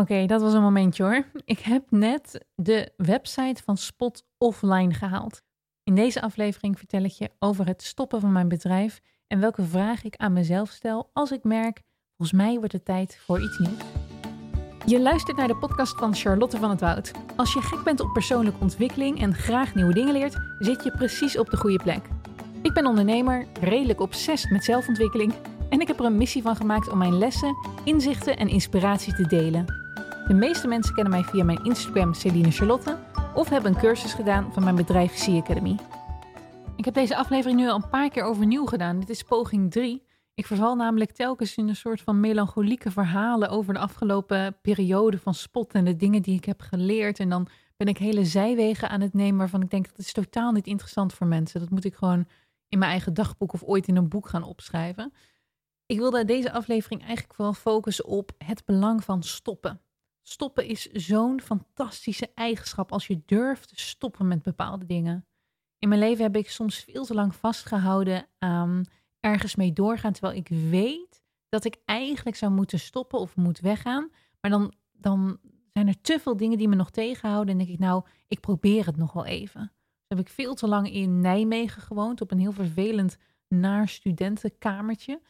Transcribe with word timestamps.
Oké, 0.00 0.26
dat 0.26 0.40
was 0.40 0.52
een 0.52 0.62
momentje 0.62 1.02
hoor. 1.02 1.24
Ik 1.44 1.58
heb 1.58 1.82
net 1.90 2.46
de 2.54 2.92
website 2.96 3.62
van 3.64 3.76
Spot 3.76 4.26
offline 4.38 4.94
gehaald. 4.94 5.42
In 5.84 5.94
deze 5.94 6.20
aflevering 6.20 6.78
vertel 6.78 7.02
ik 7.02 7.10
je 7.10 7.30
over 7.38 7.66
het 7.66 7.82
stoppen 7.82 8.20
van 8.20 8.32
mijn 8.32 8.48
bedrijf 8.48 9.00
en 9.26 9.40
welke 9.40 9.62
vraag 9.62 10.04
ik 10.04 10.16
aan 10.16 10.32
mezelf 10.32 10.70
stel 10.70 11.10
als 11.12 11.32
ik 11.32 11.44
merk, 11.44 11.82
volgens 12.16 12.38
mij 12.38 12.58
wordt 12.58 12.72
het 12.72 12.84
tijd 12.84 13.18
voor 13.24 13.42
iets 13.42 13.58
nieuws. 13.58 13.82
Je 14.86 15.00
luistert 15.00 15.36
naar 15.36 15.48
de 15.48 15.56
podcast 15.56 15.98
van 15.98 16.14
Charlotte 16.14 16.56
van 16.56 16.70
het 16.70 16.80
Woud. 16.80 17.10
Als 17.36 17.52
je 17.52 17.60
gek 17.60 17.82
bent 17.84 18.00
op 18.00 18.12
persoonlijke 18.12 18.60
ontwikkeling 18.60 19.20
en 19.20 19.34
graag 19.34 19.74
nieuwe 19.74 19.94
dingen 19.94 20.12
leert, 20.12 20.36
zit 20.58 20.84
je 20.84 20.90
precies 20.90 21.38
op 21.38 21.50
de 21.50 21.56
goede 21.56 21.82
plek. 21.82 22.08
Ik 22.62 22.72
ben 22.72 22.86
ondernemer, 22.86 23.46
redelijk 23.60 24.00
obsessief 24.00 24.50
met 24.50 24.64
zelfontwikkeling 24.64 25.34
en 25.68 25.80
ik 25.80 25.86
heb 25.86 25.98
er 25.98 26.04
een 26.04 26.16
missie 26.16 26.42
van 26.42 26.56
gemaakt 26.56 26.88
om 26.88 26.98
mijn 26.98 27.18
lessen, 27.18 27.56
inzichten 27.84 28.36
en 28.36 28.48
inspiratie 28.48 29.14
te 29.14 29.26
delen. 29.26 29.85
De 30.26 30.34
meeste 30.34 30.68
mensen 30.68 30.94
kennen 30.94 31.12
mij 31.12 31.24
via 31.24 31.44
mijn 31.44 31.64
Instagram 31.64 32.14
Celine 32.14 32.50
Charlotte 32.50 32.98
of 33.34 33.48
hebben 33.48 33.74
een 33.74 33.80
cursus 33.80 34.12
gedaan 34.12 34.52
van 34.52 34.62
mijn 34.62 34.76
bedrijf 34.76 35.24
C 35.24 35.28
Academy. 35.28 35.76
Ik 36.76 36.84
heb 36.84 36.94
deze 36.94 37.16
aflevering 37.16 37.60
nu 37.60 37.68
al 37.68 37.74
een 37.74 37.88
paar 37.88 38.10
keer 38.10 38.22
overnieuw 38.22 38.66
gedaan. 38.66 39.00
Dit 39.00 39.10
is 39.10 39.22
poging 39.22 39.70
3. 39.70 40.02
Ik 40.34 40.46
verval 40.46 40.76
namelijk 40.76 41.12
telkens 41.12 41.56
in 41.56 41.68
een 41.68 41.76
soort 41.76 42.00
van 42.00 42.20
melancholieke 42.20 42.90
verhalen 42.90 43.48
over 43.48 43.74
de 43.74 43.80
afgelopen 43.80 44.56
periode 44.62 45.18
van 45.18 45.34
spot 45.34 45.72
en 45.72 45.84
de 45.84 45.96
dingen 45.96 46.22
die 46.22 46.36
ik 46.36 46.44
heb 46.44 46.60
geleerd. 46.60 47.18
En 47.18 47.28
dan 47.28 47.48
ben 47.76 47.86
ik 47.86 47.98
hele 47.98 48.24
zijwegen 48.24 48.88
aan 48.88 49.00
het 49.00 49.14
nemen 49.14 49.38
waarvan 49.38 49.62
ik 49.62 49.70
denk 49.70 49.86
dat 49.86 49.98
is 49.98 50.12
totaal 50.12 50.52
niet 50.52 50.66
interessant 50.66 51.12
voor 51.12 51.26
mensen. 51.26 51.60
Dat 51.60 51.70
moet 51.70 51.84
ik 51.84 51.94
gewoon 51.94 52.26
in 52.68 52.78
mijn 52.78 52.90
eigen 52.90 53.14
dagboek 53.14 53.52
of 53.52 53.62
ooit 53.62 53.88
in 53.88 53.96
een 53.96 54.08
boek 54.08 54.28
gaan 54.28 54.42
opschrijven. 54.42 55.12
Ik 55.86 55.98
wilde 55.98 56.24
deze 56.24 56.52
aflevering 56.52 57.00
eigenlijk 57.00 57.34
vooral 57.34 57.54
focussen 57.54 58.04
op 58.04 58.32
het 58.38 58.64
belang 58.64 59.04
van 59.04 59.22
stoppen. 59.22 59.80
Stoppen 60.28 60.66
is 60.66 60.86
zo'n 60.86 61.40
fantastische 61.40 62.30
eigenschap 62.34 62.92
als 62.92 63.06
je 63.06 63.22
durft 63.26 63.68
te 63.68 63.80
stoppen 63.80 64.28
met 64.28 64.42
bepaalde 64.42 64.86
dingen. 64.86 65.26
In 65.78 65.88
mijn 65.88 66.00
leven 66.00 66.22
heb 66.22 66.36
ik 66.36 66.50
soms 66.50 66.78
veel 66.78 67.04
te 67.04 67.14
lang 67.14 67.34
vastgehouden 67.34 68.26
aan 68.38 68.84
ergens 69.20 69.56
mee 69.56 69.72
doorgaan, 69.72 70.12
terwijl 70.12 70.36
ik 70.36 70.48
weet 70.48 71.22
dat 71.48 71.64
ik 71.64 71.76
eigenlijk 71.84 72.36
zou 72.36 72.52
moeten 72.52 72.78
stoppen 72.78 73.18
of 73.18 73.36
moet 73.36 73.60
weggaan. 73.60 74.10
Maar 74.40 74.50
dan, 74.50 74.74
dan 74.92 75.38
zijn 75.72 75.88
er 75.88 76.00
te 76.00 76.18
veel 76.18 76.36
dingen 76.36 76.58
die 76.58 76.68
me 76.68 76.74
nog 76.74 76.90
tegenhouden 76.90 77.52
en 77.52 77.58
denk 77.58 77.70
ik, 77.70 77.78
nou, 77.78 78.04
ik 78.28 78.40
probeer 78.40 78.86
het 78.86 78.96
nog 78.96 79.12
wel 79.12 79.24
even. 79.24 79.60
Dus 79.60 80.18
heb 80.18 80.18
ik 80.18 80.28
veel 80.28 80.54
te 80.54 80.68
lang 80.68 80.90
in 80.90 81.20
Nijmegen 81.20 81.82
gewoond, 81.82 82.20
op 82.20 82.30
een 82.30 82.38
heel 82.38 82.52
vervelend 82.52 83.16
naar 83.48 83.88
studentenkamertje 83.88 85.20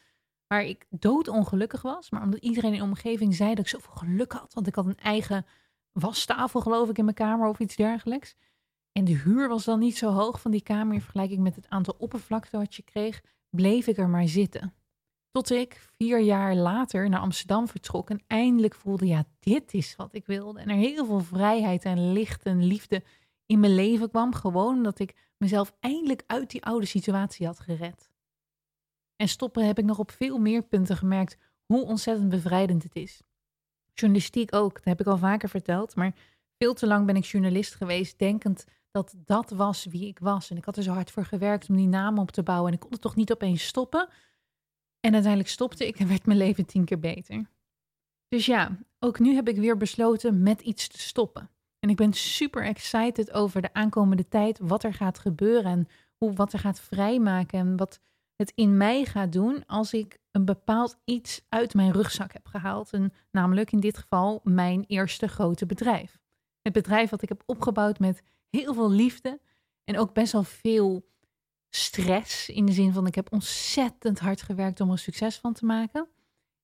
waar 0.47 0.63
ik 0.63 0.85
doodongelukkig 0.89 1.81
was. 1.81 2.09
Maar 2.09 2.23
omdat 2.23 2.39
iedereen 2.39 2.73
in 2.73 2.79
de 2.79 2.85
omgeving 2.85 3.35
zei 3.35 3.49
dat 3.49 3.59
ik 3.59 3.67
zoveel 3.67 3.93
geluk 3.93 4.31
had. 4.31 4.53
Want 4.53 4.67
ik 4.67 4.75
had 4.75 4.85
een 4.85 4.97
eigen 4.97 5.45
wastafel, 5.91 6.61
geloof 6.61 6.89
ik, 6.89 6.97
in 6.97 7.03
mijn 7.03 7.15
kamer 7.15 7.47
of 7.47 7.59
iets 7.59 7.75
dergelijks. 7.75 8.35
En 8.91 9.05
de 9.05 9.17
huur 9.17 9.47
was 9.47 9.65
dan 9.65 9.79
niet 9.79 9.97
zo 9.97 10.11
hoog 10.11 10.41
van 10.41 10.51
die 10.51 10.61
kamer 10.61 10.93
in 10.93 11.01
vergelijking 11.01 11.41
met 11.43 11.55
het 11.55 11.69
aantal 11.69 11.95
oppervlakte 11.97 12.57
wat 12.57 12.75
je 12.75 12.83
kreeg. 12.83 13.21
Bleef 13.49 13.87
ik 13.87 13.97
er 13.97 14.09
maar 14.09 14.27
zitten. 14.27 14.73
Tot 15.31 15.49
ik 15.51 15.87
vier 15.97 16.19
jaar 16.19 16.55
later 16.55 17.09
naar 17.09 17.19
Amsterdam 17.19 17.67
vertrok 17.67 18.09
en 18.09 18.23
eindelijk 18.27 18.75
voelde, 18.75 19.05
ja, 19.05 19.23
dit 19.39 19.73
is 19.73 19.95
wat 19.95 20.13
ik 20.13 20.25
wilde. 20.25 20.59
En 20.59 20.69
er 20.69 20.75
heel 20.75 21.05
veel 21.05 21.19
vrijheid 21.19 21.83
en 21.83 22.11
licht 22.11 22.43
en 22.43 22.63
liefde 22.63 23.03
in 23.45 23.59
mijn 23.59 23.75
leven 23.75 24.09
kwam. 24.09 24.33
Gewoon 24.33 24.75
omdat 24.75 24.99
ik 24.99 25.15
mezelf 25.37 25.73
eindelijk 25.79 26.23
uit 26.27 26.49
die 26.49 26.63
oude 26.65 26.85
situatie 26.85 27.45
had 27.45 27.59
gered. 27.59 28.06
En 29.17 29.27
stoppen 29.27 29.65
heb 29.65 29.77
ik 29.77 29.85
nog 29.85 29.99
op 29.99 30.11
veel 30.11 30.37
meer 30.37 30.63
punten 30.63 30.97
gemerkt 30.97 31.37
hoe 31.65 31.85
ontzettend 31.85 32.29
bevrijdend 32.29 32.83
het 32.83 32.95
is. 32.95 33.21
Journalistiek 33.93 34.55
ook, 34.55 34.73
dat 34.73 34.83
heb 34.83 34.99
ik 34.99 35.07
al 35.07 35.17
vaker 35.17 35.49
verteld, 35.49 35.95
maar 35.95 36.15
veel 36.57 36.73
te 36.73 36.87
lang 36.87 37.05
ben 37.05 37.15
ik 37.15 37.25
journalist 37.25 37.75
geweest, 37.75 38.19
denkend 38.19 38.65
dat 38.91 39.15
dat 39.25 39.49
was 39.49 39.85
wie 39.85 40.07
ik 40.07 40.19
was. 40.19 40.49
En 40.49 40.57
ik 40.57 40.65
had 40.65 40.77
er 40.77 40.83
zo 40.83 40.91
hard 40.91 41.11
voor 41.11 41.25
gewerkt 41.25 41.69
om 41.69 41.75
die 41.75 41.87
naam 41.87 42.19
op 42.19 42.31
te 42.31 42.43
bouwen 42.43 42.67
en 42.67 42.73
ik 42.73 42.79
kon 42.79 42.91
het 42.91 43.01
toch 43.01 43.15
niet 43.15 43.31
opeens 43.31 43.67
stoppen. 43.67 44.07
En 44.99 45.13
uiteindelijk 45.13 45.51
stopte 45.51 45.87
ik 45.87 45.99
en 45.99 46.07
werd 46.07 46.25
mijn 46.25 46.37
leven 46.37 46.65
tien 46.65 46.85
keer 46.85 46.99
beter. 46.99 47.49
Dus 48.27 48.45
ja, 48.45 48.77
ook 48.99 49.19
nu 49.19 49.35
heb 49.35 49.47
ik 49.47 49.57
weer 49.57 49.77
besloten 49.77 50.43
met 50.43 50.61
iets 50.61 50.87
te 50.87 50.99
stoppen. 50.99 51.49
En 51.79 51.89
ik 51.89 51.95
ben 51.95 52.13
super 52.13 52.63
excited 52.63 53.31
over 53.31 53.61
de 53.61 53.73
aankomende 53.73 54.27
tijd, 54.27 54.59
wat 54.61 54.83
er 54.83 54.93
gaat 54.93 55.19
gebeuren 55.19 55.71
en 55.71 55.87
hoe, 56.17 56.33
wat 56.33 56.53
er 56.53 56.59
gaat 56.59 56.79
vrijmaken 56.79 57.59
en 57.59 57.77
wat 57.77 57.99
het 58.37 58.51
in 58.55 58.77
mij 58.77 59.05
gaat 59.05 59.31
doen 59.31 59.65
als 59.65 59.93
ik 59.93 60.17
een 60.31 60.45
bepaald 60.45 60.97
iets 61.05 61.45
uit 61.49 61.73
mijn 61.73 61.91
rugzak 61.91 62.33
heb 62.33 62.47
gehaald. 62.47 62.93
En 62.93 63.13
namelijk 63.31 63.71
in 63.71 63.79
dit 63.79 63.97
geval 63.97 64.39
mijn 64.43 64.83
eerste 64.87 65.27
grote 65.27 65.65
bedrijf. 65.65 66.17
Het 66.61 66.73
bedrijf 66.73 67.09
wat 67.09 67.21
ik 67.21 67.29
heb 67.29 67.43
opgebouwd 67.45 67.99
met 67.99 68.23
heel 68.49 68.73
veel 68.73 68.91
liefde 68.91 69.39
en 69.83 69.97
ook 69.97 70.13
best 70.13 70.31
wel 70.31 70.43
veel 70.43 71.09
stress. 71.69 72.49
In 72.49 72.65
de 72.65 72.71
zin 72.71 72.93
van 72.93 73.07
ik 73.07 73.15
heb 73.15 73.31
ontzettend 73.31 74.19
hard 74.19 74.41
gewerkt 74.41 74.79
om 74.79 74.91
er 74.91 74.97
succes 74.97 75.37
van 75.37 75.53
te 75.53 75.65
maken. 75.65 76.07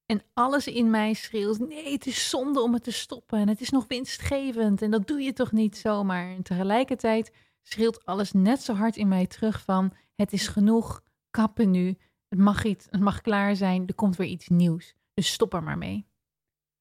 En 0.05 0.21
alles 0.33 0.67
in 0.67 0.89
mij 0.89 1.13
schreeuwt: 1.13 1.59
nee, 1.59 1.91
het 1.91 2.05
is 2.05 2.29
zonde 2.29 2.61
om 2.61 2.73
het 2.73 2.83
te 2.83 2.91
stoppen. 2.91 3.39
En 3.39 3.47
het 3.47 3.61
is 3.61 3.69
nog 3.69 3.85
winstgevend. 3.87 4.81
En 4.81 4.91
dat 4.91 5.07
doe 5.07 5.21
je 5.21 5.33
toch 5.33 5.51
niet 5.51 5.77
zomaar. 5.77 6.35
En 6.35 6.43
tegelijkertijd 6.43 7.31
schreeuwt 7.61 8.05
alles 8.05 8.31
net 8.31 8.61
zo 8.61 8.73
hard 8.73 8.97
in 8.97 9.07
mij 9.07 9.27
terug 9.27 9.61
van: 9.61 9.93
het 10.15 10.33
is 10.33 10.47
genoeg 10.47 11.01
kappen 11.33 11.71
nu. 11.71 11.97
Het 12.27 12.39
mag, 12.39 12.63
iets, 12.63 12.87
het 12.89 13.01
mag 13.01 13.21
klaar 13.21 13.55
zijn. 13.55 13.87
Er 13.87 13.95
komt 13.95 14.15
weer 14.15 14.27
iets 14.27 14.47
nieuws. 14.47 14.95
Dus 15.13 15.31
stop 15.33 15.53
er 15.53 15.63
maar 15.63 15.77
mee. 15.77 16.05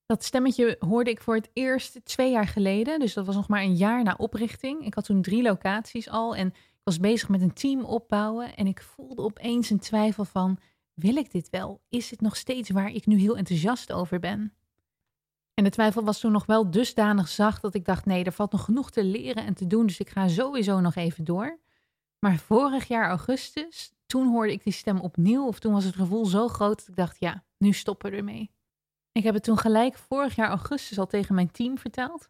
Dat 0.06 0.24
stemmetje 0.24 0.76
hoorde 0.78 1.10
ik 1.10 1.20
voor 1.20 1.34
het 1.34 1.50
eerst 1.52 2.04
twee 2.04 2.30
jaar 2.30 2.46
geleden. 2.46 3.00
Dus 3.00 3.14
dat 3.14 3.26
was 3.26 3.34
nog 3.34 3.48
maar 3.48 3.62
een 3.62 3.76
jaar 3.76 4.02
na 4.02 4.14
oprichting. 4.18 4.84
Ik 4.84 4.94
had 4.94 5.04
toen 5.04 5.22
drie 5.22 5.42
locaties 5.42 6.08
al 6.08 6.36
en 6.36 6.46
ik 6.46 6.80
was 6.84 6.98
bezig 6.98 7.28
met 7.28 7.40
een 7.40 7.52
team 7.52 7.84
opbouwen. 7.84 8.56
En 8.56 8.66
ik 8.66 8.82
voelde 8.82 9.22
opeens 9.22 9.70
een 9.70 9.78
twijfel 9.78 10.24
van, 10.24 10.58
wil 10.94 11.16
ik 11.16 11.30
dit 11.30 11.50
wel? 11.50 11.80
Is 11.88 12.10
het 12.10 12.20
nog 12.20 12.36
steeds 12.36 12.70
waar 12.70 12.90
ik 12.90 13.06
nu 13.06 13.18
heel 13.18 13.36
enthousiast 13.36 13.92
over 13.92 14.18
ben? 14.18 14.52
En 15.54 15.64
de 15.64 15.70
twijfel 15.70 16.04
was 16.04 16.20
toen 16.20 16.32
nog 16.32 16.46
wel 16.46 16.70
dusdanig 16.70 17.28
zacht 17.28 17.62
dat 17.62 17.74
ik 17.74 17.84
dacht, 17.84 18.04
nee, 18.04 18.24
er 18.24 18.32
valt 18.32 18.52
nog 18.52 18.64
genoeg 18.64 18.90
te 18.90 19.04
leren 19.04 19.44
en 19.44 19.54
te 19.54 19.66
doen. 19.66 19.86
Dus 19.86 20.00
ik 20.00 20.08
ga 20.08 20.28
sowieso 20.28 20.80
nog 20.80 20.94
even 20.94 21.24
door. 21.24 21.60
Maar 22.18 22.36
vorig 22.36 22.88
jaar 22.88 23.08
augustus, 23.08 23.92
toen 24.12 24.28
hoorde 24.28 24.52
ik 24.52 24.64
die 24.64 24.72
stem 24.72 25.00
opnieuw. 25.00 25.46
Of 25.46 25.58
toen 25.58 25.72
was 25.72 25.84
het 25.84 25.94
gevoel 25.94 26.26
zo 26.26 26.48
groot 26.48 26.78
dat 26.78 26.88
ik 26.88 26.96
dacht, 26.96 27.16
ja, 27.20 27.44
nu 27.58 27.72
stoppen 27.72 28.10
we 28.10 28.16
ermee. 28.16 28.50
Ik 29.12 29.22
heb 29.22 29.34
het 29.34 29.42
toen 29.42 29.58
gelijk 29.58 29.96
vorig 29.96 30.34
jaar 30.34 30.48
augustus 30.48 30.98
al 30.98 31.06
tegen 31.06 31.34
mijn 31.34 31.50
team 31.50 31.78
verteld. 31.78 32.28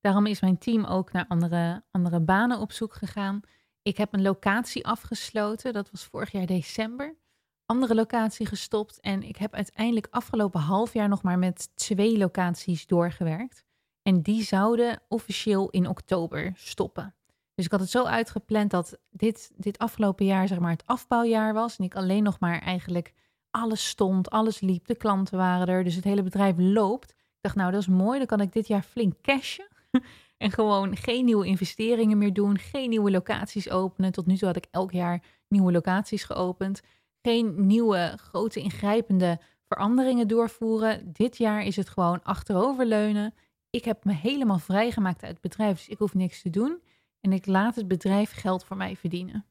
Daarom 0.00 0.26
is 0.26 0.40
mijn 0.40 0.58
team 0.58 0.84
ook 0.84 1.12
naar 1.12 1.26
andere, 1.28 1.84
andere 1.90 2.20
banen 2.20 2.58
op 2.58 2.72
zoek 2.72 2.94
gegaan. 2.94 3.40
Ik 3.82 3.96
heb 3.96 4.12
een 4.12 4.22
locatie 4.22 4.86
afgesloten. 4.86 5.72
Dat 5.72 5.90
was 5.90 6.04
vorig 6.04 6.30
jaar 6.32 6.46
december. 6.46 7.16
Andere 7.66 7.94
locatie 7.94 8.46
gestopt. 8.46 9.00
En 9.00 9.22
ik 9.22 9.36
heb 9.36 9.54
uiteindelijk 9.54 10.06
afgelopen 10.10 10.60
half 10.60 10.92
jaar 10.92 11.08
nog 11.08 11.22
maar 11.22 11.38
met 11.38 11.70
twee 11.76 12.18
locaties 12.18 12.86
doorgewerkt. 12.86 13.64
En 14.02 14.22
die 14.22 14.42
zouden 14.42 15.02
officieel 15.08 15.70
in 15.70 15.88
oktober 15.88 16.52
stoppen. 16.54 17.14
Dus 17.54 17.64
ik 17.64 17.70
had 17.70 17.80
het 17.80 17.90
zo 17.90 18.04
uitgepland 18.04 18.70
dat 18.70 18.98
dit, 19.10 19.50
dit 19.56 19.78
afgelopen 19.78 20.26
jaar 20.26 20.48
zeg 20.48 20.58
maar 20.58 20.70
het 20.70 20.86
afbouwjaar 20.86 21.54
was. 21.54 21.76
En 21.76 21.84
ik 21.84 21.94
alleen 21.94 22.22
nog 22.22 22.40
maar 22.40 22.58
eigenlijk 22.58 23.12
alles 23.50 23.88
stond, 23.88 24.30
alles 24.30 24.60
liep, 24.60 24.86
de 24.86 24.94
klanten 24.94 25.38
waren 25.38 25.66
er. 25.66 25.84
Dus 25.84 25.94
het 25.94 26.04
hele 26.04 26.22
bedrijf 26.22 26.54
loopt. 26.58 27.10
Ik 27.10 27.40
dacht, 27.40 27.56
nou 27.56 27.70
dat 27.70 27.80
is 27.80 27.88
mooi, 27.88 28.18
dan 28.18 28.26
kan 28.26 28.40
ik 28.40 28.52
dit 28.52 28.66
jaar 28.66 28.82
flink 28.82 29.14
cashen. 29.22 29.68
en 30.36 30.50
gewoon 30.50 30.96
geen 30.96 31.24
nieuwe 31.24 31.46
investeringen 31.46 32.18
meer 32.18 32.32
doen, 32.32 32.58
geen 32.58 32.88
nieuwe 32.88 33.10
locaties 33.10 33.70
openen. 33.70 34.12
Tot 34.12 34.26
nu 34.26 34.36
toe 34.36 34.46
had 34.46 34.56
ik 34.56 34.66
elk 34.70 34.92
jaar 34.92 35.22
nieuwe 35.48 35.72
locaties 35.72 36.24
geopend. 36.24 36.82
Geen 37.22 37.66
nieuwe 37.66 38.12
grote 38.16 38.60
ingrijpende 38.60 39.38
veranderingen 39.68 40.28
doorvoeren. 40.28 41.12
Dit 41.12 41.36
jaar 41.36 41.62
is 41.62 41.76
het 41.76 41.88
gewoon 41.88 42.22
achteroverleunen. 42.22 43.34
Ik 43.70 43.84
heb 43.84 44.04
me 44.04 44.12
helemaal 44.12 44.58
vrijgemaakt 44.58 45.22
uit 45.22 45.32
het 45.32 45.40
bedrijf, 45.40 45.76
dus 45.76 45.88
ik 45.88 45.98
hoef 45.98 46.14
niks 46.14 46.42
te 46.42 46.50
doen. 46.50 46.80
En 47.24 47.32
ik 47.32 47.46
laat 47.46 47.74
het 47.74 47.88
bedrijf 47.88 48.32
geld 48.32 48.64
voor 48.64 48.76
mij 48.76 48.96
verdienen. 48.96 49.46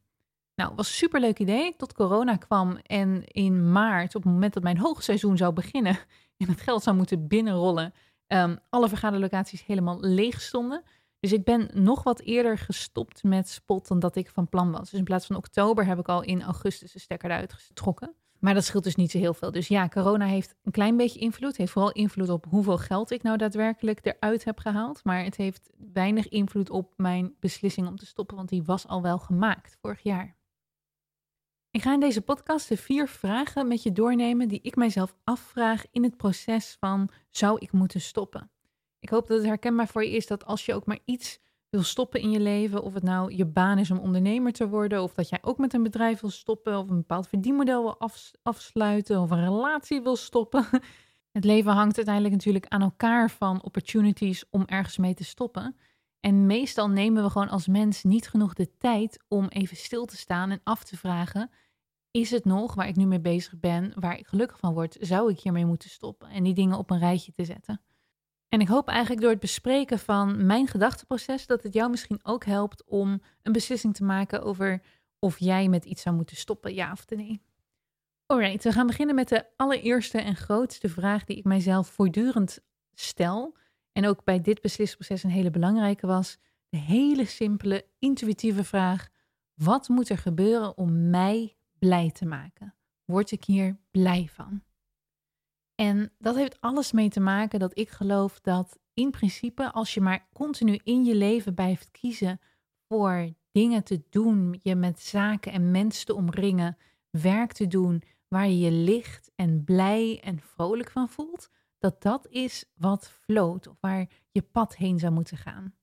Nou, 0.55 0.75
was 0.75 0.87
een 0.87 0.93
superleuk 0.93 1.39
idee 1.39 1.75
tot 1.75 1.93
corona 1.93 2.35
kwam 2.35 2.77
en 2.77 3.23
in 3.25 3.71
maart, 3.71 4.15
op 4.15 4.23
het 4.23 4.31
moment 4.31 4.53
dat 4.53 4.63
mijn 4.63 4.77
hoogseizoen 4.77 5.37
zou 5.37 5.53
beginnen 5.53 5.97
en 6.37 6.47
het 6.47 6.61
geld 6.61 6.83
zou 6.83 6.95
moeten 6.95 7.27
binnenrollen, 7.27 7.93
um, 8.27 8.57
alle 8.69 8.89
vergaderlocaties 8.89 9.65
helemaal 9.65 9.99
leeg 9.99 10.41
stonden. 10.41 10.83
Dus 11.19 11.33
ik 11.33 11.43
ben 11.43 11.69
nog 11.73 12.03
wat 12.03 12.19
eerder 12.19 12.57
gestopt 12.57 13.23
met 13.23 13.49
spot 13.49 13.87
dan 13.87 13.99
dat 13.99 14.15
ik 14.15 14.29
van 14.29 14.49
plan 14.49 14.71
was. 14.71 14.89
Dus 14.89 14.99
in 14.99 15.05
plaats 15.05 15.25
van 15.25 15.35
oktober 15.35 15.85
heb 15.85 15.99
ik 15.99 16.07
al 16.07 16.23
in 16.23 16.41
augustus 16.41 16.91
de 16.91 16.99
stekker 16.99 17.31
eruit 17.31 17.53
getrokken. 17.53 18.15
Maar 18.43 18.53
dat 18.53 18.63
scheelt 18.63 18.83
dus 18.83 18.95
niet 18.95 19.11
zo 19.11 19.17
heel 19.17 19.33
veel. 19.33 19.51
Dus 19.51 19.67
ja, 19.67 19.87
corona 19.87 20.25
heeft 20.25 20.55
een 20.63 20.71
klein 20.71 20.97
beetje 20.97 21.19
invloed. 21.19 21.57
Heeft 21.57 21.71
vooral 21.71 21.91
invloed 21.91 22.29
op 22.29 22.45
hoeveel 22.49 22.77
geld 22.77 23.11
ik 23.11 23.23
nou 23.23 23.37
daadwerkelijk 23.37 24.05
eruit 24.05 24.43
heb 24.43 24.59
gehaald. 24.59 25.03
Maar 25.03 25.23
het 25.23 25.35
heeft 25.35 25.69
weinig 25.93 26.29
invloed 26.29 26.69
op 26.69 26.93
mijn 26.97 27.35
beslissing 27.39 27.87
om 27.87 27.97
te 27.97 28.05
stoppen, 28.05 28.35
want 28.35 28.49
die 28.49 28.63
was 28.63 28.87
al 28.87 29.01
wel 29.01 29.19
gemaakt 29.19 29.77
vorig 29.81 30.03
jaar. 30.03 30.35
Ik 31.71 31.81
ga 31.81 31.93
in 31.93 31.99
deze 31.99 32.21
podcast 32.21 32.69
de 32.69 32.77
vier 32.77 33.07
vragen 33.07 33.67
met 33.67 33.83
je 33.83 33.91
doornemen 33.91 34.47
die 34.47 34.59
ik 34.61 34.75
mijzelf 34.75 35.15
afvraag 35.23 35.85
in 35.91 36.03
het 36.03 36.17
proces 36.17 36.77
van 36.79 37.09
zou 37.29 37.57
ik 37.59 37.71
moeten 37.71 38.01
stoppen? 38.01 38.51
Ik 38.99 39.09
hoop 39.09 39.27
dat 39.27 39.37
het 39.37 39.47
herkenbaar 39.47 39.87
voor 39.87 40.03
je 40.03 40.11
is 40.11 40.27
dat 40.27 40.45
als 40.45 40.65
je 40.65 40.73
ook 40.73 40.85
maar 40.85 40.99
iets 41.05 41.39
wil 41.73 41.83
stoppen 41.83 42.21
in 42.21 42.31
je 42.31 42.39
leven, 42.39 42.83
of 42.83 42.93
het 42.93 43.03
nou 43.03 43.35
je 43.35 43.45
baan 43.45 43.77
is 43.77 43.91
om 43.91 43.97
ondernemer 43.97 44.51
te 44.51 44.67
worden, 44.67 45.03
of 45.03 45.13
dat 45.13 45.29
jij 45.29 45.39
ook 45.41 45.57
met 45.57 45.73
een 45.73 45.83
bedrijf 45.83 46.19
wil 46.19 46.29
stoppen, 46.29 46.77
of 46.77 46.89
een 46.89 46.95
bepaald 46.95 47.27
verdienmodel 47.27 47.81
wil 47.81 48.11
afsluiten, 48.43 49.21
of 49.21 49.31
een 49.31 49.43
relatie 49.43 50.01
wil 50.01 50.15
stoppen. 50.15 50.65
Het 51.31 51.43
leven 51.43 51.71
hangt 51.71 51.95
uiteindelijk 51.95 52.35
natuurlijk 52.35 52.67
aan 52.67 52.81
elkaar 52.81 53.29
van 53.29 53.63
opportunities 53.63 54.43
om 54.49 54.63
ergens 54.65 54.97
mee 54.97 55.13
te 55.13 55.23
stoppen. 55.23 55.75
En 56.19 56.45
meestal 56.45 56.89
nemen 56.89 57.23
we 57.23 57.29
gewoon 57.29 57.49
als 57.49 57.67
mens 57.67 58.03
niet 58.03 58.29
genoeg 58.29 58.53
de 58.53 58.77
tijd 58.77 59.23
om 59.27 59.47
even 59.47 59.77
stil 59.77 60.05
te 60.05 60.17
staan 60.17 60.51
en 60.51 60.61
af 60.63 60.83
te 60.83 60.97
vragen: 60.97 61.49
is 62.11 62.31
het 62.31 62.45
nog 62.45 62.73
waar 62.73 62.87
ik 62.87 62.95
nu 62.95 63.05
mee 63.05 63.21
bezig 63.21 63.59
ben, 63.59 63.93
waar 63.95 64.17
ik 64.17 64.27
gelukkig 64.27 64.59
van 64.59 64.73
word? 64.73 64.97
Zou 64.99 65.31
ik 65.31 65.39
hiermee 65.39 65.65
moeten 65.65 65.89
stoppen 65.89 66.29
en 66.29 66.43
die 66.43 66.53
dingen 66.53 66.77
op 66.77 66.89
een 66.89 66.99
rijtje 66.99 67.31
te 67.31 67.45
zetten? 67.45 67.81
En 68.53 68.61
ik 68.61 68.67
hoop 68.67 68.87
eigenlijk 68.87 69.21
door 69.21 69.29
het 69.29 69.39
bespreken 69.39 69.99
van 69.99 70.45
mijn 70.45 70.67
gedachteproces 70.67 71.45
dat 71.45 71.63
het 71.63 71.73
jou 71.73 71.89
misschien 71.89 72.19
ook 72.23 72.45
helpt 72.45 72.83
om 72.85 73.21
een 73.41 73.51
beslissing 73.51 73.95
te 73.95 74.03
maken 74.03 74.43
over 74.43 74.81
of 75.19 75.39
jij 75.39 75.67
met 75.67 75.85
iets 75.85 76.01
zou 76.01 76.15
moeten 76.15 76.35
stoppen, 76.35 76.73
ja 76.73 76.91
of 76.91 77.09
nee. 77.09 77.41
Alright, 78.25 78.63
we 78.63 78.71
gaan 78.71 78.87
beginnen 78.87 79.15
met 79.15 79.29
de 79.29 79.45
allereerste 79.55 80.21
en 80.21 80.35
grootste 80.35 80.89
vraag 80.89 81.23
die 81.23 81.37
ik 81.37 81.43
mijzelf 81.43 81.87
voortdurend 81.87 82.59
stel. 82.93 83.57
En 83.91 84.07
ook 84.07 84.23
bij 84.23 84.41
dit 84.41 84.61
beslissingsproces 84.61 85.23
een 85.23 85.37
hele 85.37 85.51
belangrijke 85.51 86.07
was. 86.07 86.37
De 86.69 86.77
hele 86.77 87.25
simpele, 87.25 87.85
intuïtieve 87.99 88.63
vraag: 88.63 89.09
wat 89.53 89.87
moet 89.87 90.09
er 90.09 90.17
gebeuren 90.17 90.77
om 90.77 91.09
mij 91.09 91.55
blij 91.79 92.11
te 92.11 92.25
maken? 92.25 92.75
Word 93.05 93.31
ik 93.31 93.43
hier 93.43 93.77
blij 93.91 94.29
van? 94.31 94.63
En 95.75 96.11
dat 96.17 96.35
heeft 96.35 96.61
alles 96.61 96.91
mee 96.91 97.09
te 97.09 97.19
maken 97.19 97.59
dat 97.59 97.77
ik 97.77 97.89
geloof 97.89 98.39
dat 98.41 98.79
in 98.93 99.11
principe, 99.11 99.71
als 99.71 99.93
je 99.93 100.01
maar 100.01 100.27
continu 100.33 100.79
in 100.83 101.03
je 101.03 101.15
leven 101.15 101.53
blijft 101.53 101.91
kiezen 101.91 102.39
voor 102.87 103.33
dingen 103.51 103.83
te 103.83 104.03
doen, 104.09 104.59
je 104.61 104.75
met 104.75 104.99
zaken 104.99 105.51
en 105.51 105.71
mensen 105.71 106.05
te 106.05 106.15
omringen, 106.15 106.77
werk 107.09 107.51
te 107.51 107.67
doen 107.67 108.03
waar 108.27 108.47
je 108.47 108.59
je 108.59 108.71
licht 108.71 109.31
en 109.35 109.63
blij 109.63 110.19
en 110.23 110.39
vrolijk 110.39 110.91
van 110.91 111.09
voelt, 111.09 111.49
dat 111.79 112.01
dat 112.01 112.27
is 112.27 112.65
wat 112.75 113.09
floot 113.09 113.67
of 113.67 113.77
waar 113.79 114.09
je 114.31 114.41
pad 114.41 114.75
heen 114.75 114.99
zou 114.99 115.13
moeten 115.13 115.37
gaan. 115.37 115.75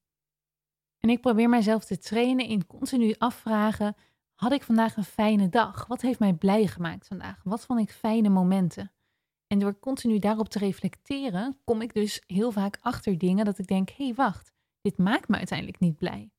En 0.98 1.10
ik 1.10 1.20
probeer 1.20 1.48
mijzelf 1.48 1.84
te 1.84 1.98
trainen 1.98 2.46
in 2.46 2.66
continu 2.66 3.14
afvragen: 3.18 3.96
had 4.34 4.52
ik 4.52 4.62
vandaag 4.62 4.96
een 4.96 5.04
fijne 5.04 5.48
dag? 5.48 5.86
Wat 5.86 6.00
heeft 6.00 6.18
mij 6.18 6.34
blij 6.34 6.66
gemaakt 6.66 7.06
vandaag? 7.06 7.40
Wat 7.44 7.64
vond 7.64 7.80
ik 7.80 7.90
fijne 7.90 8.28
momenten? 8.28 8.92
En 9.52 9.58
door 9.58 9.78
continu 9.78 10.18
daarop 10.18 10.48
te 10.48 10.58
reflecteren, 10.58 11.58
kom 11.64 11.82
ik 11.82 11.94
dus 11.94 12.22
heel 12.26 12.50
vaak 12.50 12.78
achter 12.80 13.18
dingen 13.18 13.44
dat 13.44 13.58
ik 13.58 13.66
denk: 13.66 13.88
hé, 13.88 14.04
hey, 14.04 14.14
wacht, 14.14 14.52
dit 14.80 14.98
maakt 14.98 15.28
me 15.28 15.36
uiteindelijk 15.36 15.80
niet 15.80 15.96
blij. 15.96 16.30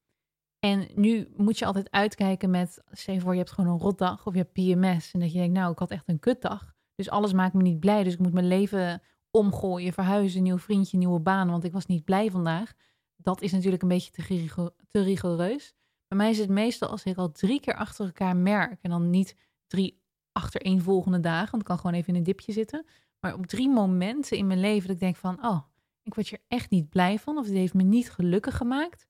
En 0.59 0.87
nu 0.95 1.31
moet 1.35 1.59
je 1.59 1.65
altijd 1.65 1.91
uitkijken 1.91 2.49
met, 2.49 2.83
stel 2.91 3.19
voor, 3.19 3.31
je 3.31 3.37
hebt 3.37 3.51
gewoon 3.51 3.71
een 3.71 3.79
rotdag 3.79 4.25
of 4.25 4.33
je 4.33 4.39
hebt 4.39 4.53
PMS. 4.53 5.11
En 5.11 5.19
dat 5.19 5.31
je 5.31 5.37
denkt, 5.37 5.53
nou, 5.53 5.71
ik 5.71 5.79
had 5.79 5.91
echt 5.91 6.07
een 6.07 6.19
kutdag. 6.19 6.73
Dus 6.95 7.09
alles 7.09 7.33
maakt 7.33 7.53
me 7.53 7.61
niet 7.61 7.79
blij. 7.79 8.03
Dus 8.03 8.13
ik 8.13 8.19
moet 8.19 8.33
mijn 8.33 8.47
leven 8.47 9.01
omgooien, 9.31 9.93
verhuizen, 9.93 10.43
nieuw 10.43 10.57
vriendje, 10.57 10.97
nieuwe 10.97 11.19
baan. 11.19 11.49
Want 11.49 11.63
ik 11.63 11.71
was 11.71 11.85
niet 11.85 12.03
blij 12.03 12.31
vandaag. 12.31 12.73
Dat 13.15 13.41
is 13.41 13.51
natuurlijk 13.51 13.81
een 13.81 13.87
beetje 13.87 14.11
te, 14.11 14.73
te 14.87 15.01
rigoureus. 15.01 15.73
Bij 16.07 16.17
mij 16.17 16.29
is 16.29 16.37
het 16.37 16.49
meestal 16.49 16.89
als 16.89 17.03
ik 17.03 17.17
al 17.17 17.31
drie 17.31 17.59
keer 17.59 17.75
achter 17.75 18.05
elkaar 18.05 18.35
merk. 18.35 18.79
En 18.81 18.89
dan 18.89 19.09
niet 19.09 19.35
drie 19.67 20.00
achtereenvolgende 20.31 21.19
dagen, 21.19 21.51
want 21.51 21.61
ik 21.61 21.67
kan 21.67 21.77
gewoon 21.79 21.95
even 21.95 22.09
in 22.09 22.15
een 22.15 22.23
dipje 22.23 22.51
zitten. 22.51 22.85
Maar 23.19 23.33
op 23.33 23.45
drie 23.45 23.69
momenten 23.69 24.37
in 24.37 24.47
mijn 24.47 24.59
leven 24.59 24.87
dat 24.87 24.95
ik 24.95 25.01
denk 25.01 25.15
van, 25.15 25.45
oh, 25.45 25.59
ik 26.03 26.13
word 26.13 26.29
hier 26.29 26.41
echt 26.47 26.69
niet 26.69 26.89
blij 26.89 27.19
van. 27.19 27.37
Of 27.37 27.45
het 27.45 27.53
heeft 27.53 27.73
me 27.73 27.83
niet 27.83 28.11
gelukkig 28.11 28.57
gemaakt 28.57 29.09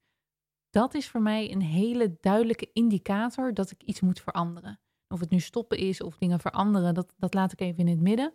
dat 0.72 0.94
is 0.94 1.08
voor 1.08 1.22
mij 1.22 1.52
een 1.52 1.62
hele 1.62 2.16
duidelijke 2.20 2.70
indicator 2.72 3.54
dat 3.54 3.70
ik 3.70 3.82
iets 3.82 4.00
moet 4.00 4.20
veranderen. 4.20 4.80
Of 5.08 5.20
het 5.20 5.30
nu 5.30 5.40
stoppen 5.40 5.78
is 5.78 6.02
of 6.02 6.16
dingen 6.16 6.40
veranderen, 6.40 6.94
dat, 6.94 7.14
dat 7.16 7.34
laat 7.34 7.52
ik 7.52 7.60
even 7.60 7.78
in 7.78 7.88
het 7.88 8.00
midden. 8.00 8.32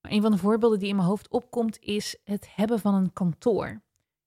Maar 0.00 0.12
een 0.12 0.22
van 0.22 0.30
de 0.30 0.38
voorbeelden 0.38 0.78
die 0.78 0.88
in 0.88 0.96
mijn 0.96 1.08
hoofd 1.08 1.28
opkomt 1.28 1.78
is 1.80 2.16
het 2.24 2.54
hebben 2.54 2.78
van 2.78 2.94
een 2.94 3.12
kantoor. 3.12 3.82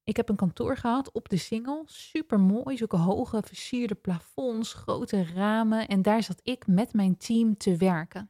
Ik 0.06 0.18
heb 0.18 0.30
een 0.30 0.36
kantoor 0.36 0.78
gehad 0.78 1.12
op 1.12 1.30
de 1.30 1.38
Singel. 1.38 1.84
Super 1.86 2.40
mooi, 2.40 2.78
zulke 2.78 2.96
hoge 2.96 3.42
versierde 3.46 3.96
plafonds, 3.96 4.74
grote 4.74 5.25
ramen. 5.25 5.88
En 5.88 6.02
daar 6.02 6.24
zat 6.24 6.40
ik 6.44 6.68
met 6.68 6.94
mijn 6.94 7.18
team 7.18 7.57
te 7.57 7.78
werken. 7.78 8.30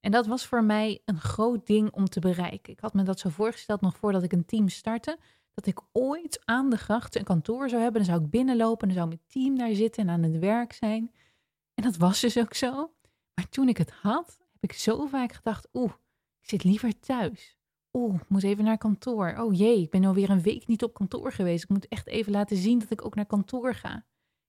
En 0.00 0.10
dat 0.10 0.26
was 0.26 0.46
voor 0.46 0.64
mij 0.64 1.02
een 1.04 1.20
groot 1.20 1.66
ding 1.66 1.90
om 1.90 2.04
te 2.08 2.20
bereiken. 2.20 2.72
Ik 2.72 2.80
had 2.80 2.94
me 2.94 3.02
dat 3.02 3.18
zo 3.18 3.28
voorgesteld 3.28 3.80
nog 3.80 3.96
voordat 3.96 4.22
ik 4.22 4.32
een 4.32 4.44
team 4.44 4.68
startte 4.68 5.18
dat 5.54 5.66
ik 5.66 5.80
ooit 5.92 6.40
aan 6.44 6.70
de 6.70 6.76
gracht 6.76 7.16
een 7.16 7.24
kantoor 7.24 7.68
zou 7.68 7.82
hebben. 7.82 8.02
Dan 8.04 8.10
zou 8.10 8.24
ik 8.24 8.30
binnenlopen 8.30 8.88
en 8.88 8.94
dan 8.94 8.96
zou 8.96 9.08
mijn 9.08 9.26
team 9.26 9.58
daar 9.58 9.74
zitten 9.74 10.02
en 10.02 10.10
aan 10.10 10.22
het 10.22 10.38
werk 10.38 10.72
zijn. 10.72 11.12
En 11.74 11.82
dat 11.82 11.96
was 11.96 12.20
dus 12.20 12.38
ook 12.38 12.54
zo. 12.54 12.92
Maar 13.34 13.48
toen 13.48 13.68
ik 13.68 13.76
het 13.76 13.90
had, 13.90 14.36
heb 14.52 14.70
ik 14.70 14.72
zo 14.72 15.06
vaak 15.06 15.32
gedacht, 15.32 15.68
oeh, 15.72 15.92
ik 16.40 16.48
zit 16.48 16.64
liever 16.64 17.00
thuis. 17.00 17.58
Oeh, 17.98 18.14
ik 18.14 18.28
moet 18.28 18.42
even 18.42 18.64
naar 18.64 18.78
kantoor. 18.78 19.34
Oh 19.38 19.54
jee, 19.54 19.80
ik 19.80 19.90
ben 19.90 20.04
alweer 20.04 20.30
een 20.30 20.42
week 20.42 20.66
niet 20.66 20.82
op 20.82 20.94
kantoor 20.94 21.32
geweest. 21.32 21.62
Ik 21.62 21.68
moet 21.68 21.88
echt 21.88 22.06
even 22.06 22.32
laten 22.32 22.56
zien 22.56 22.78
dat 22.78 22.90
ik 22.90 23.04
ook 23.04 23.14
naar 23.14 23.26
kantoor 23.26 23.74
ga. 23.74 23.92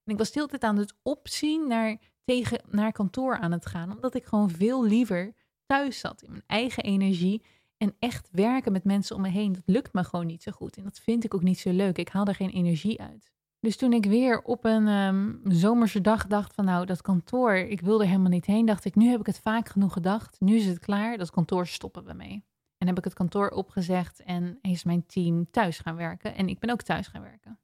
En 0.04 0.12
ik 0.12 0.18
was 0.18 0.32
de 0.32 0.38
hele 0.38 0.50
tijd 0.50 0.62
aan 0.62 0.76
het 0.76 0.94
opzien 1.02 1.68
naar, 1.68 1.96
tegen, 2.24 2.60
naar 2.70 2.92
kantoor 2.92 3.38
aan 3.38 3.52
het 3.52 3.66
gaan. 3.66 3.94
Omdat 3.94 4.14
ik 4.14 4.24
gewoon 4.24 4.50
veel 4.50 4.84
liever 4.84 5.34
thuis 5.66 5.98
zat 5.98 6.22
in 6.22 6.30
mijn 6.30 6.42
eigen 6.46 6.82
energie. 6.82 7.42
En 7.76 7.94
echt 7.98 8.28
werken 8.32 8.72
met 8.72 8.84
mensen 8.84 9.16
om 9.16 9.22
me 9.22 9.28
heen, 9.28 9.52
dat 9.52 9.62
lukt 9.66 9.92
me 9.92 10.04
gewoon 10.04 10.26
niet 10.26 10.42
zo 10.42 10.52
goed. 10.52 10.76
En 10.76 10.84
dat 10.84 10.98
vind 10.98 11.24
ik 11.24 11.34
ook 11.34 11.42
niet 11.42 11.58
zo 11.58 11.72
leuk. 11.72 11.98
Ik 11.98 12.08
haal 12.08 12.26
er 12.26 12.34
geen 12.34 12.50
energie 12.50 13.00
uit. 13.00 13.32
Dus 13.60 13.76
toen 13.76 13.92
ik 13.92 14.04
weer 14.04 14.42
op 14.42 14.64
een 14.64 14.88
um, 14.88 15.40
zomerse 15.44 16.00
dag 16.00 16.26
dacht 16.26 16.54
van 16.54 16.64
nou, 16.64 16.86
dat 16.86 17.02
kantoor, 17.02 17.54
ik 17.54 17.80
wil 17.80 18.00
er 18.00 18.06
helemaal 18.06 18.30
niet 18.30 18.46
heen, 18.46 18.66
dacht 18.66 18.84
ik, 18.84 18.94
nu 18.94 19.08
heb 19.08 19.20
ik 19.20 19.26
het 19.26 19.40
vaak 19.40 19.68
genoeg 19.68 19.92
gedacht. 19.92 20.36
Nu 20.40 20.56
is 20.56 20.66
het 20.66 20.78
klaar, 20.78 21.18
dat 21.18 21.30
kantoor 21.30 21.66
stoppen 21.66 22.04
we 22.04 22.12
mee. 22.12 22.44
En 22.78 22.86
heb 22.86 22.98
ik 22.98 23.04
het 23.04 23.14
kantoor 23.14 23.48
opgezegd 23.48 24.22
en 24.22 24.58
is 24.62 24.84
mijn 24.84 25.06
team 25.06 25.50
thuis 25.50 25.78
gaan 25.78 25.96
werken. 25.96 26.34
En 26.34 26.48
ik 26.48 26.58
ben 26.58 26.70
ook 26.70 26.82
thuis 26.82 27.06
gaan 27.06 27.22
werken. 27.22 27.58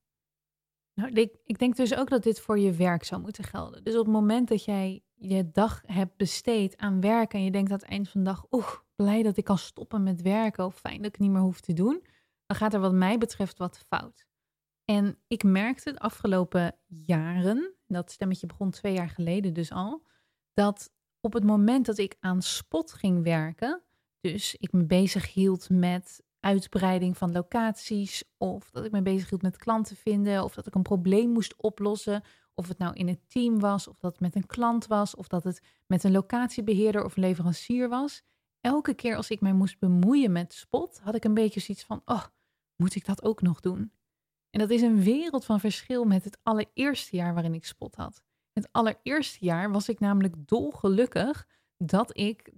Nou, 0.95 1.13
ik, 1.13 1.37
ik 1.45 1.59
denk 1.59 1.77
dus 1.77 1.95
ook 1.95 2.09
dat 2.09 2.23
dit 2.23 2.41
voor 2.41 2.59
je 2.59 2.73
werk 2.73 3.05
zou 3.05 3.21
moeten 3.21 3.45
gelden. 3.45 3.85
Dus 3.85 3.95
op 3.97 4.05
het 4.05 4.15
moment 4.15 4.49
dat 4.49 4.65
jij 4.65 5.03
je 5.15 5.51
dag 5.51 5.83
hebt 5.87 6.17
besteed 6.17 6.77
aan 6.77 7.01
werken 7.01 7.39
en 7.39 7.45
je 7.45 7.51
denkt 7.51 7.71
aan 7.71 7.79
het 7.79 7.89
eind 7.89 8.09
van 8.09 8.21
de 8.25 8.31
dag, 8.31 8.47
oeh, 8.51 8.73
blij 8.97 9.23
dat 9.23 9.37
ik 9.37 9.45
kan 9.45 9.59
stoppen 9.59 10.03
met 10.03 10.23
werken 10.23 10.65
of 10.65 10.75
fijn 10.75 11.03
dat 11.03 11.15
ik 11.15 11.19
niet 11.19 11.31
meer 11.31 11.41
hoef 11.41 11.61
te 11.61 11.73
doen, 11.73 12.07
dan 12.47 12.57
gaat 12.57 12.75
er 12.75 12.81
wat 12.81 12.93
mij 12.93 13.19
betreft 13.19 13.59
wat 13.59 13.85
fout. 13.89 14.27
En 14.85 15.19
ik 15.27 15.43
merkte 15.43 15.93
de 15.93 15.99
afgelopen 15.99 16.77
jaren, 16.87 17.75
dat 17.87 18.11
stemmetje 18.11 18.47
begon 18.47 18.71
twee 18.71 18.93
jaar 18.93 19.11
geleden 19.11 19.55
dus 19.55 19.73
al, 19.73 20.07
dat 20.55 20.91
op 21.21 21.33
het 21.33 21.45
moment 21.45 21.87
dat 21.87 21.99
ik 21.99 22.17
aan 22.21 22.43
spot 22.43 22.93
ging 22.93 23.23
werken, 23.23 23.83
dus 24.23 24.57
ik 24.59 24.73
me 24.73 24.85
bezig 24.85 25.33
hield 25.33 25.71
met 25.71 26.23
uitbreiding 26.41 27.17
van 27.17 27.33
locaties, 27.33 28.25
of 28.37 28.71
dat 28.71 28.85
ik 28.85 28.93
me 28.93 29.03
bezig 29.03 29.29
hield 29.29 29.43
met 29.43 29.57
klanten 29.57 29.97
vinden, 29.97 30.45
of 30.45 30.55
dat 30.55 30.67
ik 30.67 30.75
een 30.75 30.83
probleem 30.83 31.31
moest 31.31 31.57
oplossen, 31.57 32.23
of 32.55 32.69
het 32.69 32.79
nou 32.79 32.95
in 32.95 33.09
het 33.09 33.31
team 33.31 33.61
was, 33.61 33.89
of 33.89 33.99
dat 33.99 34.13
het 34.13 34.21
met 34.21 34.35
een 34.35 34.47
klant 34.47 34.87
was, 34.87 35.15
of 35.15 35.29
dat 35.29 35.45
het 35.45 35.63
met 35.87 36.05
een 36.05 36.13
locatiebeheerder 36.13 37.05
of 37.05 37.17
leverancier 37.17 37.89
was. 37.89 38.23
Elke 38.61 38.95
keer 38.95 39.17
als 39.17 39.31
ik 39.31 39.41
mij 39.41 39.53
moest 39.53 39.79
bemoeien 39.79 40.33
met 40.33 40.53
spot, 40.53 41.01
had 41.03 41.15
ik 41.15 41.25
een 41.25 41.35
beetje 41.35 41.61
zoiets 41.61 41.85
van: 41.85 42.03
oh, 42.05 42.25
moet 42.77 42.95
ik 42.95 43.05
dat 43.05 43.23
ook 43.23 43.43
nog 43.43 43.61
doen? 43.61 43.93
En 44.51 44.61
dat 44.61 44.71
is 44.71 44.83
een 44.83 45.03
wereld 45.03 45.45
van 45.45 45.61
verschil 45.61 46.05
met 46.05 46.25
het 46.25 46.39
allereerste 46.43 47.17
jaar 47.17 47.35
waarin 47.35 47.55
ik 47.55 47.65
spot 47.65 47.95
had. 47.95 48.23
Het 48.53 48.69
allereerste 48.73 49.45
jaar 49.45 49.71
was 49.73 49.89
ik 49.89 50.01
namelijk 50.01 50.35
dolgelukkig 50.49 51.47
dat 51.77 52.19
ik 52.19 52.53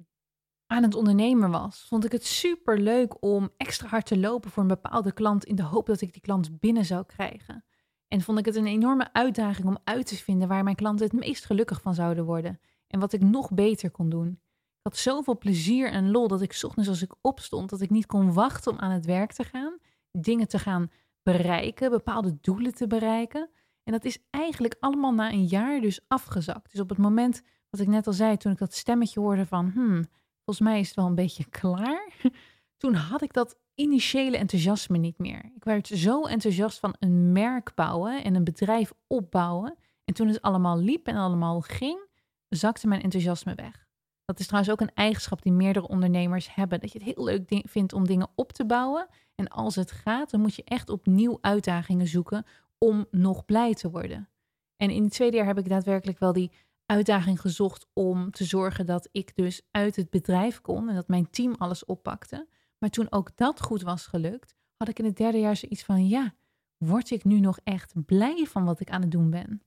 aan 0.74 0.82
het 0.82 0.94
ondernemen 0.94 1.50
was. 1.50 1.86
Vond 1.88 2.04
ik 2.04 2.12
het 2.12 2.26
super 2.26 2.78
leuk 2.78 3.22
om 3.22 3.50
extra 3.56 3.88
hard 3.88 4.06
te 4.06 4.18
lopen 4.18 4.50
voor 4.50 4.62
een 4.62 4.68
bepaalde 4.68 5.12
klant 5.12 5.44
in 5.44 5.54
de 5.54 5.62
hoop 5.62 5.86
dat 5.86 6.00
ik 6.00 6.12
die 6.12 6.22
klant 6.22 6.60
binnen 6.60 6.84
zou 6.84 7.04
krijgen. 7.06 7.64
En 8.08 8.20
vond 8.20 8.38
ik 8.38 8.44
het 8.44 8.56
een 8.56 8.66
enorme 8.66 9.12
uitdaging 9.12 9.66
om 9.66 9.78
uit 9.84 10.06
te 10.06 10.16
vinden 10.16 10.48
waar 10.48 10.64
mijn 10.64 10.76
klanten 10.76 11.06
het 11.06 11.20
meest 11.20 11.44
gelukkig 11.44 11.80
van 11.80 11.94
zouden 11.94 12.24
worden. 12.24 12.60
En 12.86 13.00
wat 13.00 13.12
ik 13.12 13.20
nog 13.20 13.52
beter 13.52 13.90
kon 13.90 14.08
doen. 14.08 14.28
Ik 14.28 14.90
had 14.90 14.96
zoveel 14.96 15.38
plezier 15.38 15.90
en 15.90 16.10
lol 16.10 16.28
dat 16.28 16.42
ik 16.42 16.58
ochtends 16.62 16.88
als 16.88 17.02
ik 17.02 17.14
opstond, 17.20 17.70
dat 17.70 17.80
ik 17.80 17.90
niet 17.90 18.06
kon 18.06 18.32
wachten 18.32 18.72
om 18.72 18.78
aan 18.78 18.90
het 18.90 19.04
werk 19.04 19.32
te 19.32 19.44
gaan. 19.44 19.78
Dingen 20.10 20.48
te 20.48 20.58
gaan 20.58 20.90
bereiken, 21.22 21.90
bepaalde 21.90 22.38
doelen 22.40 22.74
te 22.74 22.86
bereiken. 22.86 23.50
En 23.84 23.92
dat 23.92 24.04
is 24.04 24.18
eigenlijk 24.30 24.76
allemaal 24.80 25.12
na 25.14 25.32
een 25.32 25.46
jaar 25.46 25.80
dus 25.80 26.00
afgezakt. 26.08 26.70
Dus 26.70 26.80
op 26.80 26.88
het 26.88 26.98
moment, 26.98 27.42
wat 27.70 27.80
ik 27.80 27.88
net 27.88 28.06
al 28.06 28.12
zei, 28.12 28.36
toen 28.36 28.52
ik 28.52 28.58
dat 28.58 28.74
stemmetje 28.74 29.20
hoorde 29.20 29.46
van, 29.46 29.70
hmm, 29.74 30.04
volgens 30.44 30.66
mij 30.66 30.80
is 30.80 30.86
het 30.86 30.96
wel 30.96 31.06
een 31.06 31.14
beetje 31.14 31.44
klaar. 31.44 32.12
Toen 32.76 32.94
had 32.94 33.22
ik 33.22 33.32
dat 33.32 33.56
initiële 33.74 34.36
enthousiasme 34.36 34.98
niet 34.98 35.18
meer. 35.18 35.50
Ik 35.54 35.64
werd 35.64 35.86
zo 35.86 36.22
enthousiast 36.22 36.78
van 36.78 36.94
een 36.98 37.32
merk 37.32 37.74
bouwen 37.74 38.24
en 38.24 38.34
een 38.34 38.44
bedrijf 38.44 38.92
opbouwen. 39.06 39.76
En 40.04 40.14
toen 40.14 40.28
het 40.28 40.42
allemaal 40.42 40.78
liep 40.78 41.06
en 41.06 41.16
allemaal 41.16 41.60
ging, 41.60 42.06
zakte 42.48 42.86
mijn 42.86 43.02
enthousiasme 43.02 43.54
weg. 43.54 43.86
Dat 44.24 44.38
is 44.38 44.46
trouwens 44.46 44.72
ook 44.72 44.80
een 44.80 44.94
eigenschap 44.94 45.42
die 45.42 45.52
meerdere 45.52 45.88
ondernemers 45.88 46.54
hebben. 46.54 46.80
Dat 46.80 46.92
je 46.92 46.98
het 46.98 47.14
heel 47.14 47.24
leuk 47.24 47.62
vindt 47.68 47.92
om 47.92 48.06
dingen 48.06 48.28
op 48.34 48.52
te 48.52 48.66
bouwen. 48.66 49.08
En 49.34 49.48
als 49.48 49.74
het 49.74 49.90
gaat, 49.90 50.30
dan 50.30 50.40
moet 50.40 50.54
je 50.54 50.64
echt 50.64 50.88
opnieuw 50.88 51.38
uitdagingen 51.40 52.06
zoeken 52.06 52.44
om 52.78 53.06
nog 53.10 53.44
blij 53.44 53.74
te 53.74 53.90
worden. 53.90 54.28
En 54.76 54.90
in 54.90 55.02
het 55.02 55.12
tweede 55.12 55.36
jaar 55.36 55.46
heb 55.46 55.58
ik 55.58 55.68
daadwerkelijk 55.68 56.18
wel 56.18 56.32
die 56.32 56.52
uitdaging 56.86 57.40
gezocht 57.40 57.86
om 57.92 58.30
te 58.30 58.44
zorgen 58.44 58.86
dat 58.86 59.08
ik 59.12 59.36
dus 59.36 59.62
uit 59.70 59.96
het 59.96 60.10
bedrijf 60.10 60.60
kon 60.60 60.88
en 60.88 60.94
dat 60.94 61.08
mijn 61.08 61.30
team 61.30 61.54
alles 61.58 61.84
oppakte. 61.84 62.48
Maar 62.78 62.90
toen 62.90 63.12
ook 63.12 63.36
dat 63.36 63.62
goed 63.62 63.82
was 63.82 64.06
gelukt, 64.06 64.54
had 64.76 64.88
ik 64.88 64.98
in 64.98 65.04
het 65.04 65.16
derde 65.16 65.38
jaar 65.38 65.56
zoiets 65.56 65.84
van 65.84 66.08
ja, 66.08 66.34
word 66.76 67.10
ik 67.10 67.24
nu 67.24 67.40
nog 67.40 67.58
echt 67.64 68.04
blij 68.06 68.46
van 68.48 68.64
wat 68.64 68.80
ik 68.80 68.90
aan 68.90 69.00
het 69.00 69.10
doen 69.10 69.30
ben? 69.30 69.62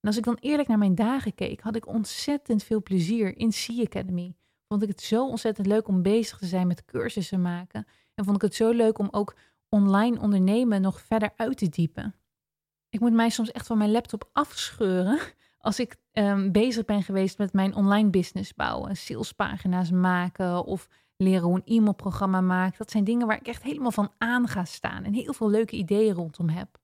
En 0.00 0.12
als 0.12 0.16
ik 0.16 0.24
dan 0.24 0.38
eerlijk 0.40 0.68
naar 0.68 0.78
mijn 0.78 0.94
dagen 0.94 1.34
keek, 1.34 1.60
had 1.60 1.76
ik 1.76 1.86
ontzettend 1.86 2.62
veel 2.62 2.82
plezier 2.82 3.36
in 3.36 3.52
Sea 3.52 3.82
Academy. 3.82 4.34
Vond 4.68 4.82
ik 4.82 4.88
het 4.88 5.00
zo 5.00 5.28
ontzettend 5.28 5.66
leuk 5.66 5.88
om 5.88 6.02
bezig 6.02 6.38
te 6.38 6.46
zijn 6.46 6.66
met 6.66 6.84
cursussen 6.84 7.42
maken. 7.42 7.86
En 8.14 8.24
vond 8.24 8.36
ik 8.36 8.42
het 8.42 8.54
zo 8.54 8.70
leuk 8.70 8.98
om 8.98 9.08
ook 9.10 9.36
online 9.68 10.20
ondernemen 10.20 10.80
nog 10.80 11.00
verder 11.00 11.32
uit 11.36 11.58
te 11.58 11.68
diepen. 11.68 12.14
Ik 12.88 13.00
moet 13.00 13.12
mij 13.12 13.28
soms 13.30 13.52
echt 13.52 13.66
van 13.66 13.78
mijn 13.78 13.90
laptop 13.90 14.28
afscheuren 14.32 15.18
als 15.58 15.80
ik 15.80 15.96
um, 16.12 16.52
bezig 16.52 16.84
ben 16.84 17.02
geweest 17.02 17.38
met 17.38 17.52
mijn 17.52 17.74
online 17.74 18.10
business 18.10 18.54
bouwen, 18.54 18.96
salespagina's 18.96 19.90
maken 19.90 20.64
of 20.64 20.88
leren 21.16 21.42
hoe 21.42 21.56
een 21.64 21.76
e-mailprogramma 21.76 22.40
maakt. 22.40 22.78
Dat 22.78 22.90
zijn 22.90 23.04
dingen 23.04 23.26
waar 23.26 23.40
ik 23.40 23.46
echt 23.46 23.62
helemaal 23.62 23.90
van 23.90 24.12
aan 24.18 24.48
ga 24.48 24.64
staan 24.64 25.04
en 25.04 25.12
heel 25.12 25.32
veel 25.32 25.50
leuke 25.50 25.76
ideeën 25.76 26.14
rondom 26.14 26.48
heb. 26.48 26.78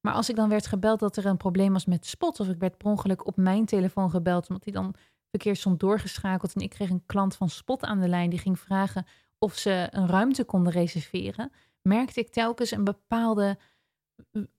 Maar 0.00 0.14
als 0.14 0.28
ik 0.28 0.36
dan 0.36 0.48
werd 0.48 0.66
gebeld 0.66 1.00
dat 1.00 1.16
er 1.16 1.26
een 1.26 1.36
probleem 1.36 1.72
was 1.72 1.86
met 1.86 2.06
Spot, 2.06 2.40
of 2.40 2.48
ik 2.48 2.58
werd 2.58 2.76
per 2.76 2.86
ongeluk 2.86 3.26
op 3.26 3.36
mijn 3.36 3.64
telefoon 3.64 4.10
gebeld, 4.10 4.48
omdat 4.48 4.64
die 4.64 4.72
dan 4.72 4.94
verkeerd 5.30 5.58
stond 5.58 5.80
doorgeschakeld 5.80 6.54
en 6.54 6.60
ik 6.60 6.70
kreeg 6.70 6.90
een 6.90 7.06
klant 7.06 7.36
van 7.36 7.48
Spot 7.48 7.82
aan 7.82 8.00
de 8.00 8.08
lijn 8.08 8.30
die 8.30 8.38
ging 8.38 8.58
vragen 8.58 9.06
of 9.38 9.54
ze 9.54 9.88
een 9.90 10.08
ruimte 10.08 10.44
konden 10.44 10.72
reserveren, 10.72 11.52
merkte 11.82 12.20
ik 12.20 12.28
telkens 12.28 12.70
een 12.70 12.84
bepaalde 12.84 13.58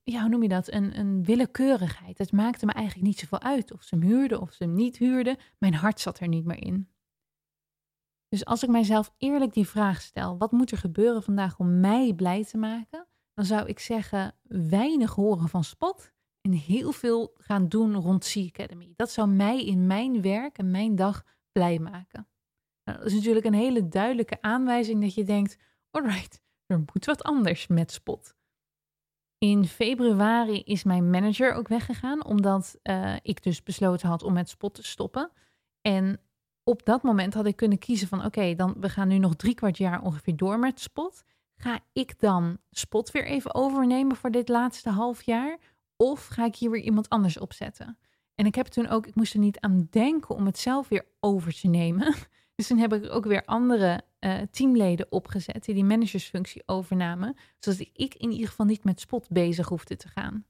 ja, 0.02 0.20
hoe 0.20 0.28
noem 0.28 0.42
je 0.42 0.48
dat? 0.48 0.72
Een, 0.72 0.98
een 0.98 1.24
willekeurigheid. 1.24 2.18
Het 2.18 2.32
maakte 2.32 2.66
me 2.66 2.72
eigenlijk 2.72 3.06
niet 3.06 3.18
zoveel 3.18 3.40
uit 3.40 3.72
of 3.72 3.82
ze 3.82 3.94
hem 3.94 4.04
huurden 4.04 4.40
of 4.40 4.52
ze 4.52 4.64
hem 4.64 4.74
niet 4.74 4.96
huurden. 4.96 5.36
Mijn 5.58 5.74
hart 5.74 6.00
zat 6.00 6.20
er 6.20 6.28
niet 6.28 6.44
meer 6.44 6.62
in. 6.62 6.88
Dus 8.28 8.44
als 8.44 8.62
ik 8.62 8.68
mijzelf 8.68 9.14
eerlijk 9.18 9.52
die 9.52 9.68
vraag 9.68 10.00
stel, 10.00 10.38
wat 10.38 10.52
moet 10.52 10.70
er 10.70 10.78
gebeuren 10.78 11.22
vandaag 11.22 11.58
om 11.58 11.80
mij 11.80 12.12
blij 12.14 12.44
te 12.44 12.58
maken? 12.58 13.06
Dan 13.34 13.44
zou 13.44 13.66
ik 13.66 13.78
zeggen, 13.78 14.34
weinig 14.48 15.14
horen 15.14 15.48
van 15.48 15.64
spot 15.64 16.12
en 16.40 16.52
heel 16.52 16.92
veel 16.92 17.34
gaan 17.36 17.68
doen 17.68 17.94
rond 17.94 18.24
Sea 18.24 18.46
Academy. 18.46 18.92
Dat 18.96 19.10
zou 19.10 19.28
mij 19.28 19.64
in 19.64 19.86
mijn 19.86 20.22
werk 20.22 20.58
en 20.58 20.70
mijn 20.70 20.96
dag 20.96 21.24
blij 21.52 21.78
maken. 21.78 22.28
Nou, 22.84 22.98
dat 22.98 23.06
is 23.06 23.14
natuurlijk 23.14 23.46
een 23.46 23.54
hele 23.54 23.88
duidelijke 23.88 24.42
aanwijzing 24.42 25.00
dat 25.00 25.14
je 25.14 25.24
denkt, 25.24 25.56
alright, 25.90 26.42
er 26.66 26.78
moet 26.78 27.04
wat 27.04 27.22
anders 27.22 27.66
met 27.66 27.92
spot. 27.92 28.34
In 29.44 29.66
februari 29.66 30.62
is 30.62 30.84
mijn 30.84 31.10
manager 31.10 31.52
ook 31.52 31.68
weggegaan, 31.68 32.24
omdat 32.24 32.78
uh, 32.82 33.14
ik 33.22 33.42
dus 33.42 33.62
besloten 33.62 34.08
had 34.08 34.22
om 34.22 34.32
met 34.32 34.48
spot 34.48 34.74
te 34.74 34.82
stoppen. 34.82 35.30
En 35.80 36.20
op 36.62 36.84
dat 36.84 37.02
moment 37.02 37.34
had 37.34 37.46
ik 37.46 37.56
kunnen 37.56 37.78
kiezen 37.78 38.08
van 38.08 38.24
oké, 38.24 38.54
dan 38.54 38.74
we 38.80 38.88
gaan 38.88 39.08
nu 39.08 39.18
nog 39.18 39.34
drie 39.34 39.54
kwart 39.54 39.78
jaar 39.78 40.02
ongeveer 40.02 40.36
door 40.36 40.58
met 40.58 40.80
spot. 40.80 41.24
Ga 41.56 41.80
ik 41.92 42.20
dan 42.20 42.58
spot 42.70 43.10
weer 43.10 43.26
even 43.26 43.54
overnemen 43.54 44.16
voor 44.16 44.30
dit 44.30 44.48
laatste 44.48 44.90
half 44.90 45.22
jaar? 45.22 45.58
Of 45.96 46.26
ga 46.26 46.44
ik 46.44 46.56
hier 46.56 46.70
weer 46.70 46.82
iemand 46.82 47.08
anders 47.08 47.38
opzetten? 47.38 47.98
En 48.34 48.46
ik 48.46 48.54
heb 48.54 48.66
toen 48.66 48.88
ook, 48.88 49.06
ik 49.06 49.14
moest 49.14 49.34
er 49.34 49.40
niet 49.40 49.60
aan 49.60 49.86
denken 49.90 50.34
om 50.34 50.46
het 50.46 50.58
zelf 50.58 50.88
weer 50.88 51.06
over 51.20 51.54
te 51.54 51.68
nemen. 51.68 52.14
Dus 52.54 52.66
toen 52.66 52.78
heb 52.78 52.92
ik 52.92 53.12
ook 53.12 53.24
weer 53.24 53.44
andere 53.44 54.02
uh, 54.20 54.38
teamleden 54.50 55.06
opgezet 55.12 55.64
die 55.64 55.74
die 55.74 55.84
managersfunctie 55.84 56.62
overnamen, 56.66 57.36
zodat 57.58 57.80
ik 57.92 58.14
in 58.14 58.30
ieder 58.30 58.48
geval 58.48 58.66
niet 58.66 58.84
met 58.84 59.00
Spot 59.00 59.28
bezig 59.28 59.68
hoefde 59.68 59.96
te 59.96 60.08
gaan. 60.08 60.46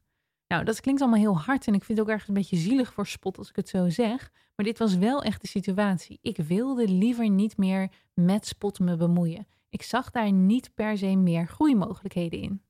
Nou, 0.48 0.64
dat 0.64 0.80
klinkt 0.80 1.00
allemaal 1.00 1.20
heel 1.20 1.38
hard 1.38 1.66
en 1.66 1.74
ik 1.74 1.84
vind 1.84 1.98
het 1.98 2.06
ook 2.06 2.12
ergens 2.12 2.28
een 2.28 2.34
beetje 2.34 2.56
zielig 2.56 2.92
voor 2.92 3.06
Spot 3.06 3.38
als 3.38 3.48
ik 3.48 3.56
het 3.56 3.68
zo 3.68 3.88
zeg, 3.88 4.30
maar 4.56 4.66
dit 4.66 4.78
was 4.78 4.96
wel 4.96 5.22
echt 5.22 5.40
de 5.40 5.46
situatie. 5.46 6.18
Ik 6.22 6.36
wilde 6.36 6.88
liever 6.88 7.28
niet 7.28 7.56
meer 7.56 7.90
met 8.14 8.46
Spot 8.46 8.78
me 8.78 8.96
bemoeien. 8.96 9.46
Ik 9.68 9.82
zag 9.82 10.10
daar 10.10 10.32
niet 10.32 10.74
per 10.74 10.98
se 10.98 11.16
meer 11.16 11.46
groeimogelijkheden 11.46 12.40
in. 12.40 12.62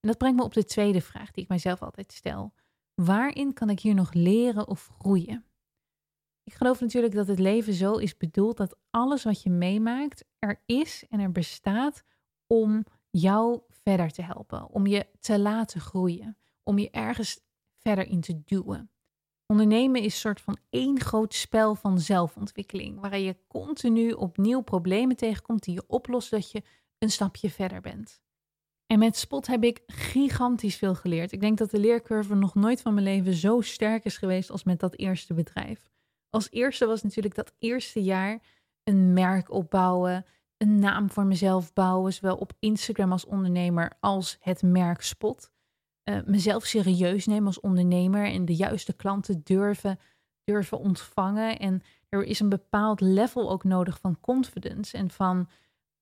En 0.00 0.08
dat 0.08 0.18
brengt 0.18 0.36
me 0.36 0.44
op 0.44 0.54
de 0.54 0.64
tweede 0.64 1.00
vraag 1.00 1.30
die 1.30 1.42
ik 1.42 1.48
mijzelf 1.48 1.82
altijd 1.82 2.12
stel. 2.12 2.52
Waarin 2.94 3.52
kan 3.52 3.70
ik 3.70 3.80
hier 3.80 3.94
nog 3.94 4.12
leren 4.12 4.68
of 4.68 4.90
groeien? 4.98 5.44
Ik 6.44 6.52
geloof 6.52 6.80
natuurlijk 6.80 7.14
dat 7.14 7.26
het 7.26 7.38
leven 7.38 7.72
zo 7.72 7.96
is 7.96 8.16
bedoeld 8.16 8.56
dat 8.56 8.76
alles 8.90 9.24
wat 9.24 9.42
je 9.42 9.50
meemaakt 9.50 10.24
er 10.38 10.62
is 10.66 11.04
en 11.08 11.20
er 11.20 11.32
bestaat 11.32 12.04
om 12.46 12.84
jou 13.10 13.60
verder 13.68 14.10
te 14.10 14.22
helpen, 14.22 14.70
om 14.70 14.86
je 14.86 15.06
te 15.20 15.38
laten 15.38 15.80
groeien, 15.80 16.36
om 16.62 16.78
je 16.78 16.90
ergens 16.90 17.40
verder 17.78 18.06
in 18.06 18.20
te 18.20 18.44
duwen. 18.44 18.90
Ondernemen 19.46 20.00
is 20.00 20.12
een 20.12 20.20
soort 20.20 20.40
van 20.40 20.58
één 20.70 21.00
groot 21.00 21.34
spel 21.34 21.74
van 21.74 22.00
zelfontwikkeling, 22.00 23.00
waarin 23.00 23.22
je 23.22 23.36
continu 23.46 24.12
opnieuw 24.12 24.60
problemen 24.60 25.16
tegenkomt 25.16 25.62
die 25.62 25.74
je 25.74 25.84
oplost, 25.86 26.30
dat 26.30 26.50
je 26.50 26.62
een 26.98 27.10
stapje 27.10 27.50
verder 27.50 27.80
bent. 27.80 28.22
En 28.86 28.98
met 28.98 29.16
Spot 29.16 29.46
heb 29.46 29.64
ik 29.64 29.82
gigantisch 29.86 30.76
veel 30.76 30.94
geleerd. 30.94 31.32
Ik 31.32 31.40
denk 31.40 31.58
dat 31.58 31.70
de 31.70 31.78
leercurve 31.78 32.34
nog 32.34 32.54
nooit 32.54 32.82
van 32.82 32.94
mijn 32.94 33.06
leven 33.06 33.34
zo 33.34 33.60
sterk 33.60 34.04
is 34.04 34.16
geweest 34.16 34.50
als 34.50 34.64
met 34.64 34.80
dat 34.80 34.96
eerste 34.96 35.34
bedrijf. 35.34 35.92
Als 36.34 36.50
eerste 36.50 36.86
was 36.86 37.02
natuurlijk 37.02 37.34
dat 37.34 37.52
eerste 37.58 38.02
jaar 38.02 38.42
een 38.84 39.12
merk 39.12 39.50
opbouwen, 39.50 40.24
een 40.56 40.78
naam 40.78 41.10
voor 41.10 41.24
mezelf 41.24 41.72
bouwen, 41.72 42.12
zowel 42.12 42.36
op 42.36 42.52
Instagram 42.58 43.12
als 43.12 43.24
ondernemer 43.24 43.92
als 44.00 44.36
het 44.40 44.62
merk 44.62 45.02
Spot. 45.02 45.50
Uh, 46.04 46.18
mezelf 46.24 46.64
serieus 46.64 47.26
nemen 47.26 47.46
als 47.46 47.60
ondernemer 47.60 48.26
en 48.26 48.44
de 48.44 48.54
juiste 48.54 48.92
klanten 48.92 49.40
durven, 49.44 49.98
durven 50.44 50.78
ontvangen. 50.78 51.58
En 51.58 51.82
er 52.08 52.24
is 52.24 52.40
een 52.40 52.48
bepaald 52.48 53.00
level 53.00 53.50
ook 53.50 53.64
nodig 53.64 53.98
van 53.98 54.20
confidence 54.20 54.96
en 54.96 55.10
van 55.10 55.48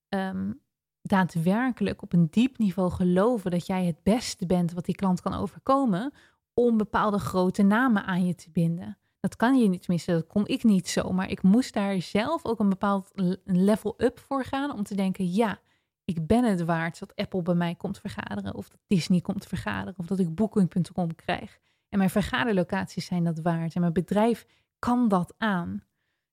um, 0.09 0.61
daadwerkelijk 1.03 2.03
op 2.03 2.13
een 2.13 2.29
diep 2.31 2.59
niveau 2.59 2.91
geloven 2.91 3.51
dat 3.51 3.67
jij 3.67 3.85
het 3.85 4.03
beste 4.03 4.47
bent 4.47 4.73
wat 4.73 4.85
die 4.85 4.95
klant 4.95 5.21
kan 5.21 5.35
overkomen 5.35 6.13
om 6.55 6.77
bepaalde 6.77 7.19
grote 7.19 7.63
namen 7.63 8.05
aan 8.05 8.27
je 8.27 8.35
te 8.35 8.51
binden. 8.51 8.97
Dat 9.23 9.37
kan 9.37 9.59
je 9.59 9.69
niet 9.69 9.89
missen, 9.89 10.15
dat 10.15 10.27
kon 10.27 10.47
ik 10.47 10.65
niet 10.65 10.89
zo. 10.89 11.13
Maar 11.13 11.31
ik 11.31 11.43
moest 11.43 11.75
daar 11.75 12.01
zelf 12.01 12.45
ook 12.45 12.59
een 12.59 12.69
bepaald 12.69 13.11
level 13.45 13.95
up 13.97 14.19
voor 14.19 14.45
gaan 14.45 14.73
om 14.73 14.83
te 14.83 14.95
denken, 14.95 15.33
ja, 15.33 15.61
ik 16.05 16.27
ben 16.27 16.45
het 16.45 16.65
waard 16.65 16.99
dat 16.99 17.15
Apple 17.15 17.43
bij 17.43 17.55
mij 17.55 17.75
komt 17.75 17.99
vergaderen 17.99 18.55
of 18.55 18.69
dat 18.69 18.81
Disney 18.87 19.21
komt 19.21 19.47
vergaderen 19.47 19.99
of 19.99 20.07
dat 20.07 20.19
ik 20.19 20.35
Booking.com 20.35 21.15
krijg. 21.15 21.59
En 21.89 21.99
mijn 21.99 22.11
vergaderlocaties 22.11 23.07
zijn 23.07 23.25
dat 23.25 23.39
waard 23.39 23.75
en 23.75 23.81
mijn 23.81 23.93
bedrijf 23.93 24.47
kan 24.79 25.09
dat 25.09 25.35
aan. 25.39 25.85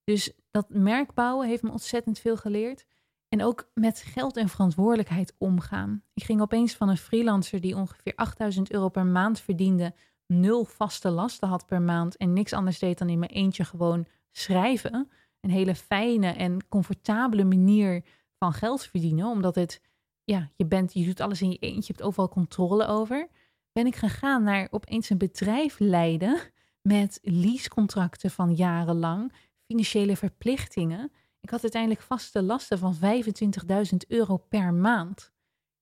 Dus 0.04 0.34
dat 0.52 0.70
merk 0.70 1.14
bouwen 1.14 1.48
heeft 1.48 1.64
me 1.64 1.72
ontzettend 1.72 2.20
veel 2.20 2.38
geleerd. 2.38 2.86
En 3.28 3.44
ook 3.44 3.70
met 3.74 4.00
geld 4.00 4.38
en 4.38 4.50
verantwoordelijkheid 4.50 5.36
omgaan. 5.38 6.04
Ik 6.14 6.24
ging 6.24 6.42
opeens 6.42 6.76
van 6.76 6.90
een 6.90 6.98
freelancer 6.98 7.62
die 7.62 7.76
ongeveer 7.76 8.14
8000 8.16 8.72
euro 8.72 8.90
per 8.90 9.06
maand 9.06 9.40
verdiende 9.40 9.94
nul 10.34 10.66
vaste 10.66 11.10
lasten 11.10 11.48
had 11.48 11.66
per 11.66 11.82
maand 11.82 12.18
en 12.18 12.34
niks 12.34 12.54
anders 12.54 12.80
deed 12.80 12.98
dan 12.98 13.10
in 13.10 13.20
mijn 13.20 13.32
eentje 13.32 13.64
gewoon 13.64 14.06
schrijven. 14.32 15.10
Een 15.40 15.50
hele 15.50 15.76
fijne 15.76 16.28
en 16.28 16.68
comfortabele 16.68 17.44
manier 17.44 18.04
van 18.38 18.54
geld 18.54 18.84
verdienen, 18.84 19.28
omdat 19.28 19.56
het, 19.56 19.82
ja, 20.24 20.50
je 20.56 20.66
bent, 20.66 20.94
je 20.94 21.06
doet 21.06 21.20
alles 21.20 21.42
in 21.42 21.50
je 21.50 21.58
eentje, 21.58 21.80
je 21.80 21.94
hebt 21.94 22.02
overal 22.02 22.30
controle 22.30 22.86
over. 22.86 23.28
Ben 23.72 23.86
ik 23.86 23.96
gegaan 23.96 24.44
naar 24.44 24.68
opeens 24.72 25.10
een 25.10 25.18
bedrijf 25.18 25.80
leiden 25.80 26.40
met 26.82 27.20
leasecontracten 27.22 28.32
van 28.32 28.54
jarenlang, 28.54 29.34
financiële 29.66 30.18
verplichtingen. 30.18 31.12
Ik 31.42 31.50
had 31.50 31.62
uiteindelijk 31.62 32.02
vaste 32.02 32.44
lasten 32.44 32.80
van 32.80 32.96
25.000 32.96 33.98
euro 34.08 34.38
per 34.38 34.74
maand. 34.74 35.32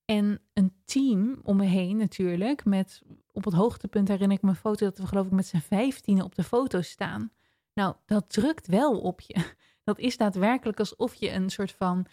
En 0.06 0.42
een 0.54 0.74
team 0.86 1.40
om 1.44 1.58
me 1.58 1.66
heen 1.66 1.98
natuurlijk. 1.98 2.66
Met 2.66 3.02
op 3.38 3.46
het 3.46 3.54
hoogtepunt 3.54 4.08
herinner 4.08 4.38
ik 4.38 4.44
me 4.44 4.50
een 4.50 4.56
foto 4.56 4.86
dat 4.86 4.98
we 4.98 5.08
geloof 5.08 5.26
ik 5.26 5.32
met 5.32 5.46
z'n 5.46 5.58
vijftienen 5.58 6.24
op 6.24 6.36
de 6.36 6.44
foto 6.44 6.82
staan. 6.82 7.32
Nou, 7.74 7.96
dat 8.06 8.30
drukt 8.30 8.68
wel 8.68 9.00
op 9.00 9.22
je. 9.22 9.36
Dat 9.84 10.00
is 10.00 10.18
daadwerkelijk 10.18 10.80
alsof 10.80 11.14
je 11.14 11.32
een 11.32 11.50
soort 11.50 11.72
van 11.72 12.06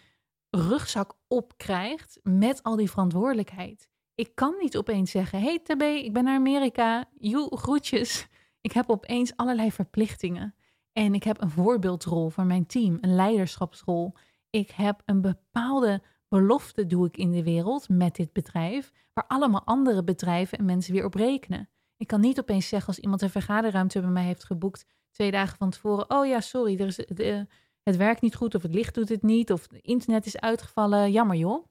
rugzak 0.49 1.13
opkrijgt 1.27 2.19
met 2.23 2.63
al 2.63 2.75
die 2.75 2.89
verantwoordelijkheid. 2.89 3.89
Ik 4.15 4.35
kan 4.35 4.55
niet 4.59 4.77
opeens 4.77 5.11
zeggen: 5.11 5.41
Hey 5.41 5.59
TB, 5.59 5.81
ik 5.81 6.13
ben 6.13 6.23
naar 6.23 6.35
Amerika. 6.35 7.05
Joe, 7.17 7.57
groetjes. 7.57 8.27
Ik 8.61 8.71
heb 8.71 8.89
opeens 8.89 9.35
allerlei 9.35 9.71
verplichtingen. 9.71 10.55
En 10.93 11.13
ik 11.13 11.23
heb 11.23 11.41
een 11.41 11.49
voorbeeldrol 11.49 12.29
voor 12.29 12.45
mijn 12.45 12.65
team, 12.65 12.97
een 13.01 13.15
leiderschapsrol. 13.15 14.13
Ik 14.49 14.71
heb 14.71 15.01
een 15.05 15.21
bepaalde 15.21 16.01
belofte 16.27 16.85
doe 16.85 17.07
ik 17.07 17.17
in 17.17 17.31
de 17.31 17.43
wereld 17.43 17.89
met 17.89 18.15
dit 18.15 18.33
bedrijf, 18.33 18.91
waar 19.13 19.27
allemaal 19.27 19.63
andere 19.63 20.03
bedrijven 20.03 20.57
en 20.57 20.65
mensen 20.65 20.93
weer 20.93 21.05
op 21.05 21.13
rekenen. 21.13 21.69
Ik 21.97 22.07
kan 22.07 22.21
niet 22.21 22.39
opeens 22.39 22.67
zeggen 22.67 22.87
als 22.87 22.99
iemand 22.99 23.21
een 23.21 23.29
vergaderruimte 23.29 24.01
bij 24.01 24.09
mij 24.09 24.23
heeft 24.23 24.43
geboekt 24.43 24.85
twee 25.11 25.31
dagen 25.31 25.57
van 25.57 25.69
tevoren, 25.69 26.09
oh 26.09 26.25
ja, 26.25 26.41
sorry, 26.41 26.79
er 26.79 26.87
is, 26.87 26.95
de, 26.95 27.47
het 27.83 27.95
werkt 27.97 28.21
niet 28.21 28.35
goed 28.35 28.55
of 28.55 28.61
het 28.61 28.73
licht 28.73 28.93
doet 28.93 29.09
het 29.09 29.21
niet 29.21 29.51
of 29.51 29.61
het 29.61 29.81
internet 29.81 30.25
is 30.25 30.39
uitgevallen. 30.39 31.11
Jammer 31.11 31.37
joh. 31.37 31.65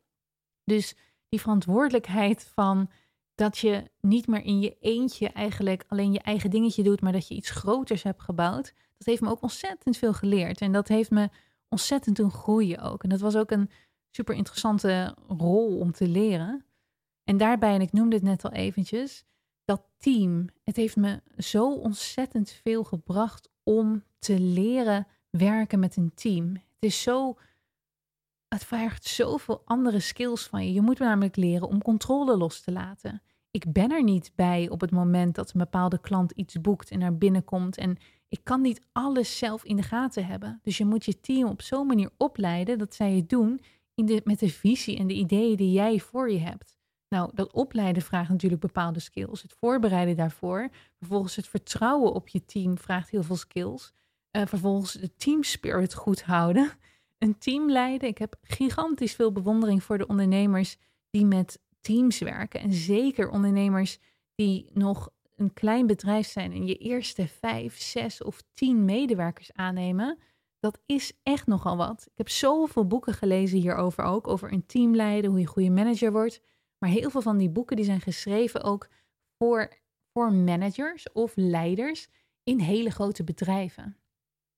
Dus 0.64 0.96
die 1.28 1.40
verantwoordelijkheid 1.40 2.50
van 2.54 2.90
dat 3.34 3.58
je 3.58 3.90
niet 4.00 4.26
meer 4.26 4.42
in 4.42 4.61
je 4.61 4.76
eentje 4.80 5.28
eigenlijk 5.28 5.84
alleen 5.88 6.12
je 6.12 6.20
eigen 6.20 6.50
dingetje 6.50 6.82
doet, 6.82 7.00
maar 7.00 7.12
dat 7.12 7.28
je 7.28 7.34
iets 7.34 7.50
groters 7.50 8.02
hebt 8.02 8.23
gebouwd. 8.23 8.75
Dat 8.99 9.06
heeft 9.06 9.20
me 9.20 9.30
ook 9.30 9.42
ontzettend 9.42 9.96
veel 9.96 10.12
geleerd. 10.12 10.61
En 10.61 10.73
dat 10.73 10.88
heeft 10.88 11.11
me 11.11 11.28
ontzettend 11.68 12.16
doen 12.16 12.30
groeien 12.30 12.80
ook. 12.80 13.02
En 13.02 13.08
dat 13.08 13.20
was 13.20 13.37
ook 13.37 13.50
een 13.50 13.70
super 14.14 14.35
interessante 14.35 15.14
rol 15.28 15.78
om 15.78 15.92
te 15.92 16.09
leren. 16.09 16.64
En 17.25 17.37
daarbij, 17.37 17.75
en 17.75 17.80
ik 17.80 17.92
noemde 17.92 18.14
het 18.14 18.25
net 18.25 18.44
al 18.44 18.52
eventjes, 18.52 19.25
dat 19.64 19.83
team. 19.97 20.49
Het 20.64 20.76
heeft 20.76 20.97
me 20.97 21.23
zo 21.37 21.75
ontzettend 21.75 22.50
veel 22.50 22.85
gebracht 22.85 23.50
om 23.62 24.04
te 24.18 24.40
leren 24.40 25.06
werken 25.30 25.78
met 25.78 25.97
een 25.97 26.14
team. 26.14 26.52
Het 26.54 26.85
is 26.85 27.02
zo. 27.02 27.38
Het 28.49 28.64
vraagt 28.64 29.04
zoveel 29.04 29.62
andere 29.64 30.00
skills 30.00 30.47
van 30.47 30.66
je. 30.66 30.73
Je 30.73 30.80
moet 30.80 30.99
namelijk 30.99 31.37
leren 31.37 31.68
om 31.68 31.83
controle 31.83 32.37
los 32.37 32.61
te 32.61 32.73
laten. 32.73 33.23
Ik 33.50 33.73
ben 33.73 33.90
er 33.90 34.02
niet 34.02 34.33
bij 34.35 34.68
op 34.68 34.80
het 34.80 34.90
moment 34.90 35.35
dat 35.35 35.52
een 35.52 35.61
bepaalde 35.61 36.00
klant 36.00 36.30
iets 36.30 36.61
boekt 36.61 36.90
en 36.90 36.99
naar 36.99 37.18
binnen 37.18 37.44
komt. 37.44 37.76
En 37.76 37.97
ik 38.28 38.40
kan 38.42 38.61
niet 38.61 38.87
alles 38.92 39.38
zelf 39.38 39.64
in 39.64 39.76
de 39.76 39.83
gaten 39.83 40.26
hebben. 40.26 40.61
Dus 40.62 40.78
je 40.78 40.85
moet 40.85 41.04
je 41.04 41.21
team 41.21 41.49
op 41.49 41.62
zo'n 41.62 41.87
manier 41.87 42.11
opleiden 42.16 42.78
dat 42.78 42.94
zij 42.94 43.12
het 43.12 43.28
doen 43.28 43.61
met 44.25 44.39
de 44.39 44.49
visie 44.49 44.99
en 44.99 45.07
de 45.07 45.15
ideeën 45.15 45.57
die 45.57 45.73
jij 45.73 45.99
voor 45.99 46.31
je 46.31 46.39
hebt. 46.39 46.77
Nou, 47.09 47.31
dat 47.35 47.53
opleiden 47.53 48.03
vraagt 48.03 48.29
natuurlijk 48.29 48.61
bepaalde 48.61 49.01
skills. 49.01 49.43
Het 49.43 49.53
voorbereiden 49.53 50.17
daarvoor. 50.17 50.69
Vervolgens 50.99 51.37
het 51.37 51.49
vertrouwen 51.49 52.13
op 52.13 52.29
je 52.29 52.45
team 52.45 52.79
vraagt 52.79 53.11
heel 53.11 53.23
veel 53.23 53.37
skills. 53.37 53.93
Uh, 54.37 54.47
vervolgens 54.47 54.93
de 54.93 55.17
team 55.17 55.43
spirit 55.43 55.95
goed 55.95 56.23
houden. 56.23 56.71
Een 57.19 57.39
team 57.39 57.71
leiden. 57.71 58.09
Ik 58.09 58.19
heb 58.19 58.37
gigantisch 58.43 59.15
veel 59.15 59.33
bewondering 59.33 59.83
voor 59.83 59.99
de 59.99 60.07
ondernemers 60.07 60.77
die 61.11 61.25
met 61.25 61.59
teams 61.81 62.19
werken. 62.19 62.61
En 62.61 62.73
zeker 62.73 63.31
ondernemers 63.31 63.99
die 64.35 64.71
nog 64.73 65.11
een 65.37 65.53
klein 65.53 65.87
bedrijf 65.87 66.27
zijn 66.27 66.53
en 66.53 66.67
je 66.67 66.77
eerste 66.77 67.29
vijf, 67.29 67.81
zes 67.81 68.23
of 68.23 68.43
tien 68.53 68.85
medewerkers 68.85 69.53
aannemen. 69.53 70.19
Dat 70.64 70.80
is 70.87 71.12
echt 71.23 71.47
nogal 71.47 71.76
wat. 71.76 72.02
Ik 72.06 72.16
heb 72.16 72.28
zoveel 72.28 72.87
boeken 72.87 73.14
gelezen 73.14 73.59
hierover 73.59 74.04
ook. 74.04 74.28
Over 74.28 74.52
een 74.52 74.66
team 74.66 74.94
leiden, 74.94 75.30
hoe 75.30 75.40
je 75.40 75.47
goede 75.47 75.71
manager 75.71 76.12
wordt. 76.12 76.40
Maar 76.78 76.90
heel 76.90 77.11
veel 77.11 77.23
van 77.23 77.37
die 77.37 77.50
boeken 77.50 77.76
die 77.76 77.85
zijn 77.85 78.00
geschreven 78.00 78.62
ook 78.62 78.88
voor, 79.38 79.73
voor 80.12 80.33
managers 80.33 81.12
of 81.12 81.33
leiders 81.37 82.09
in 82.42 82.59
hele 82.59 82.90
grote 82.90 83.25
bedrijven. 83.25 83.97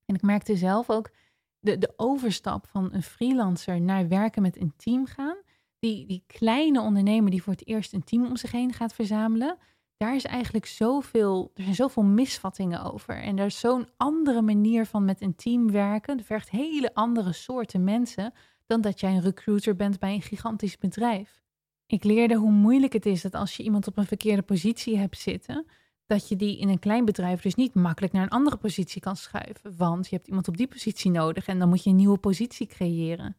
En 0.04 0.14
ik 0.14 0.22
merkte 0.22 0.56
zelf 0.56 0.90
ook 0.90 1.10
de, 1.58 1.78
de 1.78 1.92
overstap 1.96 2.66
van 2.66 2.92
een 2.92 3.02
freelancer 3.02 3.80
naar 3.80 4.08
werken 4.08 4.42
met 4.42 4.60
een 4.60 4.72
team 4.76 5.06
gaan. 5.06 5.36
Die, 5.78 6.06
die 6.06 6.25
kleine 6.26 6.80
ondernemer 6.80 7.30
die 7.30 7.42
voor 7.42 7.52
het 7.52 7.66
eerst 7.66 7.92
een 7.92 8.04
team 8.04 8.26
om 8.26 8.36
zich 8.36 8.52
heen 8.52 8.72
gaat 8.72 8.94
verzamelen. 8.94 9.58
Daar 9.96 10.14
is 10.14 10.24
eigenlijk 10.24 10.66
zoveel, 10.66 11.50
er 11.54 11.62
zijn 11.62 11.74
zoveel 11.74 12.02
misvattingen 12.02 12.92
over. 12.92 13.22
En 13.22 13.38
er 13.38 13.46
is 13.46 13.58
zo'n 13.58 13.88
andere 13.96 14.42
manier 14.42 14.86
van 14.86 15.04
met 15.04 15.20
een 15.20 15.36
team 15.36 15.70
werken. 15.70 16.16
Het 16.16 16.26
vergt 16.26 16.50
hele 16.50 16.94
andere 16.94 17.32
soorten 17.32 17.84
mensen 17.84 18.32
dan 18.66 18.80
dat 18.80 19.00
jij 19.00 19.10
een 19.10 19.20
recruiter 19.20 19.76
bent 19.76 19.98
bij 19.98 20.14
een 20.14 20.22
gigantisch 20.22 20.78
bedrijf. 20.78 21.40
Ik 21.86 22.04
leerde 22.04 22.34
hoe 22.34 22.50
moeilijk 22.50 22.92
het 22.92 23.06
is 23.06 23.22
dat 23.22 23.34
als 23.34 23.56
je 23.56 23.62
iemand 23.62 23.86
op 23.86 23.96
een 23.96 24.06
verkeerde 24.06 24.42
positie 24.42 24.98
hebt 24.98 25.18
zitten, 25.18 25.66
dat 26.06 26.28
je 26.28 26.36
die 26.36 26.58
in 26.58 26.68
een 26.68 26.78
klein 26.78 27.04
bedrijf 27.04 27.40
dus 27.40 27.54
niet 27.54 27.74
makkelijk 27.74 28.12
naar 28.12 28.22
een 28.22 28.28
andere 28.28 28.56
positie 28.56 29.00
kan 29.00 29.16
schuiven. 29.16 29.76
Want 29.76 30.08
je 30.08 30.16
hebt 30.16 30.28
iemand 30.28 30.48
op 30.48 30.56
die 30.56 30.68
positie 30.68 31.10
nodig 31.10 31.46
en 31.46 31.58
dan 31.58 31.68
moet 31.68 31.84
je 31.84 31.90
een 31.90 31.96
nieuwe 31.96 32.18
positie 32.18 32.66
creëren. 32.66 33.36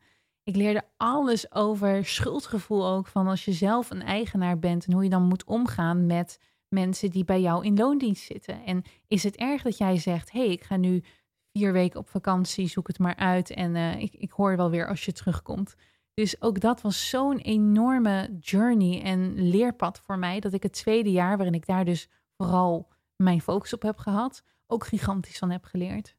Ik 0.47 0.55
leerde 0.55 0.83
alles 0.97 1.51
over 1.51 2.05
schuldgevoel 2.05 2.87
ook 2.87 3.07
van 3.07 3.27
als 3.27 3.45
je 3.45 3.53
zelf 3.53 3.89
een 3.89 4.01
eigenaar 4.01 4.59
bent 4.59 4.85
en 4.85 4.93
hoe 4.93 5.03
je 5.03 5.09
dan 5.09 5.23
moet 5.23 5.43
omgaan 5.43 6.05
met 6.05 6.39
mensen 6.67 7.09
die 7.09 7.25
bij 7.25 7.41
jou 7.41 7.65
in 7.65 7.75
loondienst 7.75 8.23
zitten. 8.23 8.63
En 8.63 8.83
is 9.07 9.23
het 9.23 9.35
erg 9.35 9.61
dat 9.61 9.77
jij 9.77 9.97
zegt: 9.97 10.31
hé, 10.31 10.39
hey, 10.39 10.51
ik 10.51 10.63
ga 10.63 10.75
nu 10.75 11.03
vier 11.51 11.73
weken 11.73 11.99
op 11.99 12.09
vakantie, 12.09 12.67
zoek 12.67 12.87
het 12.87 12.99
maar 12.99 13.15
uit 13.15 13.49
en 13.49 13.75
uh, 13.75 13.99
ik, 13.99 14.13
ik 14.13 14.31
hoor 14.31 14.57
wel 14.57 14.69
weer 14.69 14.87
als 14.87 15.05
je 15.05 15.11
terugkomt. 15.11 15.75
Dus 16.13 16.41
ook 16.41 16.59
dat 16.59 16.81
was 16.81 17.09
zo'n 17.09 17.37
enorme 17.37 18.37
journey 18.39 19.01
en 19.03 19.49
leerpad 19.49 19.99
voor 19.99 20.19
mij, 20.19 20.39
dat 20.39 20.53
ik 20.53 20.63
het 20.63 20.73
tweede 20.73 21.11
jaar, 21.11 21.37
waarin 21.37 21.55
ik 21.55 21.65
daar 21.65 21.85
dus 21.85 22.09
vooral 22.37 22.91
mijn 23.15 23.41
focus 23.41 23.73
op 23.73 23.81
heb 23.81 23.97
gehad, 23.97 24.43
ook 24.67 24.85
gigantisch 24.85 25.37
van 25.37 25.49
heb 25.49 25.63
geleerd. 25.63 26.15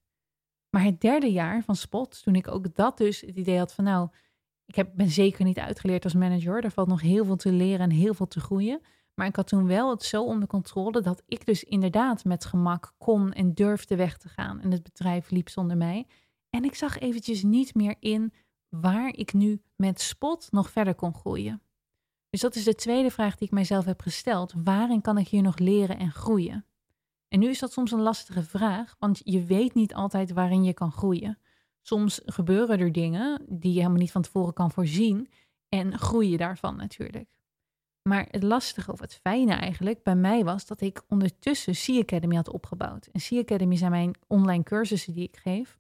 Maar 0.70 0.82
het 0.82 1.00
derde 1.00 1.32
jaar 1.32 1.62
van 1.62 1.76
Spot, 1.76 2.22
toen 2.22 2.34
ik 2.34 2.48
ook 2.48 2.74
dat 2.74 2.98
dus 2.98 3.20
het 3.20 3.36
idee 3.36 3.58
had 3.58 3.74
van 3.74 3.84
nou, 3.84 4.08
ik 4.66 4.74
heb, 4.74 4.90
ben 4.94 5.10
zeker 5.10 5.44
niet 5.44 5.58
uitgeleerd 5.58 6.04
als 6.04 6.14
manager, 6.14 6.64
er 6.64 6.70
valt 6.70 6.88
nog 6.88 7.00
heel 7.00 7.24
veel 7.24 7.36
te 7.36 7.52
leren 7.52 7.80
en 7.80 7.90
heel 7.90 8.14
veel 8.14 8.28
te 8.28 8.40
groeien. 8.40 8.80
Maar 9.14 9.26
ik 9.26 9.36
had 9.36 9.46
toen 9.46 9.66
wel 9.66 9.90
het 9.90 10.02
zo 10.02 10.24
onder 10.24 10.48
controle 10.48 11.00
dat 11.00 11.22
ik 11.26 11.46
dus 11.46 11.64
inderdaad 11.64 12.24
met 12.24 12.44
gemak 12.44 12.94
kon 12.98 13.32
en 13.32 13.54
durfde 13.54 13.96
weg 13.96 14.16
te 14.16 14.28
gaan. 14.28 14.60
En 14.60 14.70
het 14.70 14.82
bedrijf 14.82 15.30
liep 15.30 15.48
zonder 15.48 15.76
mij. 15.76 16.06
En 16.50 16.64
ik 16.64 16.74
zag 16.74 16.98
eventjes 16.98 17.42
niet 17.42 17.74
meer 17.74 17.94
in 18.00 18.32
waar 18.68 19.08
ik 19.14 19.32
nu 19.32 19.62
met 19.76 20.00
spot 20.00 20.48
nog 20.50 20.70
verder 20.70 20.94
kon 20.94 21.14
groeien. 21.14 21.62
Dus 22.30 22.40
dat 22.40 22.54
is 22.54 22.64
de 22.64 22.74
tweede 22.74 23.10
vraag 23.10 23.36
die 23.36 23.46
ik 23.46 23.54
mijzelf 23.54 23.84
heb 23.84 24.00
gesteld. 24.00 24.54
Waarin 24.64 25.00
kan 25.00 25.18
ik 25.18 25.28
hier 25.28 25.42
nog 25.42 25.58
leren 25.58 25.98
en 25.98 26.10
groeien? 26.10 26.64
En 27.28 27.38
nu 27.38 27.48
is 27.48 27.58
dat 27.58 27.72
soms 27.72 27.92
een 27.92 28.00
lastige 28.00 28.42
vraag, 28.42 28.96
want 28.98 29.20
je 29.24 29.44
weet 29.44 29.74
niet 29.74 29.94
altijd 29.94 30.32
waarin 30.32 30.64
je 30.64 30.74
kan 30.74 30.92
groeien. 30.92 31.38
Soms 31.82 32.20
gebeuren 32.24 32.78
er 32.78 32.92
dingen 32.92 33.42
die 33.48 33.72
je 33.72 33.78
helemaal 33.78 34.00
niet 34.00 34.12
van 34.12 34.22
tevoren 34.22 34.52
kan 34.52 34.70
voorzien 34.70 35.28
en 35.68 35.98
groei 35.98 36.30
je 36.30 36.36
daarvan 36.36 36.76
natuurlijk. 36.76 37.28
Maar 38.02 38.26
het 38.30 38.42
lastige 38.42 38.92
of 38.92 39.00
het 39.00 39.14
fijne 39.14 39.52
eigenlijk 39.52 40.02
bij 40.02 40.16
mij 40.16 40.44
was 40.44 40.66
dat 40.66 40.80
ik 40.80 41.02
ondertussen 41.08 41.74
Sea 41.74 42.00
Academy 42.00 42.34
had 42.34 42.50
opgebouwd. 42.50 43.06
En 43.06 43.20
Sea 43.20 43.40
Academy 43.40 43.76
zijn 43.76 43.90
mijn 43.90 44.14
online 44.26 44.62
cursussen 44.62 45.12
die 45.12 45.24
ik 45.24 45.36
geef. 45.36 45.78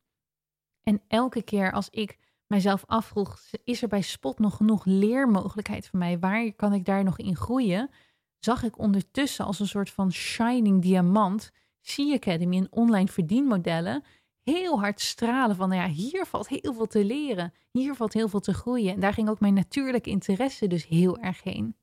En 0.82 1.02
elke 1.08 1.42
keer 1.42 1.72
als 1.72 1.88
ik 1.90 2.18
mijzelf 2.46 2.84
afvroeg, 2.86 3.40
is 3.64 3.82
er 3.82 3.88
bij 3.88 4.00
Spot 4.00 4.38
nog 4.38 4.56
genoeg 4.56 4.84
leermogelijkheid 4.84 5.88
voor 5.88 5.98
mij? 5.98 6.18
Waar 6.18 6.52
kan 6.52 6.72
ik 6.72 6.84
daar 6.84 7.04
nog 7.04 7.18
in 7.18 7.36
groeien? 7.36 7.90
Zag 8.38 8.62
ik 8.62 8.78
ondertussen 8.78 9.44
als 9.44 9.60
een 9.60 9.66
soort 9.66 9.90
van 9.90 10.12
shining 10.12 10.82
diamant 10.82 11.50
Sea 11.80 12.14
Academy 12.14 12.56
en 12.56 12.72
online 12.72 13.08
verdienmodellen 13.08 14.04
heel 14.50 14.80
hard 14.80 15.00
stralen 15.00 15.56
van, 15.56 15.68
nou 15.68 15.80
ja, 15.80 15.88
hier 15.88 16.26
valt 16.26 16.48
heel 16.48 16.74
veel 16.74 16.86
te 16.86 17.04
leren. 17.04 17.52
Hier 17.70 17.94
valt 17.94 18.12
heel 18.12 18.28
veel 18.28 18.40
te 18.40 18.54
groeien. 18.54 18.94
En 18.94 19.00
daar 19.00 19.12
ging 19.12 19.28
ook 19.28 19.40
mijn 19.40 19.54
natuurlijke 19.54 20.10
interesse 20.10 20.66
dus 20.66 20.86
heel 20.86 21.18
erg 21.18 21.42
heen. 21.42 21.76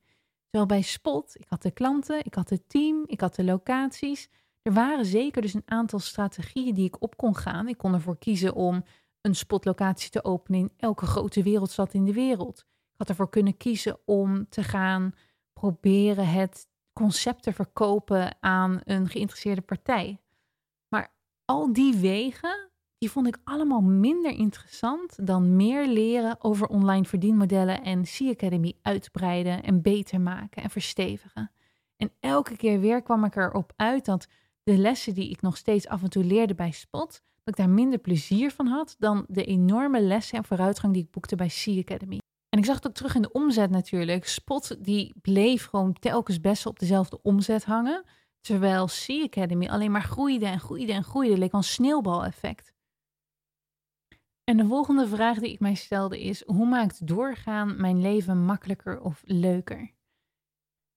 Terwijl 0.50 0.66
bij 0.66 0.82
Spot, 0.82 1.36
ik 1.40 1.46
had 1.50 1.62
de 1.62 1.72
klanten, 1.72 2.26
ik 2.26 2.34
had 2.34 2.50
het 2.50 2.70
team, 2.70 3.04
ik 3.06 3.22
had 3.22 3.36
de 3.36 3.44
locaties. 3.44 4.30
Er 4.62 4.74
waren 4.74 5.06
zeker 5.06 5.42
dus 5.42 5.54
een 5.54 5.64
aantal 5.66 6.00
strategieën 6.00 6.74
die 6.74 6.86
ik 6.86 7.02
op 7.02 7.18
kon 7.18 7.36
gaan. 7.36 7.68
Ik 7.68 7.78
kon 7.78 7.94
ervoor 7.94 8.18
kiezen 8.18 8.54
om 8.54 8.84
een 9.22 9.36
spotlocatie 9.36 10.10
te 10.10 10.24
openen 10.24 10.60
in 10.60 10.72
elke 10.78 11.06
grote 11.06 11.44
wereldstad 11.44 11.94
in 11.94 12.06
de 12.06 12.14
wereld. 12.14 12.60
Ik 12.60 12.98
had 12.98 13.10
ervoor 13.10 13.30
kunnen 13.30 13.58
kiezen 13.58 13.98
om 14.06 14.50
te 14.50 14.64
gaan 14.64 15.14
proberen 15.72 16.28
het 16.28 16.68
concept 16.94 17.44
te 17.44 17.54
verkopen 17.54 18.36
aan 18.40 18.80
een 18.84 19.10
geïnteresseerde 19.10 19.62
partij. 19.62 20.20
Maar 20.88 21.14
al 21.46 21.74
die 21.74 21.96
wegen, 21.96 22.70
die 22.98 23.12
vond 23.12 23.28
ik 23.28 23.38
allemaal 23.44 23.82
minder 23.82 24.32
interessant 24.32 25.28
dan 25.28 25.56
meer 25.56 25.88
leren 25.88 26.44
over 26.44 26.68
online 26.68 27.06
verdienmodellen 27.06 27.84
en 27.84 28.06
Sea 28.06 28.32
Academy 28.32 28.74
uitbreiden 28.82 29.64
en 29.64 29.82
beter 29.82 30.22
maken 30.22 30.64
en 30.64 30.70
verstevigen. 30.70 31.52
En 31.98 32.12
elke 32.20 32.56
keer 32.56 32.80
weer 32.80 33.02
kwam 33.02 33.24
ik 33.24 33.36
erop 33.36 33.74
uit 33.76 34.06
dat 34.06 34.28
de 34.64 34.78
lessen 34.78 35.14
die 35.14 35.30
ik 35.30 35.42
nog 35.42 35.58
steeds 35.58 35.88
af 35.88 36.04
en 36.04 36.10
toe 36.10 36.24
leerde 36.24 36.56
bij 36.56 36.72
Spot, 36.72 37.22
dat 37.44 37.54
ik 37.54 37.56
daar 37.56 37.70
minder 37.70 38.00
plezier 38.00 38.52
van 38.52 38.68
had 38.68 38.96
dan 39.00 39.26
de 39.28 39.46
enorme 39.46 40.02
lessen 40.02 40.38
en 40.38 40.46
vooruitgang 40.46 40.94
die 40.94 41.04
ik 41.04 41.12
boekte 41.12 41.36
bij 41.36 41.50
Sea 41.50 41.80
Academy. 41.80 42.20
En 42.56 42.62
ik 42.62 42.68
zag 42.68 42.76
het 42.76 42.88
ook 42.88 42.94
terug 42.94 43.16
in 43.16 43.22
de 43.22 43.32
omzet 43.32 43.70
natuurlijk. 43.70 44.28
Spot 44.28 44.84
die 44.84 45.14
bleef 45.22 45.66
gewoon 45.66 45.94
telkens 45.94 46.42
best 46.42 46.66
op 46.66 46.80
dezelfde 46.80 47.22
omzet 47.22 47.64
hangen. 47.64 48.04
Terwijl 48.42 48.88
Sea 48.88 49.24
Academy 49.24 49.68
alleen 49.68 49.92
maar 49.92 50.04
groeide 50.04 50.46
en 50.46 50.60
groeide 50.60 50.94
en 50.94 51.04
groeide. 51.04 51.38
leek 51.38 51.54
een 51.54 51.64
sneeuwbaleffect. 51.64 52.74
En 54.44 54.58
de 54.58 54.66
volgende 54.66 55.08
vraag 55.08 55.40
die 55.40 55.52
ik 55.52 55.60
mij 55.60 55.74
stelde 55.74 56.24
is: 56.24 56.44
hoe 56.46 56.66
maakt 56.66 57.08
doorgaan 57.08 57.82
mijn 57.82 58.02
leven 58.02 58.46
makkelijker 58.46 59.02
of 59.02 59.22
leuker? 59.26 59.94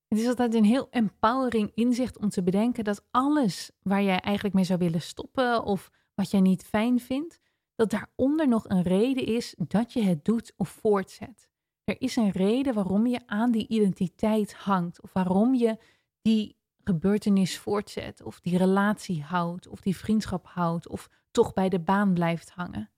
Het 0.09 0.19
is 0.19 0.27
altijd 0.27 0.55
een 0.55 0.65
heel 0.65 0.91
empowering 0.91 1.71
inzicht 1.75 2.19
om 2.19 2.29
te 2.29 2.43
bedenken 2.43 2.85
dat 2.85 3.07
alles 3.11 3.71
waar 3.83 4.03
jij 4.03 4.21
eigenlijk 4.21 4.55
mee 4.55 4.65
zou 4.65 4.79
willen 4.79 5.03
stoppen 5.03 5.65
of 5.65 5.91
wat 6.15 6.31
jij 6.31 6.41
niet 6.41 6.65
fijn 6.65 7.01
vindt, 7.01 7.41
dat 7.75 7.91
daaronder 7.91 8.49
nog 8.49 8.69
een 8.69 8.83
reden 8.83 9.27
is 9.27 9.55
dat 9.59 9.93
je 9.93 10.03
het 10.03 10.25
doet 10.25 10.53
of 10.57 10.69
voortzet. 10.69 11.48
Er 11.89 12.01
is 12.01 12.17
een 12.17 12.31
reden 12.31 12.75
waarom 12.75 13.07
je 13.07 13.21
aan 13.27 13.51
die 13.51 13.69
identiteit 13.69 14.55
hangt 14.55 15.03
of 15.03 15.13
waarom 15.13 15.55
je 15.55 15.79
die 16.23 16.57
gebeurtenis 16.85 17.59
voortzet 17.59 18.23
of 18.23 18.41
die 18.41 18.57
relatie 18.57 19.23
houdt 19.23 19.69
of 19.69 19.81
die 19.81 19.97
vriendschap 19.97 20.47
houdt 20.47 20.89
of 20.89 21.09
toch 21.31 21.53
bij 21.53 21.69
de 21.69 21.81
baan 21.81 22.15
blijft 22.15 22.51
hangen. 22.51 22.91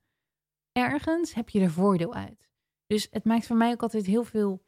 ergens 0.73 1.35
heb 1.35 1.49
je 1.49 1.61
er 1.61 1.71
voordeel 1.71 2.15
uit. 2.15 2.49
Dus 2.87 3.09
het 3.11 3.25
maakt 3.25 3.47
voor 3.47 3.57
mij 3.57 3.73
ook 3.73 3.83
altijd 3.83 4.07
heel 4.07 4.25
veel 4.25 4.65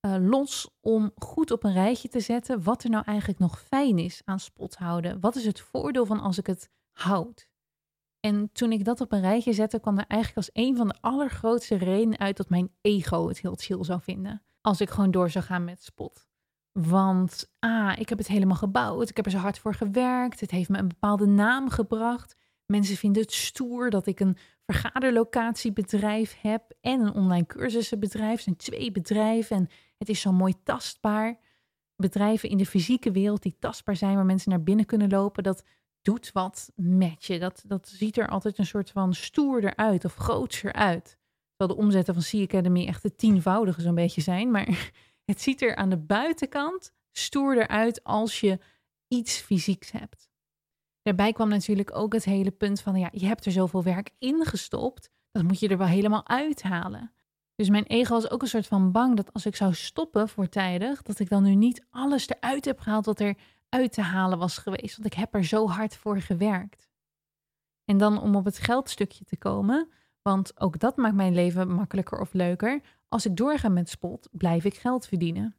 uh, 0.00 0.16
los 0.20 0.70
om 0.80 1.12
goed 1.14 1.50
op 1.50 1.64
een 1.64 1.72
rijtje 1.72 2.08
te 2.08 2.20
zetten 2.20 2.62
wat 2.62 2.84
er 2.84 2.90
nou 2.90 3.04
eigenlijk 3.04 3.38
nog 3.38 3.60
fijn 3.60 3.98
is 3.98 4.22
aan 4.24 4.40
spot 4.40 4.74
houden. 4.74 5.20
Wat 5.20 5.36
is 5.36 5.44
het 5.44 5.60
voordeel 5.60 6.06
van 6.06 6.20
als 6.20 6.38
ik 6.38 6.46
het 6.46 6.70
houd? 6.90 7.50
En 8.24 8.50
toen 8.52 8.72
ik 8.72 8.84
dat 8.84 9.00
op 9.00 9.12
een 9.12 9.20
rijtje 9.20 9.52
zette, 9.52 9.80
kwam 9.80 9.98
er 9.98 10.04
eigenlijk 10.06 10.36
als 10.36 10.64
een 10.64 10.76
van 10.76 10.88
de 10.88 10.94
allergrootste 11.00 11.76
redenen 11.76 12.18
uit 12.18 12.36
dat 12.36 12.48
mijn 12.48 12.70
ego 12.80 13.28
het 13.28 13.40
heel 13.40 13.54
chill 13.56 13.84
zou 13.84 14.00
vinden. 14.02 14.42
Als 14.60 14.80
ik 14.80 14.90
gewoon 14.90 15.10
door 15.10 15.30
zou 15.30 15.44
gaan 15.44 15.64
met 15.64 15.82
spot. 15.82 16.28
Want 16.72 17.52
ah, 17.58 17.92
ik 17.98 18.08
heb 18.08 18.18
het 18.18 18.26
helemaal 18.26 18.56
gebouwd. 18.56 19.08
Ik 19.08 19.16
heb 19.16 19.24
er 19.24 19.30
zo 19.30 19.38
hard 19.38 19.58
voor 19.58 19.74
gewerkt. 19.74 20.40
Het 20.40 20.50
heeft 20.50 20.68
me 20.68 20.78
een 20.78 20.88
bepaalde 20.88 21.26
naam 21.26 21.70
gebracht. 21.70 22.36
Mensen 22.66 22.96
vinden 22.96 23.22
het 23.22 23.32
stoer 23.32 23.90
dat 23.90 24.06
ik 24.06 24.20
een 24.20 24.36
vergaderlocatiebedrijf 24.66 26.36
heb 26.40 26.72
en 26.80 27.00
een 27.00 27.14
online 27.14 27.46
cursussenbedrijf. 27.46 28.40
Zijn 28.40 28.56
twee 28.56 28.92
bedrijven 28.92 29.56
en 29.56 29.68
het 29.98 30.08
is 30.08 30.20
zo 30.20 30.32
mooi 30.32 30.54
tastbaar. 30.62 31.38
Bedrijven 31.96 32.48
in 32.48 32.58
de 32.58 32.66
fysieke 32.66 33.10
wereld 33.10 33.42
die 33.42 33.56
tastbaar 33.58 33.96
zijn, 33.96 34.14
waar 34.14 34.26
mensen 34.26 34.50
naar 34.50 34.62
binnen 34.62 34.86
kunnen 34.86 35.10
lopen, 35.10 35.42
dat 35.42 35.64
doet 36.02 36.32
wat 36.32 36.70
met 36.74 37.24
je. 37.24 37.38
Dat, 37.38 37.62
dat 37.66 37.88
ziet 37.88 38.16
er 38.16 38.28
altijd 38.28 38.58
een 38.58 38.66
soort 38.66 38.90
van 38.90 39.14
stoerder 39.14 39.76
uit 39.76 40.04
of 40.04 40.14
grootser 40.14 40.72
uit. 40.72 41.18
Terwijl 41.56 41.78
de 41.78 41.84
omzetten 41.86 42.14
van 42.14 42.22
Sea 42.22 42.42
Academy 42.42 42.86
echt 42.86 43.02
de 43.02 43.14
tienvoudige 43.14 43.80
zo'n 43.80 43.94
beetje 43.94 44.20
zijn. 44.20 44.50
Maar 44.50 44.92
het 45.24 45.40
ziet 45.40 45.62
er 45.62 45.76
aan 45.76 45.90
de 45.90 45.98
buitenkant 45.98 46.92
stoerder 47.12 47.68
uit 47.68 48.04
als 48.04 48.40
je 48.40 48.58
iets 49.08 49.36
fysieks 49.40 49.90
hebt. 49.90 50.30
Daarbij 51.02 51.32
kwam 51.32 51.48
natuurlijk 51.48 51.96
ook 51.96 52.12
het 52.12 52.24
hele 52.24 52.50
punt 52.50 52.80
van, 52.80 52.98
ja, 52.98 53.08
je 53.12 53.26
hebt 53.26 53.44
er 53.44 53.52
zoveel 53.52 53.82
werk 53.82 54.10
in 54.18 54.44
gestopt, 54.44 55.10
dat 55.30 55.42
moet 55.42 55.60
je 55.60 55.68
er 55.68 55.78
wel 55.78 55.86
helemaal 55.86 56.28
uithalen. 56.28 57.12
Dus 57.54 57.68
mijn 57.68 57.86
ego 57.86 58.12
was 58.14 58.30
ook 58.30 58.42
een 58.42 58.48
soort 58.48 58.66
van 58.66 58.92
bang 58.92 59.16
dat 59.16 59.32
als 59.32 59.46
ik 59.46 59.56
zou 59.56 59.74
stoppen 59.74 60.28
voortijdig, 60.28 61.02
dat 61.02 61.18
ik 61.18 61.28
dan 61.28 61.42
nu 61.42 61.54
niet 61.54 61.86
alles 61.90 62.28
eruit 62.28 62.64
heb 62.64 62.80
gehaald 62.80 63.06
wat 63.06 63.20
er 63.20 63.36
uit 63.72 63.92
te 63.92 64.00
halen 64.00 64.38
was 64.38 64.58
geweest. 64.58 64.96
Want 64.96 65.12
ik 65.12 65.18
heb 65.18 65.34
er 65.34 65.44
zo 65.44 65.68
hard 65.68 65.96
voor 65.96 66.20
gewerkt. 66.20 66.90
En 67.84 67.98
dan 67.98 68.20
om 68.20 68.36
op 68.36 68.44
het 68.44 68.58
geldstukje 68.58 69.24
te 69.24 69.36
komen, 69.36 69.88
want 70.22 70.60
ook 70.60 70.78
dat 70.78 70.96
maakt 70.96 71.14
mijn 71.14 71.34
leven 71.34 71.68
makkelijker 71.68 72.20
of 72.20 72.32
leuker. 72.32 72.80
Als 73.08 73.26
ik 73.26 73.36
doorga 73.36 73.68
met 73.68 73.88
spot, 73.88 74.28
blijf 74.32 74.64
ik 74.64 74.74
geld 74.74 75.06
verdienen. 75.06 75.56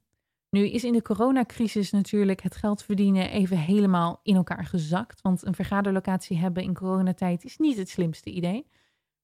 Nu 0.49 0.69
is 0.69 0.83
in 0.83 0.93
de 0.93 1.01
coronacrisis 1.01 1.91
natuurlijk 1.91 2.41
het 2.41 2.55
geld 2.55 2.83
verdienen 2.83 3.29
even 3.29 3.57
helemaal 3.57 4.19
in 4.23 4.35
elkaar 4.35 4.65
gezakt. 4.65 5.21
Want 5.21 5.45
een 5.45 5.55
vergaderlocatie 5.55 6.37
hebben 6.37 6.63
in 6.63 6.73
coronatijd 6.73 7.43
is 7.43 7.57
niet 7.57 7.77
het 7.77 7.89
slimste 7.89 8.29
idee. 8.29 8.67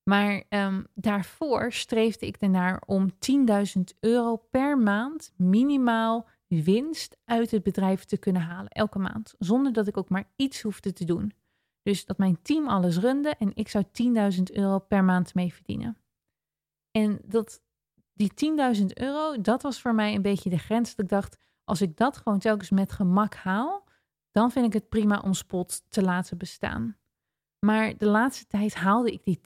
Maar 0.03 0.43
um, 0.49 0.87
daarvoor 0.93 1.73
streefde 1.73 2.25
ik 2.25 2.35
ernaar 2.37 2.81
om 2.85 3.09
10.000 3.77 3.81
euro 3.99 4.35
per 4.35 4.77
maand 4.77 5.33
minimaal 5.35 6.27
winst 6.49 7.17
uit 7.25 7.51
het 7.51 7.63
bedrijf 7.63 8.03
te 8.03 8.17
kunnen 8.17 8.41
halen, 8.41 8.71
elke 8.71 8.99
maand. 8.99 9.35
Zonder 9.39 9.73
dat 9.73 9.87
ik 9.87 9.97
ook 9.97 10.09
maar 10.09 10.31
iets 10.35 10.61
hoefde 10.61 10.93
te 10.93 11.05
doen. 11.05 11.33
Dus 11.81 12.05
dat 12.05 12.17
mijn 12.17 12.41
team 12.41 12.67
alles 12.67 12.97
runde 12.97 13.29
en 13.29 13.51
ik 13.55 13.67
zou 13.67 13.85
10.000 14.35 14.43
euro 14.43 14.79
per 14.79 15.03
maand 15.03 15.33
mee 15.33 15.53
verdienen. 15.53 15.97
En 16.91 17.19
dat 17.25 17.61
die 18.13 18.31
10.000 18.77 18.85
euro, 18.85 19.41
dat 19.41 19.61
was 19.61 19.81
voor 19.81 19.95
mij 19.95 20.15
een 20.15 20.21
beetje 20.21 20.49
de 20.49 20.57
grens. 20.57 20.95
Dat 20.95 21.05
ik 21.05 21.11
dacht, 21.11 21.37
als 21.63 21.81
ik 21.81 21.97
dat 21.97 22.17
gewoon 22.17 22.39
telkens 22.39 22.69
met 22.69 22.91
gemak 22.91 23.35
haal, 23.35 23.87
dan 24.31 24.51
vind 24.51 24.65
ik 24.65 24.73
het 24.73 24.89
prima 24.89 25.19
om 25.19 25.33
spot 25.33 25.83
te 25.89 26.01
laten 26.01 26.37
bestaan. 26.37 26.97
Maar 27.65 27.97
de 27.97 28.05
laatste 28.05 28.47
tijd 28.47 28.75
haalde 28.75 29.11
ik 29.11 29.23
die 29.23 29.39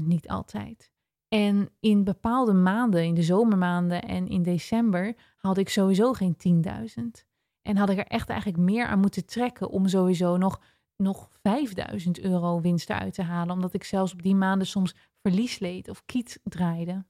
10.000 0.00 0.06
niet 0.06 0.28
altijd. 0.28 0.92
En 1.34 1.68
in 1.80 2.04
bepaalde 2.04 2.52
maanden, 2.52 3.04
in 3.04 3.14
de 3.14 3.22
zomermaanden 3.22 4.02
en 4.02 4.28
in 4.28 4.42
december, 4.42 5.16
haalde 5.36 5.60
ik 5.60 5.68
sowieso 5.68 6.12
geen 6.12 6.64
10.000. 6.96 7.24
En 7.62 7.76
had 7.76 7.90
ik 7.90 7.98
er 7.98 8.06
echt 8.06 8.28
eigenlijk 8.28 8.62
meer 8.62 8.86
aan 8.86 9.00
moeten 9.00 9.26
trekken 9.26 9.70
om 9.70 9.88
sowieso 9.88 10.36
nog, 10.36 10.60
nog 10.96 11.28
5000 11.42 12.20
euro 12.20 12.60
winst 12.60 12.90
uit 12.90 13.14
te 13.14 13.22
halen. 13.22 13.54
Omdat 13.54 13.74
ik 13.74 13.84
zelfs 13.84 14.12
op 14.12 14.22
die 14.22 14.34
maanden 14.34 14.66
soms 14.66 14.94
verlies 15.22 15.58
leed 15.58 15.88
of 15.88 16.04
kiet 16.04 16.40
draaide. 16.44 17.04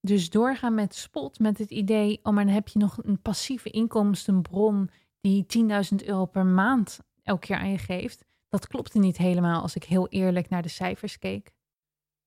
Dus 0.00 0.30
doorgaan 0.30 0.74
met 0.74 0.94
spot 0.94 1.38
met 1.38 1.58
het 1.58 1.70
idee, 1.70 2.20
oh 2.22 2.32
maar 2.32 2.44
dan 2.44 2.54
heb 2.54 2.68
je 2.68 2.78
nog 2.78 3.04
een 3.04 3.22
passieve 3.22 3.70
inkomstenbron 3.70 4.90
die 5.20 5.46
10.000 5.58 6.06
euro 6.06 6.24
per 6.24 6.46
maand 6.46 7.00
elk 7.22 7.44
jaar 7.44 7.60
aan 7.60 7.70
je 7.70 7.78
geeft. 7.78 8.24
Dat 8.48 8.66
klopte 8.66 8.98
niet 8.98 9.16
helemaal 9.16 9.62
als 9.62 9.76
ik 9.76 9.84
heel 9.84 10.08
eerlijk 10.08 10.48
naar 10.48 10.62
de 10.62 10.68
cijfers 10.68 11.18
keek. 11.18 11.56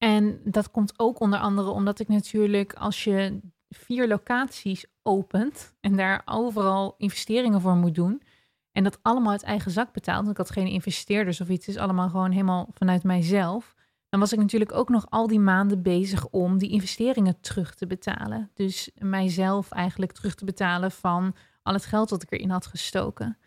En 0.04 0.42
dat 0.44 0.72
komt 0.72 0.94
ook 1.00 1.20
onder 1.20 1.40
andere 1.40 1.70
omdat 1.70 2.00
ik 2.00 2.08
natuurlijk 2.08 2.74
als 2.74 3.04
je 3.04 3.40
vier 3.70 4.08
locaties 4.08 4.86
opent 5.04 5.74
en 5.80 5.96
daar 5.96 6.22
overal 6.26 6.96
investeringen 6.98 7.62
voor 7.62 7.76
moet 7.76 7.96
doen 7.96 8.22
en 8.72 8.84
dat 8.84 9.00
allemaal 9.02 9.32
uit 9.32 9.44
eigen 9.44 9.72
zak 9.72 9.94
betaalt, 9.94 10.20
want 10.20 10.32
ik 10.32 10.38
had 10.38 10.52
geen 10.52 10.68
investeerders 10.68 11.42
of 11.42 11.50
iets, 11.50 11.66
het 11.66 11.76
is 11.76 11.82
allemaal 11.82 12.10
gewoon 12.10 12.32
helemaal 12.32 12.68
vanuit 12.74 13.04
mijzelf 13.04 13.76
dan 14.12 14.20
was 14.20 14.34
ik 14.34 14.40
natuurlijk 14.40 14.74
ook 14.74 14.90
nog 14.90 15.06
al 15.10 15.28
die 15.28 15.40
maanden 15.40 15.82
bezig 15.82 16.28
om 16.28 16.58
die 16.58 16.70
investeringen 16.70 17.40
terug 17.42 17.76
te 17.76 17.88
betalen. 17.88 18.52
Dus 18.54 18.92
mijzelf 18.98 19.72
eigenlijk 19.72 20.12
terug 20.12 20.36
te 20.36 20.46
betalen 20.46 20.92
van 20.92 21.36
al 21.64 21.74
het 21.74 21.86
geld 21.86 22.10
dat 22.10 22.24
ik 22.24 22.32
erin 22.32 22.50
had 22.50 22.66
gestoken. 22.66 23.38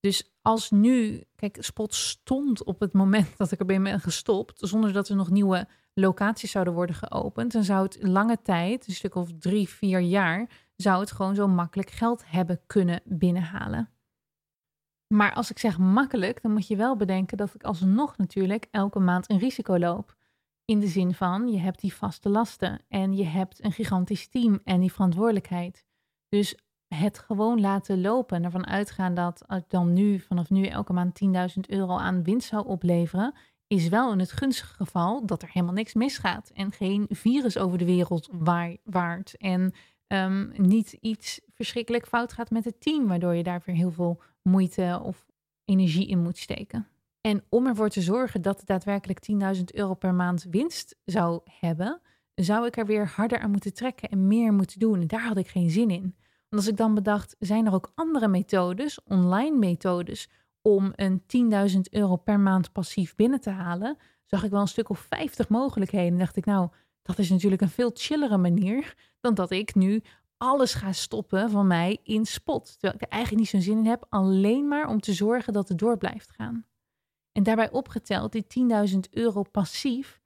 Dus 0.00 0.34
als 0.42 0.70
nu, 0.70 1.24
kijk, 1.36 1.56
Spot 1.60 1.94
stond 1.94 2.64
op 2.64 2.80
het 2.80 2.92
moment 2.92 3.36
dat 3.38 3.52
ik 3.52 3.58
erbij 3.58 3.80
ben 3.80 4.00
gestopt, 4.00 4.58
zonder 4.68 4.92
dat 4.92 5.08
er 5.08 5.16
nog 5.16 5.30
nieuwe 5.30 5.68
locaties 5.94 6.50
zouden 6.50 6.74
worden 6.74 6.96
geopend, 6.96 7.52
dan 7.52 7.64
zou 7.64 7.82
het 7.82 7.98
lange 8.00 8.42
tijd, 8.42 8.86
een 8.88 8.94
stuk 8.94 9.14
of 9.14 9.30
drie, 9.38 9.68
vier 9.68 10.00
jaar, 10.00 10.48
zou 10.76 11.00
het 11.00 11.12
gewoon 11.12 11.34
zo 11.34 11.48
makkelijk 11.48 11.90
geld 11.90 12.22
hebben 12.26 12.60
kunnen 12.66 13.00
binnenhalen. 13.04 13.90
Maar 15.14 15.34
als 15.34 15.50
ik 15.50 15.58
zeg 15.58 15.78
makkelijk, 15.78 16.42
dan 16.42 16.52
moet 16.52 16.66
je 16.66 16.76
wel 16.76 16.96
bedenken 16.96 17.36
dat 17.36 17.54
ik 17.54 17.62
alsnog 17.62 18.16
natuurlijk 18.16 18.68
elke 18.70 18.98
maand 18.98 19.30
een 19.30 19.38
risico 19.38 19.78
loop. 19.78 20.16
In 20.64 20.80
de 20.80 20.86
zin 20.86 21.14
van, 21.14 21.48
je 21.48 21.58
hebt 21.58 21.80
die 21.80 21.94
vaste 21.94 22.28
lasten 22.28 22.80
en 22.88 23.12
je 23.12 23.24
hebt 23.24 23.64
een 23.64 23.72
gigantisch 23.72 24.28
team 24.28 24.60
en 24.64 24.80
die 24.80 24.92
verantwoordelijkheid. 24.92 25.84
Dus 26.28 26.56
het 26.94 27.18
gewoon 27.18 27.60
laten 27.60 28.00
lopen 28.00 28.36
en 28.36 28.44
ervan 28.44 28.66
uitgaan 28.66 29.14
dat 29.14 29.44
ik 29.48 29.64
dan 29.68 29.92
nu, 29.92 30.18
vanaf 30.20 30.50
nu 30.50 30.66
elke 30.66 30.92
maand 30.92 31.20
10.000 31.24 31.60
euro 31.60 31.96
aan 31.96 32.22
winst 32.22 32.48
zou 32.48 32.66
opleveren, 32.66 33.34
is 33.72 33.88
wel 33.88 34.12
in 34.12 34.18
het 34.18 34.32
gunstige 34.32 34.74
geval 34.74 35.26
dat 35.26 35.42
er 35.42 35.50
helemaal 35.52 35.74
niks 35.74 35.94
misgaat 35.94 36.50
en 36.54 36.72
geen 36.72 37.06
virus 37.08 37.58
over 37.58 37.78
de 37.78 37.84
wereld 37.84 38.28
waart 38.84 39.36
en 39.36 39.72
um, 40.06 40.52
niet 40.56 40.92
iets 41.00 41.40
verschrikkelijk 41.54 42.06
fout 42.06 42.32
gaat 42.32 42.50
met 42.50 42.64
het 42.64 42.80
team, 42.80 43.06
waardoor 43.06 43.34
je 43.34 43.42
daar 43.42 43.62
weer 43.64 43.74
heel 43.74 43.90
veel 43.90 44.20
moeite 44.42 45.00
of 45.02 45.26
energie 45.64 46.08
in 46.08 46.22
moet 46.22 46.38
steken. 46.38 46.88
En 47.20 47.44
om 47.48 47.66
ervoor 47.66 47.88
te 47.88 48.00
zorgen 48.00 48.42
dat 48.42 48.58
het 48.58 48.66
daadwerkelijk 48.66 49.18
10.000 49.56 49.62
euro 49.64 49.94
per 49.94 50.14
maand 50.14 50.46
winst 50.50 50.96
zou 51.04 51.40
hebben, 51.60 52.00
zou 52.34 52.66
ik 52.66 52.76
er 52.76 52.86
weer 52.86 53.06
harder 53.06 53.38
aan 53.38 53.50
moeten 53.50 53.74
trekken 53.74 54.08
en 54.08 54.26
meer 54.26 54.52
moeten 54.52 54.78
doen. 54.78 55.00
En 55.00 55.06
daar 55.06 55.26
had 55.26 55.36
ik 55.36 55.48
geen 55.48 55.70
zin 55.70 55.90
in. 55.90 56.16
Want 56.48 56.62
als 56.62 56.66
ik 56.66 56.76
dan 56.76 56.94
bedacht, 56.94 57.36
zijn 57.38 57.66
er 57.66 57.74
ook 57.74 57.92
andere 57.94 58.28
methodes, 58.28 59.02
online 59.04 59.58
methodes, 59.58 60.28
om 60.62 60.92
een 60.94 61.22
10.000 61.72 61.80
euro 61.90 62.16
per 62.16 62.40
maand 62.40 62.72
passief 62.72 63.14
binnen 63.14 63.40
te 63.40 63.50
halen, 63.50 63.96
zag 64.24 64.44
ik 64.44 64.50
wel 64.50 64.60
een 64.60 64.68
stuk 64.68 64.88
of 64.88 64.98
50 64.98 65.48
mogelijkheden. 65.48 66.12
En 66.12 66.18
dacht 66.18 66.36
ik, 66.36 66.44
nou, 66.44 66.68
dat 67.02 67.18
is 67.18 67.30
natuurlijk 67.30 67.62
een 67.62 67.68
veel 67.68 67.90
chillere 67.94 68.38
manier 68.38 68.94
dan 69.20 69.34
dat 69.34 69.50
ik 69.50 69.74
nu 69.74 70.02
alles 70.36 70.74
ga 70.74 70.92
stoppen 70.92 71.50
van 71.50 71.66
mij 71.66 71.98
in 72.02 72.26
spot. 72.26 72.72
Terwijl 72.72 72.94
ik 72.94 73.02
er 73.02 73.08
eigenlijk 73.08 73.42
niet 73.42 73.50
zo'n 73.50 73.74
zin 73.74 73.84
in 73.84 73.90
heb, 73.90 74.06
alleen 74.08 74.68
maar 74.68 74.88
om 74.88 75.00
te 75.00 75.12
zorgen 75.12 75.52
dat 75.52 75.68
het 75.68 75.78
door 75.78 75.96
blijft 75.96 76.30
gaan. 76.30 76.66
En 77.32 77.42
daarbij 77.42 77.70
opgeteld, 77.70 78.32
die 78.32 78.46
10.000 78.92 78.98
euro 79.10 79.42
passief, 79.42 80.20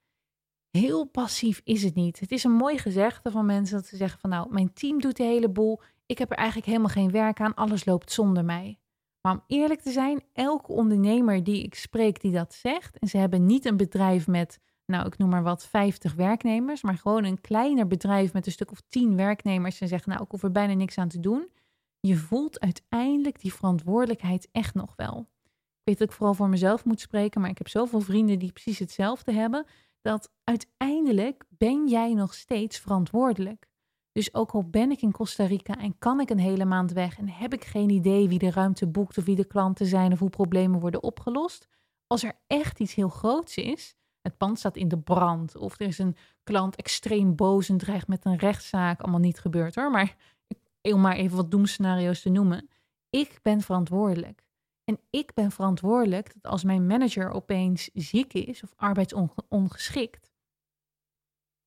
heel 0.71 1.05
passief 1.05 1.61
is 1.65 1.83
het 1.83 1.95
niet. 1.95 2.21
Het 2.21 2.33
is 2.33 2.45
een 2.45 2.53
mooi 2.53 2.79
gezegde 2.79 3.31
van 3.31 3.47
mensen 3.47 3.77
dat 3.77 3.87
ze 3.87 3.97
zeggen 3.97 4.21
van 4.21 4.31
nou, 4.31 4.53
mijn 4.53 4.73
team 4.73 5.01
doet 5.01 5.17
de 5.17 5.23
hele 5.23 5.49
boel, 5.49 5.81
ik 6.07 6.19
heb 6.19 6.31
er 6.31 6.37
eigenlijk 6.37 6.67
helemaal 6.67 6.89
geen 6.89 7.11
werk 7.11 7.41
aan, 7.41 7.55
alles 7.55 7.85
loopt 7.85 8.13
zonder 8.13 8.45
mij. 8.45 8.79
Maar 9.27 9.35
om 9.35 9.45
eerlijk 9.47 9.81
te 9.81 9.91
zijn, 9.91 10.23
elke 10.33 10.73
ondernemer 10.73 11.45
die 11.45 11.63
ik 11.63 11.75
spreek 11.75 12.21
die 12.21 12.33
dat 12.33 12.55
zegt, 12.55 12.99
en 12.99 13.09
ze 13.09 13.19
hebben 13.19 13.47
niet 13.47 13.65
een 13.65 13.77
bedrijf 13.77 14.27
met 14.27 14.59
nou, 14.85 15.07
ik 15.07 15.19
noem 15.19 15.29
maar 15.29 15.43
wat, 15.43 15.67
50 15.67 16.15
werknemers, 16.15 16.83
maar 16.83 16.99
gewoon 16.99 17.25
een 17.25 17.41
kleiner 17.41 17.87
bedrijf 17.87 18.33
met 18.33 18.47
een 18.47 18.53
stuk 18.53 18.71
of 18.71 18.83
10 18.89 19.17
werknemers 19.17 19.81
en 19.81 19.89
zeggen, 19.89 20.11
nou, 20.11 20.23
ik 20.23 20.31
hoef 20.31 20.43
er 20.43 20.53
bijna 20.53 20.73
niks 20.73 20.99
aan 20.99 21.09
te 21.09 21.21
doen. 21.21 21.49
Je 22.01 22.17
voelt 22.17 22.61
uiteindelijk 22.61 23.41
die 23.41 23.55
verantwoordelijkheid 23.55 24.49
echt 24.53 24.75
nog 24.75 24.93
wel. 24.97 25.19
Ik 25.49 25.83
weet 25.85 25.99
dat 25.99 26.09
ik 26.09 26.15
vooral 26.15 26.35
voor 26.35 26.49
mezelf 26.49 26.85
moet 26.85 27.01
spreken, 27.01 27.41
maar 27.41 27.51
ik 27.51 27.59
heb 27.59 27.69
zoveel 27.69 28.01
vrienden 28.01 28.39
die 28.39 28.53
precies 28.53 28.79
hetzelfde 28.79 29.33
hebben, 29.33 29.67
dat 30.01 30.33
uiteindelijk 30.45 31.45
ben 31.49 31.89
jij 31.89 32.15
nog 32.15 32.35
steeds 32.35 32.79
verantwoordelijk. 32.79 33.69
Dus 34.17 34.35
ook 34.35 34.51
al 34.51 34.63
ben 34.63 34.91
ik 34.91 35.03
in 35.03 35.13
Costa 35.13 35.45
Rica 35.45 35.79
en 35.79 35.99
kan 35.99 36.21
ik 36.21 36.31
een 36.31 36.39
hele 36.39 36.65
maand 36.65 36.93
weg 36.93 37.19
en 37.19 37.29
heb 37.29 37.53
ik 37.53 37.65
geen 37.65 37.91
idee 37.91 38.29
wie 38.29 38.39
de 38.39 38.51
ruimte 38.51 38.87
boekt 38.87 39.19
of 39.19 39.25
wie 39.25 39.37
de 39.37 39.45
klanten 39.45 39.87
zijn 39.87 40.13
of 40.13 40.19
hoe 40.19 40.31
problemen 40.31 40.81
worden 40.81 41.03
opgelost, 41.03 41.69
als 42.07 42.23
er 42.23 42.33
echt 42.47 42.81
iets 42.81 42.95
heel 42.95 43.09
groots 43.09 43.57
is, 43.57 43.95
het 44.21 44.37
pand 44.37 44.59
staat 44.59 44.77
in 44.77 44.89
de 44.89 44.99
brand. 44.99 45.57
Of 45.57 45.81
er 45.81 45.87
is 45.87 45.99
een 45.99 46.17
klant 46.43 46.77
extreem 46.77 47.35
boos 47.35 47.69
en 47.69 47.77
dreigt 47.77 48.09
met 48.09 48.25
een 48.25 48.37
rechtszaak. 48.37 49.01
Allemaal 49.01 49.21
niet 49.21 49.39
gebeurd 49.39 49.75
hoor. 49.75 49.91
Maar 49.91 50.17
om 50.83 51.01
maar 51.01 51.17
even 51.17 51.37
wat 51.37 51.51
doemscenario's 51.51 52.23
te 52.23 52.29
noemen. 52.29 52.69
Ik 53.11 53.39
ben 53.43 53.61
verantwoordelijk. 53.61 54.45
En 54.85 54.99
ik 55.11 55.35
ben 55.35 55.51
verantwoordelijk 55.51 56.33
dat 56.35 56.53
als 56.53 56.65
mijn 56.65 56.87
manager 56.87 57.31
opeens 57.31 57.91
ziek 57.95 58.33
is 58.33 58.63
of 58.63 58.73
arbeidsongeschikt. 58.77 60.33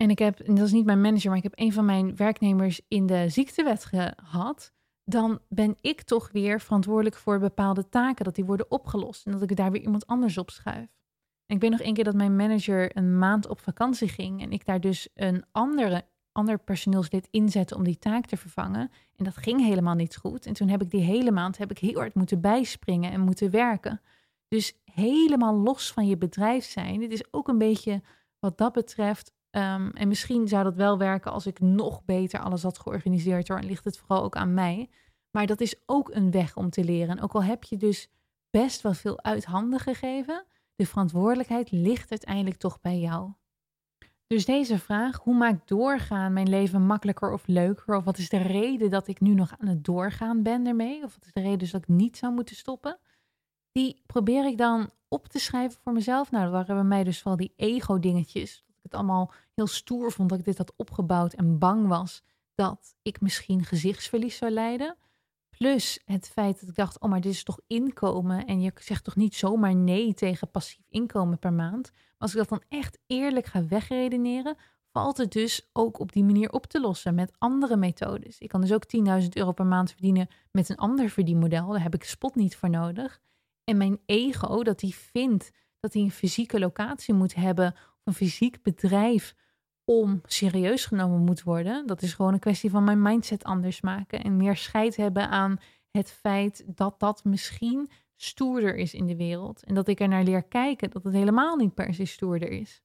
En 0.01 0.09
ik 0.09 0.19
heb, 0.19 0.39
en 0.39 0.55
dat 0.55 0.65
is 0.65 0.71
niet 0.71 0.85
mijn 0.85 1.01
manager, 1.01 1.29
maar 1.29 1.37
ik 1.37 1.43
heb 1.43 1.59
een 1.59 1.73
van 1.73 1.85
mijn 1.85 2.15
werknemers 2.15 2.81
in 2.87 3.05
de 3.05 3.29
ziektewet 3.29 3.85
gehad. 3.85 4.73
Dan 5.03 5.39
ben 5.49 5.75
ik 5.81 6.01
toch 6.01 6.31
weer 6.31 6.61
verantwoordelijk 6.61 7.15
voor 7.15 7.39
bepaalde 7.39 7.89
taken, 7.89 8.25
dat 8.25 8.35
die 8.35 8.45
worden 8.45 8.71
opgelost. 8.71 9.25
En 9.25 9.31
dat 9.31 9.41
ik 9.41 9.55
daar 9.55 9.71
weer 9.71 9.81
iemand 9.81 10.07
anders 10.07 10.37
op 10.37 10.49
schuif. 10.49 10.87
En 11.45 11.55
ik 11.55 11.61
weet 11.61 11.71
nog 11.71 11.81
een 11.81 11.93
keer 11.93 12.03
dat 12.03 12.15
mijn 12.15 12.35
manager 12.35 12.97
een 12.97 13.17
maand 13.17 13.47
op 13.47 13.59
vakantie 13.59 14.07
ging. 14.07 14.41
En 14.41 14.51
ik 14.51 14.65
daar 14.65 14.79
dus 14.79 15.07
een 15.13 15.45
andere 15.51 16.05
ander 16.31 16.59
personeelslid 16.59 17.27
inzetten 17.31 17.77
om 17.77 17.83
die 17.83 17.99
taak 17.99 18.25
te 18.25 18.37
vervangen. 18.37 18.91
En 19.15 19.23
dat 19.23 19.37
ging 19.37 19.61
helemaal 19.61 19.95
niet 19.95 20.15
goed. 20.15 20.45
En 20.45 20.53
toen 20.53 20.69
heb 20.69 20.81
ik 20.81 20.89
die 20.89 21.01
hele 21.01 21.31
maand 21.31 21.57
heb 21.57 21.71
ik 21.71 21.77
heel 21.77 21.95
hard 21.95 22.15
moeten 22.15 22.41
bijspringen 22.41 23.11
en 23.11 23.21
moeten 23.21 23.51
werken. 23.51 24.01
Dus 24.47 24.73
helemaal 24.83 25.55
los 25.55 25.91
van 25.91 26.07
je 26.07 26.17
bedrijf 26.17 26.65
zijn. 26.65 26.99
Dit 26.99 27.11
is 27.11 27.33
ook 27.33 27.47
een 27.47 27.57
beetje 27.57 28.01
wat 28.39 28.57
dat 28.57 28.73
betreft. 28.73 29.37
Ehm, 29.49 29.89
en 29.89 30.07
misschien 30.07 30.47
zou 30.47 30.63
dat 30.63 30.75
wel 30.75 30.97
werken 30.97 31.31
als 31.31 31.45
ik 31.45 31.59
nog 31.59 32.05
beter 32.05 32.39
alles 32.39 32.63
had 32.63 32.79
georganiseerd 32.79 33.47
hoor. 33.47 33.57
En 33.57 33.65
ligt 33.65 33.85
het 33.85 33.97
vooral 33.97 34.23
ook 34.23 34.35
aan 34.35 34.53
mij. 34.53 34.89
Maar 35.31 35.45
dat 35.45 35.61
is 35.61 35.75
ook 35.85 36.09
een 36.13 36.31
weg 36.31 36.55
om 36.57 36.69
te 36.69 36.83
leren. 36.83 37.17
En 37.17 37.23
ook 37.23 37.33
al 37.33 37.43
heb 37.43 37.63
je 37.63 37.77
dus 37.77 38.09
best 38.49 38.81
wel 38.81 38.93
veel 38.93 39.23
uit 39.23 39.45
handen 39.45 39.79
gegeven, 39.79 40.45
de 40.75 40.85
verantwoordelijkheid 40.85 41.71
ligt 41.71 42.09
uiteindelijk 42.09 42.57
toch 42.57 42.81
bij 42.81 42.99
jou. 42.99 43.31
Dus 44.27 44.45
deze 44.45 44.79
vraag, 44.79 45.17
hoe 45.17 45.35
maakt 45.35 45.67
doorgaan 45.67 46.33
mijn 46.33 46.49
leven 46.49 46.85
makkelijker 46.85 47.31
of 47.31 47.47
leuker? 47.47 47.95
Of 47.95 48.03
wat 48.03 48.17
is 48.17 48.29
de 48.29 48.37
reden 48.37 48.89
dat 48.89 49.07
ik 49.07 49.19
nu 49.19 49.33
nog 49.33 49.55
aan 49.57 49.67
het 49.67 49.83
doorgaan 49.83 50.43
ben 50.43 50.67
ermee? 50.67 51.03
Of 51.03 51.13
wat 51.13 51.25
is 51.25 51.33
de 51.33 51.41
reden 51.41 51.59
dus 51.59 51.71
dat 51.71 51.81
ik 51.81 51.87
niet 51.87 52.17
zou 52.17 52.33
moeten 52.33 52.55
stoppen? 52.55 52.99
Die 53.71 54.01
probeer 54.05 54.45
ik 54.45 54.57
dan 54.57 54.89
op 55.07 55.27
te 55.27 55.39
schrijven 55.39 55.81
voor 55.81 55.93
mezelf. 55.93 56.31
Nou, 56.31 56.43
dat 56.43 56.53
waren 56.53 56.75
bij 56.75 56.83
mij 56.83 57.03
dus 57.03 57.17
vooral 57.17 57.37
die 57.37 57.53
ego-dingetjes. 57.55 58.63
Ik 58.79 58.91
het 58.91 58.93
allemaal 58.93 59.31
heel 59.55 59.67
stoer 59.67 60.11
vond 60.11 60.29
dat 60.29 60.39
ik 60.39 60.45
dit 60.45 60.57
had 60.57 60.73
opgebouwd 60.75 61.33
en 61.33 61.57
bang 61.57 61.87
was 61.87 62.23
dat 62.55 62.95
ik 63.01 63.21
misschien 63.21 63.63
gezichtsverlies 63.63 64.37
zou 64.37 64.51
lijden. 64.51 64.97
Plus 65.49 65.99
het 66.05 66.27
feit 66.27 66.59
dat 66.59 66.69
ik 66.69 66.75
dacht, 66.75 66.99
oh 66.99 67.09
maar 67.09 67.21
dit 67.21 67.31
is 67.31 67.43
toch 67.43 67.59
inkomen 67.67 68.45
en 68.45 68.61
je 68.61 68.71
zegt 68.75 69.03
toch 69.03 69.15
niet 69.15 69.35
zomaar 69.35 69.75
nee 69.75 70.13
tegen 70.13 70.51
passief 70.51 70.85
inkomen 70.89 71.39
per 71.39 71.53
maand. 71.53 71.91
Maar 71.93 72.15
als 72.17 72.31
ik 72.31 72.37
dat 72.37 72.49
dan 72.49 72.63
echt 72.79 72.99
eerlijk 73.07 73.45
ga 73.45 73.65
wegredeneren, 73.65 74.57
valt 74.91 75.17
het 75.17 75.31
dus 75.31 75.69
ook 75.73 75.99
op 75.99 76.11
die 76.11 76.23
manier 76.23 76.51
op 76.51 76.65
te 76.65 76.79
lossen 76.79 77.15
met 77.15 77.31
andere 77.37 77.75
methodes. 77.75 78.39
Ik 78.39 78.49
kan 78.49 78.61
dus 78.61 78.73
ook 78.73 78.83
10.000 79.21 79.27
euro 79.29 79.51
per 79.51 79.65
maand 79.65 79.91
verdienen 79.91 80.27
met 80.51 80.69
een 80.69 80.77
ander 80.77 81.09
verdienmodel. 81.09 81.67
Daar 81.67 81.83
heb 81.83 81.93
ik 81.93 82.03
spot 82.03 82.35
niet 82.35 82.55
voor 82.55 82.69
nodig. 82.69 83.19
En 83.63 83.77
mijn 83.77 83.99
ego, 84.05 84.63
dat 84.63 84.81
hij 84.81 84.89
vindt 84.89 85.51
dat 85.79 85.93
hij 85.93 86.01
een 86.01 86.11
fysieke 86.11 86.59
locatie 86.59 87.13
moet 87.13 87.35
hebben 87.35 87.75
een 88.09 88.15
fysiek 88.15 88.61
bedrijf 88.61 89.35
om 89.83 90.21
serieus 90.25 90.85
genomen 90.85 91.19
moet 91.19 91.43
worden. 91.43 91.87
Dat 91.87 92.01
is 92.01 92.13
gewoon 92.13 92.33
een 92.33 92.39
kwestie 92.39 92.69
van 92.69 92.83
mijn 92.83 93.01
mindset 93.01 93.43
anders 93.43 93.81
maken. 93.81 94.23
En 94.23 94.37
meer 94.37 94.55
scheid 94.55 94.95
hebben 94.95 95.29
aan 95.29 95.57
het 95.91 96.11
feit 96.11 96.63
dat 96.65 96.99
dat 96.99 97.23
misschien 97.23 97.89
stoerder 98.15 98.75
is 98.75 98.93
in 98.93 99.05
de 99.05 99.15
wereld. 99.15 99.63
En 99.63 99.73
dat 99.73 99.87
ik 99.87 99.99
er 99.99 100.07
naar 100.07 100.23
leer 100.23 100.43
kijken 100.43 100.89
dat 100.89 101.03
het 101.03 101.13
helemaal 101.13 101.55
niet 101.55 101.73
per 101.73 101.93
se 101.93 102.05
stoerder 102.05 102.49
is. 102.49 102.81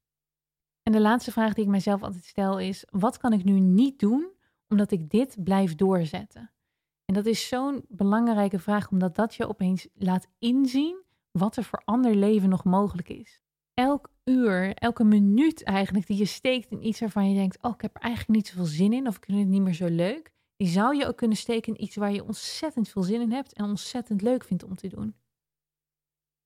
En 0.83 0.93
de 0.93 1.01
laatste 1.01 1.33
vraag 1.33 1.55
die 1.55 1.65
ik 1.65 1.71
mezelf 1.71 2.03
altijd 2.03 2.25
stel 2.25 2.59
is: 2.59 2.85
wat 2.91 3.19
kan 3.19 3.33
ik 3.33 3.45
nu 3.45 3.61
niet 3.61 3.99
doen 3.99 4.29
omdat 4.69 4.91
ik 4.91 5.11
dit 5.11 5.45
blijf 5.45 5.75
doorzetten? 5.75 6.51
En 7.05 7.15
dat 7.15 7.27
is 7.27 7.49
zo'n 7.49 7.85
belangrijke 7.89 8.59
vraag, 8.59 8.91
omdat 8.91 9.17
dat 9.17 9.35
je 9.35 9.49
opeens 9.49 9.89
laat 9.95 10.29
inzien 10.39 11.03
wat 11.31 11.57
er 11.57 11.65
voor 11.65 11.83
ander 11.85 12.15
leven 12.15 12.49
nog 12.49 12.65
mogelijk 12.65 13.09
is. 13.09 13.43
Elk 13.75 14.14
uur, 14.25 14.75
elke 14.75 15.05
minuut 15.05 15.63
eigenlijk 15.63 16.07
die 16.07 16.17
je 16.17 16.25
steekt 16.25 16.71
in 16.71 16.87
iets 16.87 17.01
waarvan 17.01 17.29
je 17.29 17.35
denkt, 17.35 17.63
oh, 17.63 17.73
ik 17.75 17.81
heb 17.81 17.95
er 17.95 18.01
eigenlijk 18.01 18.37
niet 18.37 18.47
zoveel 18.47 18.65
zin 18.65 18.93
in 18.93 19.07
of 19.07 19.17
ik 19.17 19.25
vind 19.25 19.39
het 19.39 19.49
niet 19.49 19.63
meer 19.63 19.75
zo 19.75 19.87
leuk, 19.87 20.33
die 20.57 20.69
zou 20.69 20.97
je 20.97 21.07
ook 21.07 21.17
kunnen 21.17 21.37
steken 21.37 21.75
in 21.75 21.83
iets 21.83 21.97
waar 21.97 22.13
je 22.13 22.25
ontzettend 22.25 22.89
veel 22.89 23.03
zin 23.03 23.21
in 23.21 23.33
hebt 23.33 23.53
en 23.53 23.65
ontzettend 23.65 24.23
leuk 24.23 24.45
vindt 24.45 24.65
om 24.65 24.77
te 24.77 24.89
doen. 24.89 25.15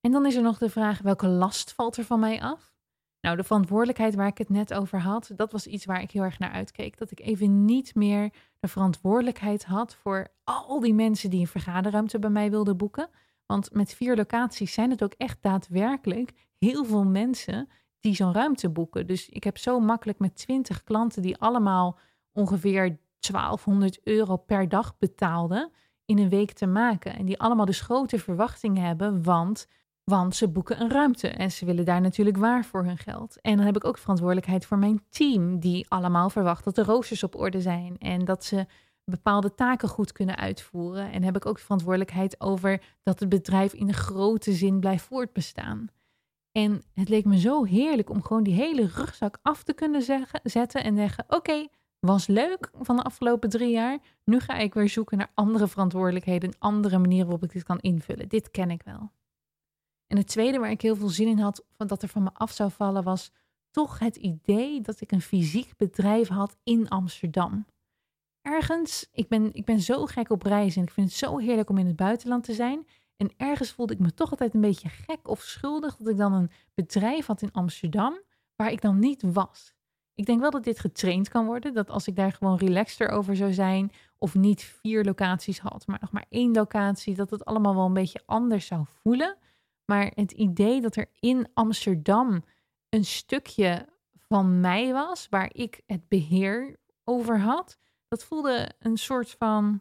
En 0.00 0.12
dan 0.12 0.26
is 0.26 0.34
er 0.34 0.42
nog 0.42 0.58
de 0.58 0.70
vraag, 0.70 0.98
welke 0.98 1.26
last 1.26 1.72
valt 1.72 1.96
er 1.96 2.04
van 2.04 2.20
mij 2.20 2.42
af? 2.42 2.76
Nou, 3.20 3.36
de 3.36 3.44
verantwoordelijkheid 3.44 4.14
waar 4.14 4.26
ik 4.26 4.38
het 4.38 4.48
net 4.48 4.74
over 4.74 5.00
had, 5.00 5.30
dat 5.36 5.52
was 5.52 5.66
iets 5.66 5.84
waar 5.84 6.02
ik 6.02 6.10
heel 6.10 6.22
erg 6.22 6.38
naar 6.38 6.50
uitkeek. 6.50 6.98
Dat 6.98 7.10
ik 7.10 7.20
even 7.20 7.64
niet 7.64 7.94
meer 7.94 8.32
de 8.60 8.68
verantwoordelijkheid 8.68 9.64
had 9.64 9.94
voor 9.94 10.28
al 10.44 10.80
die 10.80 10.94
mensen 10.94 11.30
die 11.30 11.40
een 11.40 11.46
vergaderruimte 11.46 12.18
bij 12.18 12.30
mij 12.30 12.50
wilden 12.50 12.76
boeken. 12.76 13.08
Want 13.46 13.72
met 13.72 13.94
vier 13.94 14.16
locaties 14.16 14.72
zijn 14.72 14.90
het 14.90 15.02
ook 15.02 15.12
echt 15.12 15.42
daadwerkelijk 15.42 16.32
heel 16.58 16.84
veel 16.84 17.04
mensen 17.04 17.68
die 18.00 18.14
zo'n 18.14 18.32
ruimte 18.32 18.68
boeken. 18.68 19.06
Dus 19.06 19.28
ik 19.28 19.44
heb 19.44 19.58
zo 19.58 19.80
makkelijk 19.80 20.18
met 20.18 20.36
20 20.36 20.84
klanten 20.84 21.22
die 21.22 21.38
allemaal 21.38 21.98
ongeveer 22.32 22.98
1200 23.20 24.00
euro 24.04 24.36
per 24.36 24.68
dag 24.68 24.98
betaalden 24.98 25.70
in 26.04 26.18
een 26.18 26.28
week 26.28 26.52
te 26.52 26.66
maken. 26.66 27.16
En 27.16 27.24
die 27.24 27.38
allemaal 27.38 27.66
dus 27.66 27.80
grote 27.80 28.18
verwachtingen 28.18 28.82
hebben, 28.82 29.22
want, 29.22 29.66
want 30.04 30.36
ze 30.36 30.48
boeken 30.48 30.80
een 30.80 30.90
ruimte 30.90 31.28
en 31.28 31.50
ze 31.50 31.64
willen 31.64 31.84
daar 31.84 32.00
natuurlijk 32.00 32.36
waar 32.36 32.64
voor 32.64 32.84
hun 32.84 32.98
geld. 32.98 33.40
En 33.40 33.56
dan 33.56 33.66
heb 33.66 33.76
ik 33.76 33.84
ook 33.84 33.98
verantwoordelijkheid 33.98 34.66
voor 34.66 34.78
mijn 34.78 35.02
team, 35.08 35.58
die 35.58 35.86
allemaal 35.88 36.30
verwacht 36.30 36.64
dat 36.64 36.74
de 36.74 36.82
roosters 36.82 37.22
op 37.22 37.36
orde 37.36 37.60
zijn 37.60 37.98
en 37.98 38.24
dat 38.24 38.44
ze 38.44 38.66
bepaalde 39.04 39.54
taken 39.54 39.88
goed 39.88 40.12
kunnen 40.12 40.36
uitvoeren. 40.36 41.12
En 41.12 41.22
heb 41.22 41.36
ik 41.36 41.46
ook 41.46 41.58
verantwoordelijkheid 41.58 42.40
over 42.40 42.82
dat 43.02 43.20
het 43.20 43.28
bedrijf 43.28 43.72
in 43.72 43.86
de 43.86 43.92
grote 43.92 44.52
zin 44.52 44.80
blijft 44.80 45.04
voortbestaan. 45.04 45.88
En 46.58 46.82
het 46.94 47.08
leek 47.08 47.24
me 47.24 47.38
zo 47.38 47.64
heerlijk 47.64 48.10
om 48.10 48.22
gewoon 48.22 48.42
die 48.42 48.54
hele 48.54 48.86
rugzak 48.86 49.38
af 49.42 49.62
te 49.62 49.72
kunnen 49.72 50.02
zeggen, 50.02 50.40
zetten 50.42 50.84
en 50.84 50.96
zeggen: 50.96 51.24
Oké, 51.28 51.68
was 51.98 52.26
leuk 52.26 52.70
van 52.80 52.96
de 52.96 53.02
afgelopen 53.02 53.48
drie 53.48 53.70
jaar. 53.70 53.98
Nu 54.24 54.40
ga 54.40 54.56
ik 54.56 54.74
weer 54.74 54.88
zoeken 54.88 55.18
naar 55.18 55.30
andere 55.34 55.68
verantwoordelijkheden, 55.68 56.56
andere 56.58 56.98
manieren 56.98 57.26
waarop 57.26 57.44
ik 57.44 57.52
dit 57.52 57.62
kan 57.62 57.78
invullen. 57.78 58.28
Dit 58.28 58.50
ken 58.50 58.70
ik 58.70 58.82
wel. 58.82 59.12
En 60.06 60.16
het 60.16 60.26
tweede 60.26 60.58
waar 60.58 60.70
ik 60.70 60.80
heel 60.80 60.96
veel 60.96 61.08
zin 61.08 61.28
in 61.28 61.38
had, 61.38 61.64
dat 61.76 62.02
er 62.02 62.08
van 62.08 62.22
me 62.22 62.30
af 62.32 62.52
zou 62.52 62.70
vallen, 62.70 63.02
was 63.02 63.32
toch 63.70 63.98
het 63.98 64.16
idee 64.16 64.80
dat 64.80 65.00
ik 65.00 65.12
een 65.12 65.22
fysiek 65.22 65.76
bedrijf 65.76 66.28
had 66.28 66.56
in 66.64 66.88
Amsterdam. 66.88 67.66
Ergens, 68.42 69.08
ik 69.12 69.28
ben, 69.28 69.54
ik 69.54 69.64
ben 69.64 69.80
zo 69.80 70.06
gek 70.06 70.30
op 70.30 70.42
reizen 70.42 70.80
en 70.80 70.86
ik 70.86 70.92
vind 70.92 71.08
het 71.08 71.18
zo 71.18 71.38
heerlijk 71.38 71.70
om 71.70 71.78
in 71.78 71.86
het 71.86 71.96
buitenland 71.96 72.44
te 72.44 72.54
zijn. 72.54 72.86
En 73.18 73.32
ergens 73.36 73.72
voelde 73.72 73.92
ik 73.92 73.98
me 73.98 74.14
toch 74.14 74.30
altijd 74.30 74.54
een 74.54 74.60
beetje 74.60 74.88
gek 74.88 75.28
of 75.28 75.40
schuldig 75.40 75.96
dat 75.96 76.08
ik 76.08 76.16
dan 76.16 76.32
een 76.32 76.50
bedrijf 76.74 77.26
had 77.26 77.42
in 77.42 77.52
Amsterdam 77.52 78.20
waar 78.56 78.72
ik 78.72 78.80
dan 78.80 78.98
niet 78.98 79.22
was. 79.22 79.74
Ik 80.14 80.26
denk 80.26 80.40
wel 80.40 80.50
dat 80.50 80.64
dit 80.64 80.78
getraind 80.78 81.28
kan 81.28 81.46
worden. 81.46 81.74
Dat 81.74 81.90
als 81.90 82.06
ik 82.06 82.16
daar 82.16 82.32
gewoon 82.32 82.56
relaxter 82.56 83.08
over 83.08 83.36
zou 83.36 83.52
zijn. 83.52 83.90
Of 84.18 84.34
niet 84.34 84.62
vier 84.62 85.04
locaties 85.04 85.58
had, 85.58 85.86
maar 85.86 85.98
nog 86.00 86.12
maar 86.12 86.26
één 86.28 86.52
locatie. 86.52 87.14
Dat 87.14 87.30
het 87.30 87.44
allemaal 87.44 87.74
wel 87.74 87.86
een 87.86 87.92
beetje 87.92 88.22
anders 88.26 88.66
zou 88.66 88.84
voelen. 89.02 89.36
Maar 89.84 90.12
het 90.14 90.32
idee 90.32 90.80
dat 90.80 90.96
er 90.96 91.10
in 91.18 91.48
Amsterdam 91.54 92.44
een 92.88 93.04
stukje 93.04 93.88
van 94.28 94.60
mij 94.60 94.92
was. 94.92 95.26
Waar 95.30 95.50
ik 95.52 95.80
het 95.86 96.08
beheer 96.08 96.76
over 97.04 97.40
had. 97.40 97.78
Dat 98.08 98.24
voelde 98.24 98.70
een 98.78 98.96
soort 98.96 99.30
van 99.30 99.80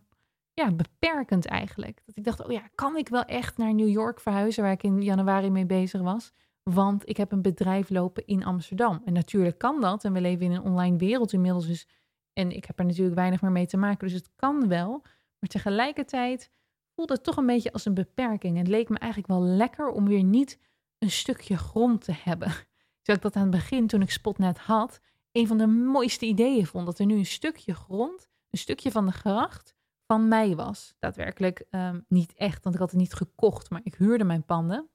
ja, 0.58 0.72
beperkend 0.72 1.46
eigenlijk. 1.46 2.02
Dat 2.06 2.16
ik 2.16 2.24
dacht, 2.24 2.46
oh 2.46 2.52
ja, 2.52 2.70
kan 2.76 2.96
ik 2.96 3.10
wel 3.10 3.24
echt 3.24 3.58
naar 3.58 3.74
New 3.74 3.90
York 3.90 4.20
verhuizen, 4.20 4.64
waar 4.64 4.72
ik 4.72 4.84
in 4.84 5.02
januari 5.02 5.50
mee 5.50 5.66
bezig 5.66 6.02
was? 6.02 6.32
Want 6.64 7.10
ik 7.10 7.18
heb 7.18 7.32
een 7.32 7.42
bedrijf 7.42 7.90
lopen 7.90 8.26
in 8.26 8.46
Amsterdam. 8.46 9.02
En 9.06 9.14
natuurlijk 9.14 9.58
kan 9.58 9.82
dat. 9.82 10.04
En 10.04 10.14
we 10.14 10.22
leven 10.22 10.46
in 10.46 10.52
een 10.52 10.62
online 10.62 10.98
wereld 10.98 11.34
inmiddels. 11.34 11.68
Dus, 11.68 11.88
en 12.34 12.52
ik 12.52 12.66
heb 12.66 12.80
er 12.80 12.86
natuurlijk 12.86 13.16
weinig 13.16 13.42
meer 13.42 13.52
mee 13.52 13.66
te 13.66 13.78
maken. 13.78 14.08
Dus 14.08 14.18
het 14.18 14.30
kan 14.36 14.68
wel. 14.68 15.02
Maar 15.40 15.50
tegelijkertijd 15.50 16.52
voelde 16.96 17.14
het 17.14 17.24
toch 17.24 17.38
een 17.38 17.46
beetje 17.46 17.72
als 17.72 17.86
een 17.86 17.94
beperking. 17.94 18.58
Het 18.58 18.68
leek 18.68 18.90
me 18.90 18.98
eigenlijk 18.98 19.32
wel 19.32 19.42
lekker 19.42 19.90
om 19.90 20.08
weer 20.08 20.24
niet 20.24 20.60
een 21.00 21.12
stukje 21.12 21.58
grond 21.58 22.04
te 22.04 22.14
hebben. 22.24 22.48
Terwijl 23.02 23.18
ik 23.18 23.22
dat 23.22 23.36
aan 23.36 23.42
het 23.42 23.52
begin, 23.52 23.88
toen 23.88 24.02
ik 24.02 24.12
Spotnet 24.12 24.58
had, 24.58 25.00
een 25.32 25.48
van 25.48 25.58
de 25.58 25.68
mooiste 25.68 26.26
ideeën 26.26 26.68
vond. 26.68 26.86
Dat 26.86 27.00
er 27.00 27.06
nu 27.06 27.16
een 27.16 27.26
stukje 27.26 27.74
grond, 27.74 28.30
een 28.50 28.60
stukje 28.60 28.92
van 28.92 29.06
de 29.06 29.12
gracht, 29.12 29.76
van 30.08 30.28
mij 30.28 30.56
was. 30.56 30.96
Daadwerkelijk 31.00 31.66
um, 31.72 32.06
niet 32.08 32.34
echt, 32.34 32.64
want 32.64 32.76
ik 32.76 32.82
had 32.82 32.92
het 32.92 33.00
niet 33.00 33.14
gekocht, 33.14 33.70
maar 33.70 33.82
ik 33.84 33.96
huurde 33.96 34.24
mijn 34.24 34.46
panden. 34.46 34.90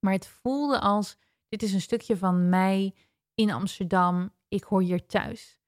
Maar 0.00 0.12
het 0.12 0.26
voelde 0.26 0.80
als, 0.80 1.16
dit 1.48 1.62
is 1.62 1.72
een 1.72 1.80
stukje 1.80 2.16
van 2.16 2.48
mij 2.48 2.94
in 3.34 3.50
Amsterdam, 3.50 4.34
ik 4.48 4.62
hoor 4.62 4.82
hier 4.82 5.06
thuis. 5.06 5.58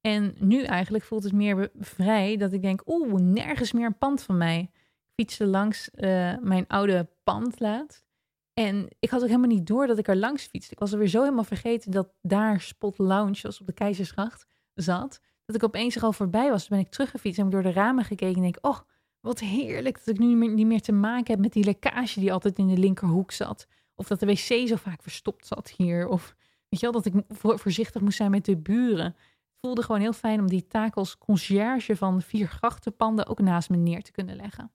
En 0.00 0.34
nu 0.38 0.62
eigenlijk 0.62 1.04
voelt 1.04 1.24
het 1.24 1.32
meer 1.32 1.70
vrij 1.78 2.36
dat 2.36 2.52
ik 2.52 2.62
denk, 2.62 2.82
oeh, 2.86 3.20
nergens 3.20 3.72
meer 3.72 3.86
een 3.86 3.98
pand 3.98 4.22
van 4.22 4.36
mij. 4.36 4.60
Ik 4.60 5.12
fietste 5.14 5.46
langs 5.46 5.90
uh, 5.94 6.38
mijn 6.38 6.66
oude 6.66 7.08
pand 7.24 7.60
laatst. 7.60 8.06
En 8.52 8.88
ik 8.98 9.10
had 9.10 9.20
ook 9.20 9.28
helemaal 9.28 9.48
niet 9.48 9.66
door 9.66 9.86
dat 9.86 9.98
ik 9.98 10.08
er 10.08 10.16
langs 10.16 10.46
fietste. 10.46 10.72
Ik 10.72 10.78
was 10.78 10.92
er 10.92 10.98
weer 10.98 11.08
zo 11.08 11.22
helemaal 11.22 11.44
vergeten 11.44 11.90
dat 11.90 12.14
daar 12.22 12.60
Spot 12.60 12.98
Lounge, 12.98 13.34
zoals 13.34 13.60
op 13.60 13.66
de 13.66 13.72
Keizersgracht, 13.72 14.46
zat. 14.74 15.20
Dat 15.52 15.62
ik 15.62 15.68
opeens 15.68 15.96
er 15.96 16.02
al 16.02 16.12
voorbij 16.12 16.50
was. 16.50 16.68
Ben 16.68 16.78
ik 16.78 16.90
teruggefietst 16.90 17.38
en 17.38 17.44
heb 17.44 17.54
ik 17.54 17.62
door 17.62 17.72
de 17.72 17.80
ramen 17.80 18.04
gekeken 18.04 18.34
en 18.36 18.42
denk, 18.42 18.58
oh, 18.60 18.78
wat 19.20 19.40
heerlijk 19.40 19.98
dat 20.04 20.14
ik 20.14 20.20
nu 20.20 20.48
niet 20.48 20.66
meer 20.66 20.80
te 20.80 20.92
maken 20.92 21.32
heb 21.32 21.40
met 21.40 21.52
die 21.52 21.64
lekkage 21.64 22.20
die 22.20 22.32
altijd 22.32 22.58
in 22.58 22.68
de 22.68 22.78
linkerhoek 22.78 23.32
zat. 23.32 23.66
Of 23.94 24.06
dat 24.06 24.20
de 24.20 24.26
wc 24.26 24.68
zo 24.68 24.76
vaak 24.76 25.02
verstopt 25.02 25.46
zat 25.46 25.70
hier. 25.76 26.08
Of 26.08 26.34
weet 26.68 26.80
je 26.80 26.90
wel, 26.90 27.02
dat 27.02 27.06
ik 27.06 27.14
voorzichtig 27.58 28.02
moest 28.02 28.16
zijn 28.16 28.30
met 28.30 28.44
de 28.44 28.56
buren. 28.56 29.04
Het 29.04 29.60
voelde 29.60 29.82
gewoon 29.82 30.00
heel 30.00 30.12
fijn 30.12 30.40
om 30.40 30.48
die 30.48 30.66
taak 30.66 30.94
als 30.94 31.18
conciërge 31.18 31.96
van 31.96 32.22
vier 32.22 32.48
grachtenpanden 32.48 33.26
ook 33.26 33.40
naast 33.40 33.70
me 33.70 33.76
neer 33.76 34.02
te 34.02 34.12
kunnen 34.12 34.36
leggen. 34.36 34.72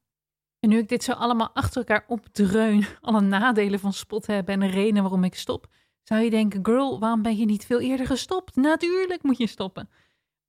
En 0.60 0.70
nu 0.70 0.78
ik 0.78 0.90
dit 0.90 1.04
zo 1.04 1.12
allemaal 1.12 1.50
achter 1.54 1.78
elkaar 1.78 2.06
opdreun, 2.08 2.86
alle 3.02 3.22
nadelen 3.22 3.80
van 3.80 3.94
spot 3.94 4.28
hebben 4.28 4.54
en 4.54 4.60
de 4.60 4.68
reden 4.68 5.02
waarom 5.02 5.24
ik 5.24 5.36
stop, 5.36 5.68
zou 6.04 6.22
je 6.22 6.30
denken, 6.30 6.66
girl, 6.66 7.00
waarom 7.00 7.22
ben 7.22 7.38
je 7.38 7.46
niet 7.46 7.66
veel 7.66 7.80
eerder 7.80 8.06
gestopt? 8.06 8.56
Natuurlijk 8.56 9.24
moet 9.24 9.38
je 9.38 9.48
stoppen. 9.48 9.90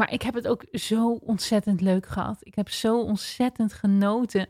Maar 0.01 0.13
ik 0.13 0.23
heb 0.23 0.35
het 0.35 0.49
ook 0.49 0.65
zo 0.73 1.13
ontzettend 1.13 1.81
leuk 1.81 2.07
gehad. 2.07 2.39
Ik 2.41 2.55
heb 2.55 2.69
zo 2.69 3.01
ontzettend 3.01 3.73
genoten 3.73 4.49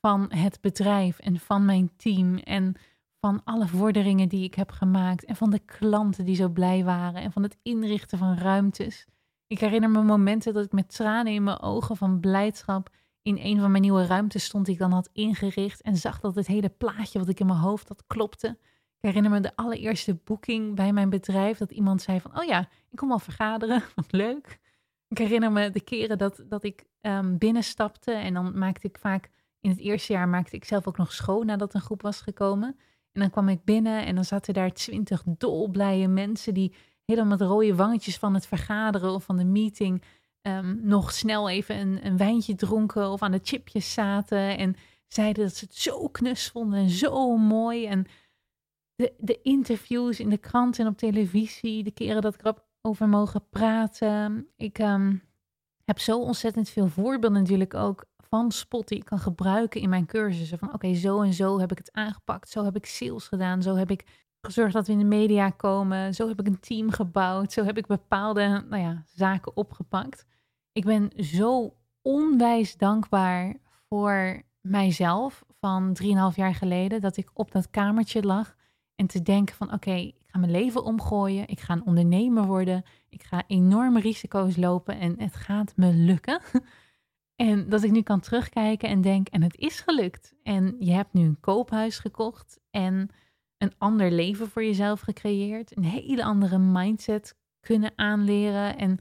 van 0.00 0.32
het 0.32 0.60
bedrijf 0.60 1.18
en 1.18 1.40
van 1.40 1.64
mijn 1.64 1.90
team 1.96 2.36
en 2.36 2.74
van 3.20 3.40
alle 3.44 3.66
vorderingen 3.66 4.28
die 4.28 4.44
ik 4.44 4.54
heb 4.54 4.70
gemaakt 4.70 5.24
en 5.24 5.36
van 5.36 5.50
de 5.50 5.58
klanten 5.58 6.24
die 6.24 6.36
zo 6.36 6.48
blij 6.48 6.84
waren 6.84 7.22
en 7.22 7.32
van 7.32 7.42
het 7.42 7.56
inrichten 7.62 8.18
van 8.18 8.38
ruimtes. 8.38 9.06
Ik 9.46 9.58
herinner 9.58 9.90
me 9.90 10.02
momenten 10.02 10.54
dat 10.54 10.64
ik 10.64 10.72
met 10.72 10.94
tranen 10.94 11.32
in 11.32 11.44
mijn 11.44 11.60
ogen 11.60 11.96
van 11.96 12.20
blijdschap 12.20 12.90
in 13.22 13.38
een 13.38 13.60
van 13.60 13.70
mijn 13.70 13.82
nieuwe 13.82 14.06
ruimtes 14.06 14.44
stond 14.44 14.64
die 14.64 14.74
ik 14.74 14.80
dan 14.80 14.92
had 14.92 15.10
ingericht 15.12 15.82
en 15.82 15.96
zag 15.96 16.20
dat 16.20 16.34
het 16.34 16.46
hele 16.46 16.68
plaatje 16.68 17.18
wat 17.18 17.28
ik 17.28 17.40
in 17.40 17.46
mijn 17.46 17.58
hoofd 17.58 17.88
had 17.88 18.04
klopte. 18.06 18.58
Ik 19.00 19.12
herinner 19.12 19.30
me 19.30 19.40
de 19.40 19.56
allereerste 19.56 20.14
boeking 20.24 20.74
bij 20.74 20.92
mijn 20.92 21.10
bedrijf 21.10 21.58
dat 21.58 21.70
iemand 21.70 22.02
zei 22.02 22.20
van, 22.20 22.38
oh 22.38 22.44
ja, 22.44 22.60
ik 22.90 22.96
kom 22.98 23.12
al 23.12 23.18
vergaderen, 23.18 23.82
wat 23.94 24.12
leuk. 24.12 24.58
Ik 25.08 25.18
herinner 25.18 25.52
me 25.52 25.70
de 25.70 25.80
keren 25.80 26.18
dat, 26.18 26.44
dat 26.48 26.64
ik 26.64 26.84
um, 27.00 27.38
binnenstapte 27.38 28.12
en 28.12 28.34
dan 28.34 28.58
maakte 28.58 28.86
ik 28.86 28.98
vaak, 28.98 29.30
in 29.60 29.70
het 29.70 29.78
eerste 29.78 30.12
jaar 30.12 30.28
maakte 30.28 30.56
ik 30.56 30.64
zelf 30.64 30.86
ook 30.86 30.96
nog 30.96 31.12
schoon 31.12 31.46
nadat 31.46 31.74
een 31.74 31.80
groep 31.80 32.02
was 32.02 32.20
gekomen. 32.20 32.76
En 33.12 33.20
dan 33.20 33.30
kwam 33.30 33.48
ik 33.48 33.64
binnen 33.64 34.06
en 34.06 34.14
dan 34.14 34.24
zaten 34.24 34.54
daar 34.54 34.72
twintig 34.72 35.22
dolblije 35.26 36.08
mensen 36.08 36.54
die 36.54 36.74
helemaal 37.04 37.38
met 37.38 37.48
rode 37.48 37.74
wangetjes 37.74 38.18
van 38.18 38.34
het 38.34 38.46
vergaderen 38.46 39.10
of 39.12 39.24
van 39.24 39.36
de 39.36 39.44
meeting 39.44 40.02
um, 40.42 40.80
nog 40.82 41.12
snel 41.12 41.48
even 41.48 41.76
een, 41.76 42.06
een, 42.06 42.16
wijntje 42.16 42.54
dronken 42.54 43.10
of 43.10 43.22
aan 43.22 43.32
de 43.32 43.40
chipjes 43.42 43.92
zaten. 43.92 44.58
En 44.58 44.76
zeiden 45.06 45.44
dat 45.44 45.54
ze 45.54 45.64
het 45.64 45.74
zo 45.74 46.08
knus 46.08 46.48
vonden 46.48 46.78
en 46.78 46.90
zo 46.90 47.36
mooi. 47.36 47.86
En 47.86 48.06
de, 48.94 49.12
de 49.18 49.42
interviews 49.42 50.20
in 50.20 50.30
de 50.30 50.38
krant 50.38 50.78
en 50.78 50.86
op 50.86 50.96
televisie, 50.96 51.82
de 51.82 51.90
keren 51.90 52.22
dat 52.22 52.34
ik 52.34 52.42
erover 52.86 53.08
mogen 53.08 53.48
praten. 53.50 54.48
Ik 54.56 54.78
um, 54.78 55.22
heb 55.84 55.98
zo 55.98 56.20
ontzettend 56.20 56.68
veel 56.68 56.88
voorbeelden 56.88 57.40
natuurlijk 57.40 57.74
ook 57.74 58.04
van 58.16 58.52
spot 58.52 58.88
die 58.88 58.98
ik 58.98 59.04
kan 59.04 59.18
gebruiken 59.18 59.80
in 59.80 59.88
mijn 59.88 60.06
cursussen. 60.06 60.58
Van 60.58 60.74
oké, 60.74 60.94
zo 60.94 61.22
en 61.22 61.32
zo 61.32 61.58
heb 61.58 61.70
ik 61.70 61.78
het 61.78 61.92
aangepakt. 61.92 62.48
Zo 62.48 62.64
heb 62.64 62.76
ik 62.76 62.86
sales 62.86 63.28
gedaan. 63.28 63.62
Zo 63.62 63.74
heb 63.74 63.90
ik 63.90 64.26
gezorgd 64.40 64.72
dat 64.72 64.86
we 64.86 64.92
in 64.92 64.98
de 64.98 65.04
media 65.04 65.50
komen. 65.50 66.14
Zo 66.14 66.28
heb 66.28 66.40
ik 66.40 66.46
een 66.46 66.60
team 66.60 66.90
gebouwd. 66.90 67.52
Zo 67.52 67.64
heb 67.64 67.78
ik 67.78 67.86
bepaalde 67.86 68.64
nou 68.68 68.82
ja, 68.82 69.02
zaken 69.06 69.56
opgepakt. 69.56 70.26
Ik 70.72 70.84
ben 70.84 71.10
zo 71.16 71.76
onwijs 72.02 72.76
dankbaar 72.76 73.56
voor 73.88 74.42
mijzelf 74.60 75.44
van 75.60 75.96
3,5 76.02 76.08
jaar 76.34 76.54
geleden. 76.54 77.00
Dat 77.00 77.16
ik 77.16 77.30
op 77.32 77.50
dat 77.50 77.70
kamertje 77.70 78.22
lag 78.22 78.56
en 78.94 79.06
te 79.06 79.22
denken 79.22 79.54
van 79.54 79.72
oké, 79.72 80.12
mijn 80.36 80.50
leven 80.50 80.84
omgooien. 80.84 81.48
Ik 81.48 81.60
ga 81.60 81.72
een 81.72 81.86
ondernemer 81.86 82.44
worden. 82.44 82.84
Ik 83.08 83.22
ga 83.22 83.44
enorme 83.46 84.00
risico's 84.00 84.56
lopen 84.56 84.98
en 84.98 85.14
het 85.20 85.36
gaat 85.36 85.72
me 85.76 85.92
lukken. 85.92 86.40
En 87.36 87.68
dat 87.68 87.82
ik 87.82 87.90
nu 87.90 88.02
kan 88.02 88.20
terugkijken 88.20 88.88
en 88.88 89.00
denk, 89.00 89.28
en 89.28 89.42
het 89.42 89.56
is 89.56 89.80
gelukt. 89.80 90.34
En 90.42 90.76
je 90.78 90.92
hebt 90.92 91.12
nu 91.12 91.24
een 91.24 91.40
koophuis 91.40 91.98
gekocht 91.98 92.60
en 92.70 93.10
een 93.58 93.72
ander 93.78 94.10
leven 94.10 94.48
voor 94.48 94.64
jezelf 94.64 95.00
gecreëerd. 95.00 95.76
Een 95.76 95.84
hele 95.84 96.24
andere 96.24 96.58
mindset 96.58 97.36
kunnen 97.60 97.92
aanleren. 97.96 98.76
En, 98.76 98.98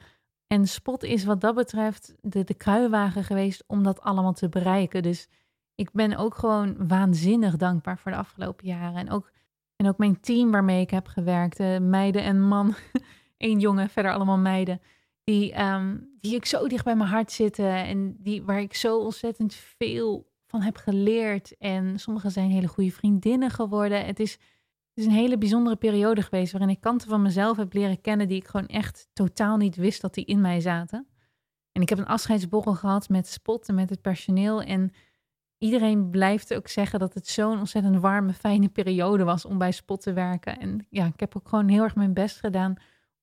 en 0.48 0.68
Spot 0.68 1.04
is 1.04 1.26
wat 1.26 1.42
dat 1.42 1.56
betreft 1.56 2.16
de, 2.22 2.44
de 2.44 2.54
kruiwagen 2.54 3.24
geweest 3.24 3.64
om 3.68 3.84
dat 3.84 4.02
allemaal 4.02 4.34
te 4.34 4.50
bereiken. 4.50 5.04
Dus 5.04 5.28
ik 5.76 5.92
ben 5.92 6.16
ook 6.16 6.36
gewoon 6.36 6.88
waanzinnig 6.88 7.56
dankbaar 7.58 7.98
voor 7.98 8.12
de 8.12 8.18
afgelopen 8.18 8.68
jaren. 8.68 9.00
En 9.00 9.12
ook, 9.12 9.32
en 9.76 9.88
ook 9.88 9.98
mijn 9.98 10.20
team 10.20 10.52
waarmee 10.52 10.82
ik 10.82 10.90
heb 10.90 11.08
gewerkt, 11.08 11.60
meiden 11.80 12.24
en 12.24 12.42
man. 12.42 12.76
Eén 13.38 13.60
jongen, 13.60 13.90
verder 13.90 14.14
allemaal 14.14 14.38
meiden 14.38 14.82
die, 15.26 15.62
um, 15.62 16.10
die 16.20 16.36
ik 16.36 16.46
zo 16.46 16.68
dicht 16.68 16.84
bij 16.84 16.96
mijn 16.96 17.10
hart 17.10 17.32
zitten 17.32 17.86
en 17.86 18.16
die, 18.20 18.44
waar 18.44 18.60
ik 18.60 18.74
zo 18.74 19.00
ontzettend 19.00 19.54
veel 19.54 20.32
van 20.46 20.62
heb 20.62 20.78
geleerd. 20.78 21.58
En 21.58 22.00
sommige 22.00 22.30
zijn 22.30 22.50
hele 22.50 22.68
goede 22.68 22.92
vriendinnen 22.92 23.50
geworden. 23.50 24.06
Het 24.06 24.20
is, 24.20 24.32
het 24.32 24.40
is 24.94 25.06
een 25.06 25.12
hele 25.12 25.38
bijzondere 25.38 25.76
periode 25.76 26.22
geweest 26.22 26.52
waarin 26.52 26.70
ik 26.70 26.82
kanten 26.82 27.10
van 27.10 27.22
mezelf 27.22 27.58
heb 27.58 27.74
leren 27.74 28.02
kennen 28.02 28.28
die 28.28 28.38
ik 28.38 28.48
gewoon 28.48 28.68
echt 28.68 29.08
totaal 29.14 29.58
niet 29.58 29.76
wist 29.76 30.02
dat 30.02 30.14
die 30.14 30.26
in 30.26 30.42
mij 30.42 30.60
zaten. 30.60 31.08
En 31.72 31.82
ik 31.82 31.90
heb 31.90 31.98
een 31.98 32.06
afscheidsborrel 32.06 32.74
gehad 32.74 33.10
met 33.10 33.28
Spot 33.28 33.68
en 33.68 33.76
met 33.76 33.90
het 33.90 34.02
personeel. 34.02 34.62
En 34.62 34.92
iedereen 35.58 36.10
blijft 36.10 36.54
ook 36.54 36.68
zeggen 36.68 37.00
dat 37.00 37.14
het 37.14 37.28
zo'n 37.28 37.60
ontzettend 37.60 38.00
warme, 38.00 38.34
fijne 38.34 38.70
periode 38.70 39.24
was 39.24 39.46
om 39.46 39.58
bij 39.58 39.72
Spot 39.72 40.02
te 40.02 40.14
werken. 40.14 40.60
En 40.60 40.88
ja, 40.90 41.06
ik 41.06 41.20
heb 41.20 41.36
ook 41.38 41.50
gewoon 41.50 41.68
heel 41.68 41.84
erg 41.84 41.96
mijn 41.96 42.14
best 42.14 42.40
gedaan 42.40 42.76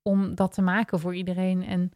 om 0.02 0.34
dat 0.34 0.52
te 0.52 0.62
maken 0.62 1.00
voor 1.00 1.14
iedereen. 1.14 1.64
En 1.64 1.90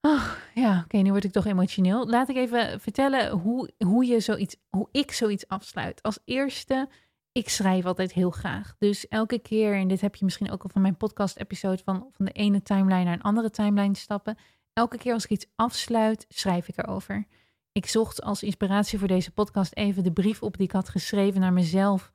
oh, 0.00 0.32
ja, 0.54 0.82
oké, 0.84 0.96
nu 0.96 1.10
word 1.10 1.24
ik 1.24 1.32
toch 1.32 1.46
emotioneel. 1.46 2.06
Laat 2.06 2.28
ik 2.28 2.36
even 2.36 2.80
vertellen 2.80 3.30
hoe, 3.30 3.70
hoe, 3.78 4.06
je 4.06 4.20
zoiets, 4.20 4.56
hoe 4.70 4.88
ik 4.92 5.12
zoiets 5.12 5.48
afsluit. 5.48 6.02
Als 6.02 6.18
eerste, 6.24 6.88
ik 7.32 7.48
schrijf 7.48 7.84
altijd 7.84 8.12
heel 8.12 8.30
graag. 8.30 8.74
Dus 8.78 9.08
elke 9.08 9.38
keer, 9.38 9.74
en 9.74 9.88
dit 9.88 10.00
heb 10.00 10.14
je 10.14 10.24
misschien 10.24 10.50
ook 10.50 10.62
al 10.62 10.70
van 10.70 10.82
mijn 10.82 10.96
podcast-episode, 10.96 11.82
van, 11.84 12.08
van 12.12 12.24
de 12.24 12.32
ene 12.32 12.62
timeline 12.62 13.04
naar 13.04 13.14
een 13.14 13.22
andere 13.22 13.50
timeline 13.50 13.96
stappen. 13.96 14.36
Elke 14.72 14.98
keer 14.98 15.12
als 15.12 15.24
ik 15.24 15.30
iets 15.30 15.46
afsluit, 15.56 16.26
schrijf 16.28 16.68
ik 16.68 16.78
erover. 16.78 17.26
Ik 17.72 17.86
zocht 17.86 18.22
als 18.22 18.42
inspiratie 18.42 18.98
voor 18.98 19.08
deze 19.08 19.30
podcast 19.30 19.74
even 19.74 20.02
de 20.02 20.12
brief 20.12 20.42
op 20.42 20.56
die 20.56 20.66
ik 20.66 20.72
had 20.72 20.88
geschreven 20.88 21.40
naar 21.40 21.52
mezelf. 21.52 22.12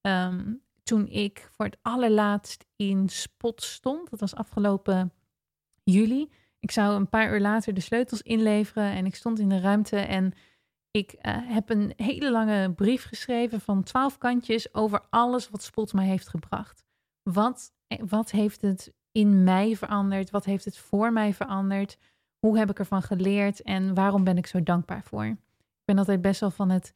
Ehm, 0.00 0.52
toen 0.82 1.08
ik 1.08 1.48
voor 1.50 1.64
het 1.64 1.78
allerlaatst 1.82 2.64
in 2.76 3.08
Spot 3.08 3.62
stond. 3.62 4.10
Dat 4.10 4.20
was 4.20 4.34
afgelopen 4.34 5.12
juli. 5.82 6.30
Ik 6.58 6.70
zou 6.70 6.94
een 6.96 7.08
paar 7.08 7.32
uur 7.32 7.40
later 7.40 7.74
de 7.74 7.80
sleutels 7.80 8.22
inleveren 8.22 8.90
en 8.90 9.06
ik 9.06 9.14
stond 9.14 9.38
in 9.38 9.48
de 9.48 9.60
ruimte 9.60 9.96
en 9.96 10.32
ik 10.90 11.12
uh, 11.12 11.36
heb 11.42 11.70
een 11.70 11.92
hele 11.96 12.30
lange 12.30 12.72
brief 12.72 13.04
geschreven 13.04 13.60
van 13.60 13.82
twaalf 13.82 14.18
kantjes 14.18 14.74
over 14.74 15.06
alles 15.10 15.48
wat 15.48 15.62
Spot 15.62 15.92
mij 15.92 16.06
heeft 16.06 16.28
gebracht. 16.28 16.84
Wat, 17.22 17.72
eh, 17.86 17.98
wat 18.08 18.30
heeft 18.30 18.62
het 18.62 18.92
in 19.12 19.44
mij 19.44 19.76
veranderd? 19.76 20.30
Wat 20.30 20.44
heeft 20.44 20.64
het 20.64 20.78
voor 20.78 21.12
mij 21.12 21.34
veranderd? 21.34 21.98
Hoe 22.44 22.58
heb 22.58 22.70
ik 22.70 22.78
ervan 22.78 23.02
geleerd 23.02 23.62
en 23.62 23.94
waarom 23.94 24.24
ben 24.24 24.36
ik 24.36 24.46
zo 24.46 24.62
dankbaar 24.62 25.02
voor? 25.02 25.24
Ik 25.24 25.84
ben 25.84 25.98
altijd 25.98 26.20
best 26.20 26.40
wel 26.40 26.50
van 26.50 26.70
het 26.70 26.92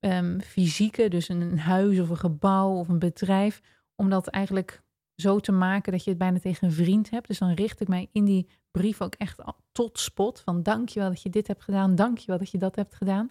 um, 0.00 0.40
fysieke, 0.40 1.08
dus 1.08 1.28
een, 1.28 1.58
huis 1.58 1.98
of 1.98 2.08
een 2.08 2.16
gebouw 2.16 2.78
of 2.78 2.88
een 2.88 2.98
bedrijf, 2.98 3.60
om 3.94 4.10
dat 4.10 4.26
eigenlijk 4.26 4.82
zo 5.14 5.40
te 5.40 5.52
maken 5.52 5.92
dat 5.92 6.04
je 6.04 6.10
het 6.10 6.18
bijna 6.18 6.38
tegen 6.38 6.66
een 6.66 6.74
vriend 6.74 7.10
hebt. 7.10 7.26
Dus 7.26 7.38
dan 7.38 7.52
richt 7.52 7.80
ik 7.80 7.88
mij 7.88 8.08
in 8.12 8.24
die 8.24 8.48
brief 8.70 9.00
ook 9.00 9.14
echt 9.14 9.42
tot 9.72 9.98
spot 9.98 10.40
van 10.40 10.62
dankjewel 10.62 11.08
dat 11.08 11.22
je 11.22 11.30
dit 11.30 11.46
hebt 11.46 11.62
gedaan, 11.62 11.94
dankjewel 11.94 12.38
dat 12.38 12.50
je 12.50 12.58
dat 12.58 12.76
hebt 12.76 12.94
gedaan, 12.94 13.28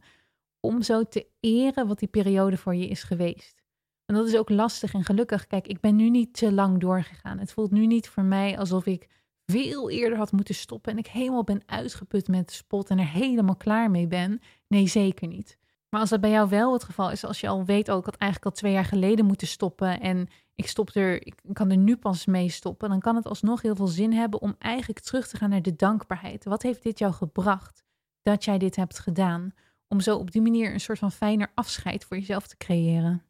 om 0.60 0.82
zo 0.82 1.04
te 1.04 1.28
eren 1.40 1.88
wat 1.88 2.00
die 2.00 2.08
periode 2.08 2.58
voor 2.58 2.76
je 2.76 2.88
is 2.88 3.04
geweest. 3.04 3.64
En 4.06 4.16
dat 4.16 4.28
is 4.28 4.38
ook 4.38 4.50
lastig 4.50 4.94
en 4.94 5.04
gelukkig. 5.04 5.48
Kijk, 5.48 5.68
ik 5.68 5.80
ben 5.80 5.96
nu 5.96 6.10
niet 6.10 6.34
te 6.34 6.52
lang 6.52 6.80
doorgegaan. 6.80 7.40
Het 7.40 7.52
voelt 7.52 7.72
nu 7.72 7.86
niet 7.86 8.10
voor 8.10 8.24
mij 8.24 8.58
alsof 8.58 8.86
ik 8.86 9.08
veel 9.46 9.90
eerder 9.90 10.18
had 10.18 10.32
moeten 10.32 10.56
stoppen 10.56 10.92
en 10.92 10.98
ik 10.98 11.08
helemaal 11.08 11.44
ben 11.44 11.64
uitgeput 11.66 12.28
met 12.28 12.52
spot 12.52 12.90
en 12.90 13.00
er 13.00 13.10
helemaal 13.10 13.56
klaar 13.56 13.92
mee 13.92 14.08
ben. 14.08 14.42
Nee, 14.68 14.88
zeker 14.88 15.28
niet. 15.28 15.58
Maar 15.90 16.00
als 16.00 16.10
dat 16.10 16.22
bij 16.22 16.30
jou 16.30 16.50
wel 16.50 16.74
het 16.74 16.84
geval 16.84 17.12
is, 17.12 17.26
als 17.26 17.40
je 17.40 17.48
al 17.48 17.66
weet, 17.66 17.92
ook 17.92 18.00
ik 18.00 18.06
had 18.06 18.16
eigenlijk 18.16 18.52
al 18.52 18.60
twee 18.60 18.72
jaar 18.74 18.86
geleden 18.86 19.26
moeten 19.26 19.48
stoppen 19.48 20.00
en 20.00 20.28
ik 20.56 20.68
stop 20.68 20.96
er, 20.96 21.26
ik 21.26 21.36
kan 21.54 21.70
er 21.70 21.78
nu 21.78 21.98
pas 21.98 22.26
mee 22.26 22.50
stoppen, 22.50 22.90
dan 22.90 23.00
kan 23.00 23.16
het 23.16 23.28
alsnog 23.28 23.62
heel 23.62 23.76
veel 23.76 23.88
zin 23.88 24.14
hebben 24.14 24.42
om 24.42 24.56
eigenlijk 24.60 25.00
terug 25.00 25.28
te 25.28 25.38
gaan 25.38 25.50
naar 25.50 25.62
de 25.62 25.76
dankbaarheid. 25.76 26.46
Wat 26.46 26.62
heeft 26.62 26.84
dit 26.84 27.00
jou 27.00 27.14
gebracht 27.14 27.84
dat 28.22 28.44
jij 28.44 28.58
dit 28.58 28.76
hebt 28.76 29.00
gedaan? 29.00 29.54
Om 29.88 30.00
zo 30.00 30.18
op 30.18 30.32
die 30.32 30.42
manier 30.42 30.74
een 30.74 30.80
soort 30.80 31.00
van 31.00 31.12
fijner 31.12 31.52
afscheid 31.54 32.06
voor 32.06 32.18
jezelf 32.18 32.48
te 32.48 32.58
creëren. 32.58 33.24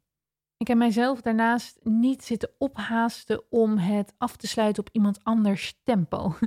Ik 0.58 0.68
heb 0.68 0.78
mijzelf 0.78 1.22
daarnaast 1.22 1.80
niet 1.84 2.24
zitten 2.24 2.50
ophaasten 2.58 3.42
om 3.50 3.78
het 3.78 4.14
af 4.18 4.36
te 4.36 4.48
sluiten 4.48 4.84
op 4.84 4.90
iemand 4.92 5.24
anders 5.24 5.80
tempo 5.84 6.34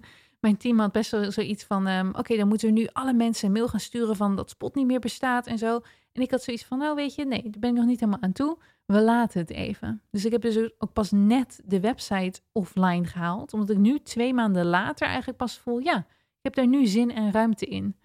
mijn 0.41 0.57
team 0.57 0.79
had 0.79 0.93
best 0.93 1.11
wel 1.11 1.33
zoiets 1.33 1.65
van: 1.65 1.87
ehm, 1.87 2.09
oké, 2.13 2.37
dan 2.37 2.49
moeten 2.49 2.69
we 2.69 2.75
nu 2.81 2.87
alle 2.93 3.13
mensen 3.13 3.47
een 3.47 3.53
mail 3.53 3.69
gaan 3.69 3.81
sturen 3.81 4.17
van 4.17 4.37
dat 4.37 4.51
spot 4.51 4.75
niet 4.75 4.87
meer 4.87 5.01
bestaat 5.01 5.47
en 5.47 5.59
zo. 5.59 5.81
En 6.13 6.23
ik 6.23 6.31
had 6.31 6.43
zoiets 6.43 6.65
van: 6.65 6.79
nou, 6.79 6.95
weet 6.95 7.15
je, 7.15 7.25
nee, 7.25 7.43
daar 7.43 7.61
ben 7.61 7.71
ik 7.71 7.77
nog 7.77 7.87
niet 7.87 8.01
helemaal 8.01 8.23
aan 8.23 8.33
toe. 8.33 8.59
we 8.87 9.01
laten 9.01 9.41
het 9.41 9.51
even. 9.51 10.03
Dus 10.11 10.25
ik 10.25 10.33
heb 10.33 10.41
dus 10.41 10.71
ook 10.79 10.93
pas 10.93 11.11
net 11.11 11.61
de 11.65 11.81
website 11.81 12.41
offline 12.53 13.05
gehaald, 13.05 13.53
omdat 13.53 13.71
ik 13.71 13.79
nu 13.79 13.99
twee 13.99 14.35
maanden 14.35 14.67
later 14.67 15.07
eigenlijk 15.07 15.39
pas 15.39 15.59
voel, 15.59 15.79
ja, 15.79 15.97
ik 15.99 16.45
heb 16.45 16.55
daar 16.55 16.67
nu 16.67 16.87
zin 16.87 17.13
en 17.15 17.33
ruimte 17.33 17.67
in. 17.67 17.97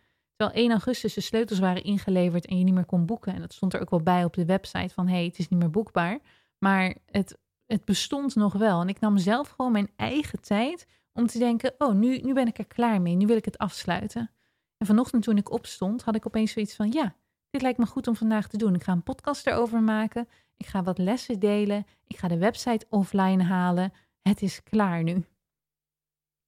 Terwijl 0.44 0.68
1 0.68 0.78
augustus 0.78 1.14
de 1.14 1.22
sleutels 1.22 1.60
waren 1.60 1.84
ingeleverd 1.84 2.46
en 2.46 2.58
je 2.58 2.64
niet 2.64 2.74
meer 2.74 2.86
kon 2.86 3.06
boeken. 3.06 3.34
En 3.34 3.42
dat 3.42 3.54
stond 3.54 3.74
er 3.74 3.82
ook 3.82 3.90
wel 3.90 4.02
bij 4.02 4.24
op 4.24 4.34
de 4.34 4.46
website 4.46 4.94
van, 4.94 5.08
hé, 5.08 5.14
hey, 5.16 5.26
het 5.26 5.40
is 5.40 5.50
niet 5.50 5.60
meer 5.60 5.70
boekbaar. 5.70 6.20
Maar 6.58 6.96
het, 7.06 7.38
het 7.66 7.86
bestond 7.86 8.36
nog 8.36 8.54
wel. 8.54 8.82
En 8.82 8.88
ik 8.88 9.00
nam 9.00 9.18
zelf 9.18 9.50
gewoon 9.50 9.72
mijn 9.72 9.92
eigen 9.96 10.42
tijd 10.42 10.88
om 11.14 11.28
te 11.28 11.38
denken, 11.38 11.74
oh, 11.78 11.94
nu, 11.94 12.18
nu 12.18 12.34
ben 12.34 12.48
ik 12.48 12.58
er 12.58 12.68
klaar 12.68 13.02
mee, 13.02 13.16
nu 13.16 13.26
wil 13.26 13.38
ik 13.38 13.46
het 13.46 13.58
afsluiten. 13.58 14.32
En 14.78 14.86
vanochtend 14.86 15.24
toen 15.24 15.38
ik 15.38 15.52
opstond, 15.52 16.04
had 16.04 16.16
ik 16.16 16.26
opeens 16.26 16.52
zoiets 16.52 16.76
van, 16.76 16.92
ja, 16.92 17.16
dit 17.50 17.62
lijkt 17.62 17.80
me 17.80 17.86
goed 17.86 18.08
om 18.08 18.16
vandaag 18.16 18.48
te 18.48 18.58
doen. 18.58 18.76
Ik 18.76 18.84
ga 18.84 18.92
een 18.92 19.04
podcast 19.04 19.48
erover 19.48 19.82
maken. 19.82 20.28
Ik 20.58 20.66
ga 20.66 20.84
wat 20.84 20.98
lessen 20.98 21.40
delen. 21.40 21.86
Ik 22.08 22.18
ga 22.18 22.28
de 22.28 22.38
website 22.38 22.86
offline 22.90 23.44
halen. 23.44 23.94
Het 24.22 24.42
is 24.42 24.64
klaar 24.64 25.04
nu. 25.04 25.26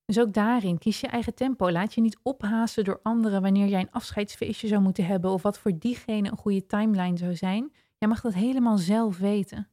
Dus 0.06 0.20
ook 0.20 0.34
daarin, 0.34 0.78
kies 0.78 1.00
je 1.00 1.08
eigen 1.08 1.36
tempo. 1.36 1.72
Laat 1.72 1.94
je 1.94 2.02
niet 2.02 2.20
ophaasten 2.24 2.84
door 2.84 3.00
anderen 3.04 3.42
wanneer 3.42 3.68
jij 3.68 3.80
een 3.80 3.92
afscheidsfeestje 3.92 4.68
zou 4.68 4.82
moeten 4.82 5.06
hebben 5.06 5.32
of 5.32 5.42
wat 5.42 5.60
voor 5.60 5.78
diegene 5.80 6.30
een 6.30 6.38
goede 6.38 6.66
timeline 6.66 7.18
zou 7.18 7.36
zijn. 7.36 7.72
Jij 7.98 8.10
mag 8.10 8.22
dat 8.22 8.34
helemaal 8.34 8.78
zelf 8.78 9.18
weten. 9.18 9.70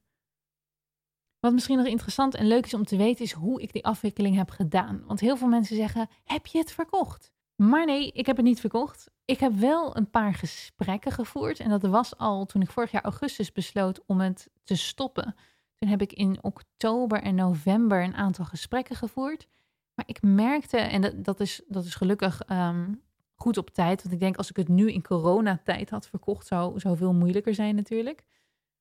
Wat 1.41 1.53
misschien 1.53 1.77
nog 1.77 1.87
interessant 1.87 2.35
en 2.35 2.47
leuk 2.47 2.67
is 2.67 2.75
om 2.75 2.85
te 2.85 2.97
weten, 2.97 3.25
is 3.25 3.33
hoe 3.33 3.63
ik 3.63 3.73
die 3.73 3.85
afwikkeling 3.85 4.37
heb 4.37 4.51
gedaan. 4.51 5.03
Want 5.07 5.21
heel 5.21 5.37
veel 5.37 5.49
mensen 5.49 5.77
zeggen: 5.77 6.09
Heb 6.25 6.47
je 6.47 6.59
het 6.59 6.73
verkocht? 6.73 7.33
Maar 7.57 7.87
nee, 7.87 8.13
ik 8.13 8.27
heb 8.27 8.37
het 8.37 8.45
niet 8.45 8.61
verkocht. 8.61 9.11
Ik 9.25 9.41
heb 9.41 9.53
wel 9.53 9.97
een 9.97 10.11
paar 10.11 10.35
gesprekken 10.35 11.13
gevoerd. 11.13 11.61
En 11.61 11.69
dat 11.69 11.83
was 11.83 12.19
al 12.19 12.45
toen 12.45 12.63
ik 12.63 12.71
vorig 12.71 12.91
jaar 12.91 13.03
augustus 13.03 13.53
besloot 13.53 14.01
om 14.07 14.21
het 14.21 14.51
te 14.65 14.77
stoppen. 14.77 15.35
Toen 15.75 15.89
heb 15.89 16.03
ik 16.03 16.13
in 16.13 16.39
oktober 16.43 17.23
en 17.23 17.35
november 17.35 18.03
een 18.03 18.15
aantal 18.15 18.45
gesprekken 18.45 18.97
gevoerd. 18.97 19.47
Maar 19.95 20.05
ik 20.09 20.23
merkte, 20.23 20.77
en 20.77 21.01
dat, 21.01 21.25
dat, 21.25 21.41
is, 21.41 21.63
dat 21.67 21.85
is 21.85 21.95
gelukkig 21.95 22.43
ehm, 22.43 22.93
goed 23.35 23.57
op 23.57 23.71
tijd. 23.71 24.03
Want 24.03 24.15
ik 24.15 24.21
denk 24.21 24.37
als 24.37 24.51
ik 24.51 24.57
het 24.57 24.69
nu 24.69 24.93
in 24.93 25.03
coronatijd 25.03 25.91
had 25.91 26.09
verkocht, 26.09 26.47
zou, 26.47 26.81
zou 26.81 26.97
veel 26.97 27.15
moeilijker 27.15 27.55
zijn 27.55 27.75
natuurlijk. 27.75 28.25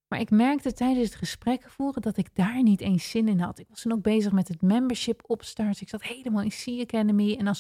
Maar 0.07 0.19
ik 0.19 0.29
merkte 0.29 0.73
tijdens 0.73 1.05
het 1.05 1.17
gesprek 1.17 1.69
voeren 1.69 2.01
dat 2.01 2.17
ik 2.17 2.35
daar 2.35 2.63
niet 2.63 2.81
eens 2.81 3.09
zin 3.09 3.27
in 3.27 3.39
had. 3.39 3.59
Ik 3.59 3.67
was 3.69 3.83
dan 3.83 3.91
ook 3.91 4.01
bezig 4.01 4.31
met 4.31 4.47
het 4.47 4.61
membership 4.61 5.21
opstarten. 5.25 5.81
Ik 5.81 5.89
zat 5.89 6.03
helemaal 6.03 6.43
in 6.43 6.49
C 6.49 6.81
Academy. 6.81 7.35
En 7.35 7.45
dan 7.45 7.55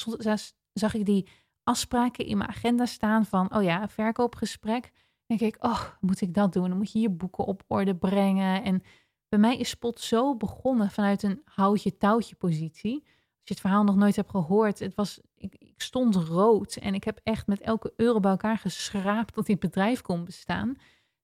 zag 0.73 0.93
ik 0.93 1.05
die 1.05 1.27
afspraken 1.63 2.25
in 2.25 2.37
mijn 2.37 2.49
agenda 2.49 2.85
staan 2.85 3.25
van, 3.25 3.55
oh 3.55 3.63
ja, 3.63 3.89
verkoopgesprek. 3.89 4.91
Dan 5.27 5.37
denk 5.37 5.55
ik, 5.55 5.63
oh, 5.63 5.83
moet 5.99 6.21
ik 6.21 6.33
dat 6.33 6.53
doen? 6.53 6.69
Dan 6.69 6.77
moet 6.77 6.91
je 6.91 6.99
je 6.99 7.09
boeken 7.09 7.45
op 7.45 7.63
orde 7.67 7.95
brengen. 7.95 8.63
En 8.63 8.83
bij 9.29 9.39
mij 9.39 9.57
is 9.57 9.69
Spot 9.69 9.99
zo 9.99 10.35
begonnen 10.35 10.91
vanuit 10.91 11.23
een 11.23 11.41
houtje-touwtje 11.45 12.35
positie. 12.35 13.03
Als 13.41 13.49
je 13.49 13.53
het 13.53 13.59
verhaal 13.59 13.83
nog 13.83 13.95
nooit 13.95 14.15
hebt 14.15 14.29
gehoord, 14.29 14.79
het 14.79 14.95
was, 14.95 15.19
ik, 15.35 15.55
ik 15.55 15.81
stond 15.81 16.15
rood 16.15 16.75
en 16.75 16.93
ik 16.93 17.03
heb 17.03 17.19
echt 17.23 17.47
met 17.47 17.61
elke 17.61 17.93
euro 17.95 18.19
bij 18.19 18.31
elkaar 18.31 18.57
geschraapt 18.57 19.35
dat 19.35 19.45
dit 19.45 19.59
bedrijf 19.59 20.01
kon 20.01 20.25
bestaan. 20.25 20.75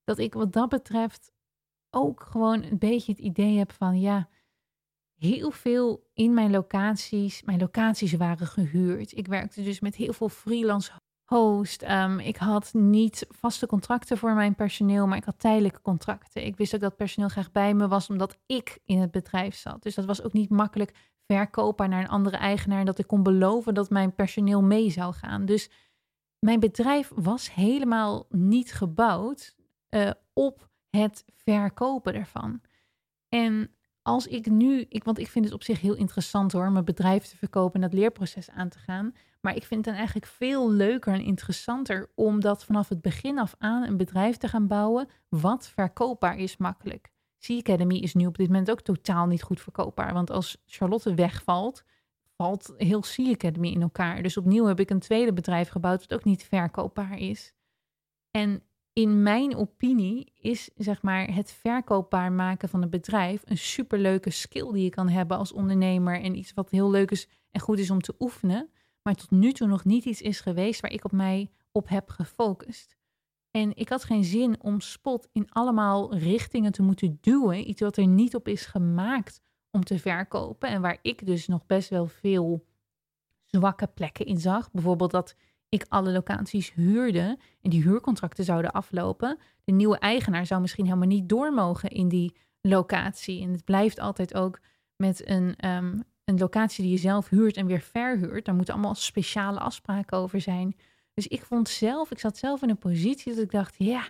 Dat 0.03 0.17
ik 0.17 0.33
wat 0.33 0.53
dat 0.53 0.69
betreft 0.69 1.31
ook 1.89 2.21
gewoon 2.21 2.63
een 2.63 2.77
beetje 2.77 3.11
het 3.11 3.21
idee 3.21 3.57
heb 3.57 3.71
van, 3.71 3.99
ja, 3.99 4.29
heel 5.17 5.51
veel 5.51 6.09
in 6.13 6.33
mijn 6.33 6.51
locaties. 6.51 7.43
Mijn 7.43 7.59
locaties 7.59 8.13
waren 8.13 8.47
gehuurd. 8.47 9.17
Ik 9.17 9.27
werkte 9.27 9.63
dus 9.63 9.79
met 9.79 9.95
heel 9.95 10.13
veel 10.13 10.29
freelance 10.29 10.91
host. 11.27 11.83
Um, 11.83 12.19
ik 12.19 12.37
had 12.37 12.73
niet 12.73 13.25
vaste 13.29 13.65
contracten 13.67 14.17
voor 14.17 14.33
mijn 14.33 14.55
personeel, 14.55 15.07
maar 15.07 15.17
ik 15.17 15.23
had 15.23 15.39
tijdelijke 15.39 15.81
contracten. 15.81 16.45
Ik 16.45 16.57
wist 16.57 16.75
ook 16.75 16.81
dat 16.81 16.95
personeel 16.95 17.29
graag 17.29 17.51
bij 17.51 17.73
me 17.73 17.87
was, 17.87 18.09
omdat 18.09 18.37
ik 18.45 18.79
in 18.85 18.99
het 18.99 19.11
bedrijf 19.11 19.55
zat. 19.55 19.83
Dus 19.83 19.95
dat 19.95 20.05
was 20.05 20.21
ook 20.21 20.33
niet 20.33 20.49
makkelijk 20.49 20.93
verkopen 21.25 21.89
naar 21.89 22.01
een 22.01 22.09
andere 22.09 22.37
eigenaar. 22.37 22.85
Dat 22.85 22.99
ik 22.99 23.07
kon 23.07 23.23
beloven 23.23 23.73
dat 23.73 23.89
mijn 23.89 24.13
personeel 24.13 24.61
mee 24.61 24.89
zou 24.89 25.13
gaan. 25.13 25.45
Dus 25.45 25.69
mijn 26.39 26.59
bedrijf 26.59 27.11
was 27.15 27.53
helemaal 27.53 28.25
niet 28.29 28.73
gebouwd 28.73 29.55
uh, 29.89 30.11
op 30.33 30.69
het 30.89 31.25
verkopen 31.35 32.13
ervan. 32.13 32.61
En 33.29 33.71
als 34.01 34.27
ik 34.27 34.49
nu, 34.49 34.85
ik, 34.89 35.03
want 35.03 35.19
ik 35.19 35.27
vind 35.27 35.45
het 35.45 35.53
op 35.53 35.63
zich 35.63 35.81
heel 35.81 35.95
interessant 35.95 36.51
hoor, 36.51 36.71
mijn 36.71 36.85
bedrijf 36.85 37.25
te 37.25 37.37
verkopen 37.37 37.73
en 37.73 37.89
dat 37.89 37.99
leerproces 37.99 38.49
aan 38.49 38.69
te 38.69 38.79
gaan. 38.79 39.13
Maar 39.47 39.55
ik 39.55 39.65
vind 39.65 39.75
het 39.75 39.85
dan 39.85 39.95
eigenlijk 40.03 40.25
veel 40.25 40.71
leuker 40.71 41.13
en 41.13 41.21
interessanter 41.21 42.11
om 42.15 42.39
dat 42.39 42.65
vanaf 42.65 42.89
het 42.89 43.01
begin 43.01 43.39
af 43.39 43.55
aan 43.57 43.83
een 43.83 43.97
bedrijf 43.97 44.37
te 44.37 44.47
gaan 44.47 44.67
bouwen 44.67 45.07
wat 45.29 45.67
verkoopbaar 45.67 46.37
is 46.37 46.57
makkelijk. 46.57 47.11
Sea 47.37 47.57
Academy 47.57 47.95
is 47.95 48.13
nu 48.13 48.25
op 48.25 48.37
dit 48.37 48.47
moment 48.47 48.71
ook 48.71 48.81
totaal 48.81 49.25
niet 49.27 49.43
goed 49.43 49.61
verkoopbaar. 49.61 50.13
Want 50.13 50.31
als 50.31 50.63
Charlotte 50.65 51.13
wegvalt, 51.13 51.83
valt 52.35 52.73
heel 52.77 53.03
Sea 53.03 53.31
Academy 53.31 53.67
in 53.67 53.81
elkaar. 53.81 54.21
Dus 54.21 54.37
opnieuw 54.37 54.65
heb 54.65 54.79
ik 54.79 54.89
een 54.89 54.99
tweede 54.99 55.33
bedrijf 55.33 55.69
gebouwd 55.69 55.99
dat 55.99 56.19
ook 56.19 56.25
niet 56.25 56.43
verkoopbaar 56.43 57.17
is. 57.17 57.53
En 58.31 58.63
in 58.93 59.23
mijn 59.23 59.55
opinie 59.55 60.31
is 60.35 60.69
zeg 60.75 61.01
maar 61.01 61.33
het 61.33 61.51
verkoopbaar 61.51 62.31
maken 62.31 62.69
van 62.69 62.81
een 62.81 62.89
bedrijf 62.89 63.41
een 63.45 63.57
superleuke 63.57 64.29
skill 64.29 64.71
die 64.71 64.83
je 64.83 64.89
kan 64.89 65.09
hebben 65.09 65.37
als 65.37 65.51
ondernemer 65.51 66.21
en 66.21 66.35
iets 66.35 66.53
wat 66.53 66.69
heel 66.69 66.89
leuk 66.89 67.11
is 67.11 67.29
en 67.51 67.59
goed 67.59 67.79
is 67.79 67.91
om 67.91 68.01
te 68.01 68.15
oefenen, 68.19 68.69
maar 69.07 69.15
tot 69.15 69.31
nu 69.31 69.51
toe 69.51 69.67
nog 69.67 69.85
niet 69.85 70.05
iets 70.05 70.21
is 70.21 70.39
geweest 70.39 70.81
waar 70.81 70.91
ik 70.91 71.05
op 71.05 71.11
mij 71.11 71.51
op 71.71 71.89
heb 71.89 72.09
gefocust. 72.09 72.97
En 73.51 73.75
ik 73.75 73.89
had 73.89 74.03
geen 74.03 74.23
zin 74.23 74.61
om 74.61 74.81
spot 74.81 75.29
in 75.31 75.49
allemaal 75.49 76.15
richtingen 76.15 76.71
te 76.71 76.81
moeten 76.81 77.17
duwen, 77.21 77.69
iets 77.69 77.81
wat 77.81 77.97
er 77.97 78.07
niet 78.07 78.35
op 78.35 78.47
is 78.47 78.65
gemaakt 78.65 79.41
om 79.71 79.83
te 79.83 79.99
verkopen 79.99 80.69
en 80.69 80.81
waar 80.81 80.99
ik 81.01 81.25
dus 81.25 81.47
nog 81.47 81.65
best 81.65 81.89
wel 81.89 82.07
veel 82.07 82.65
zwakke 83.45 83.87
plekken 83.87 84.25
in 84.25 84.39
zag. 84.39 84.71
Bijvoorbeeld 84.71 85.11
dat 85.11 85.35
ik 85.69 85.85
alle 85.87 86.11
locaties 86.11 86.73
huurde 86.73 87.37
en 87.61 87.69
die 87.69 87.83
huurcontracten 87.83 88.43
zouden 88.43 88.71
aflopen. 88.71 89.37
De 89.63 89.71
nieuwe 89.71 89.99
eigenaar 89.99 90.45
zou 90.45 90.61
misschien 90.61 90.85
helemaal 90.85 91.07
niet 91.07 91.29
door 91.29 91.53
mogen 91.53 91.89
in 91.89 92.07
die 92.07 92.37
locatie. 92.61 93.41
En 93.41 93.51
het 93.51 93.63
blijft 93.63 93.99
altijd 93.99 94.33
ook 94.33 94.59
met 94.95 95.29
een, 95.29 95.67
um, 95.69 96.03
een 96.27 96.37
locatie 96.37 96.83
die 96.83 96.91
je 96.91 96.99
zelf 96.99 97.29
huurt 97.29 97.57
en 97.57 97.65
weer 97.65 97.81
verhuurt. 97.81 98.45
Daar 98.45 98.55
moeten 98.55 98.73
allemaal 98.73 98.95
speciale 98.95 99.59
afspraken 99.59 100.17
over 100.17 100.41
zijn. 100.41 100.75
Dus 101.13 101.27
ik 101.27 101.43
vond 101.45 101.69
zelf, 101.69 102.11
ik 102.11 102.19
zat 102.19 102.37
zelf 102.37 102.61
in 102.61 102.69
een 102.69 102.77
positie 102.77 103.33
dat 103.33 103.43
ik 103.43 103.51
dacht, 103.51 103.75
ja, 103.77 104.05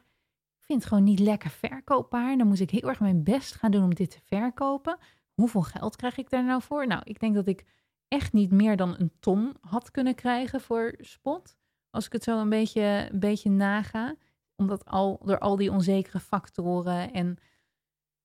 ik 0.57 0.63
vind 0.65 0.80
het 0.80 0.88
gewoon 0.88 1.03
niet 1.03 1.20
lekker 1.20 1.49
verkoopbaar. 1.49 2.38
Dan 2.38 2.47
moet 2.47 2.59
ik 2.59 2.70
heel 2.70 2.89
erg 2.89 2.99
mijn 2.99 3.24
best 3.24 3.55
gaan 3.55 3.72
doen 3.72 3.84
om 3.84 3.93
dit 3.93 4.11
te 4.11 4.20
verkopen. 4.24 4.97
Hoeveel 5.34 5.61
geld 5.61 5.95
krijg 5.95 6.18
ik 6.18 6.30
daar 6.30 6.43
nou 6.43 6.61
voor? 6.61 6.88
Nou, 6.88 7.01
ik 7.03 7.20
denk 7.20 7.36
dat 7.36 7.47
ik 7.47 7.65
echt 8.07 8.34
niet 8.34 8.51
meer 8.51 8.78
dan 8.78 8.95
een 8.97 9.11
ton 9.20 9.55
had 9.61 9.91
kunnen 9.91 10.15
krijgen 10.15 10.61
voor 10.61 10.95
spot. 10.99 11.55
Als 11.89 12.05
ik 12.05 12.11
het 12.11 12.24
zo 12.24 12.39
een 12.39 12.49
beetje, 12.49 13.07
een 13.11 13.20
beetje 13.20 13.49
naga. 13.49 14.15
Omdat 14.55 14.86
al, 14.86 15.20
door 15.24 15.39
al 15.39 15.55
die 15.55 15.72
onzekere 15.72 16.20
factoren. 16.20 17.13
En 17.13 17.38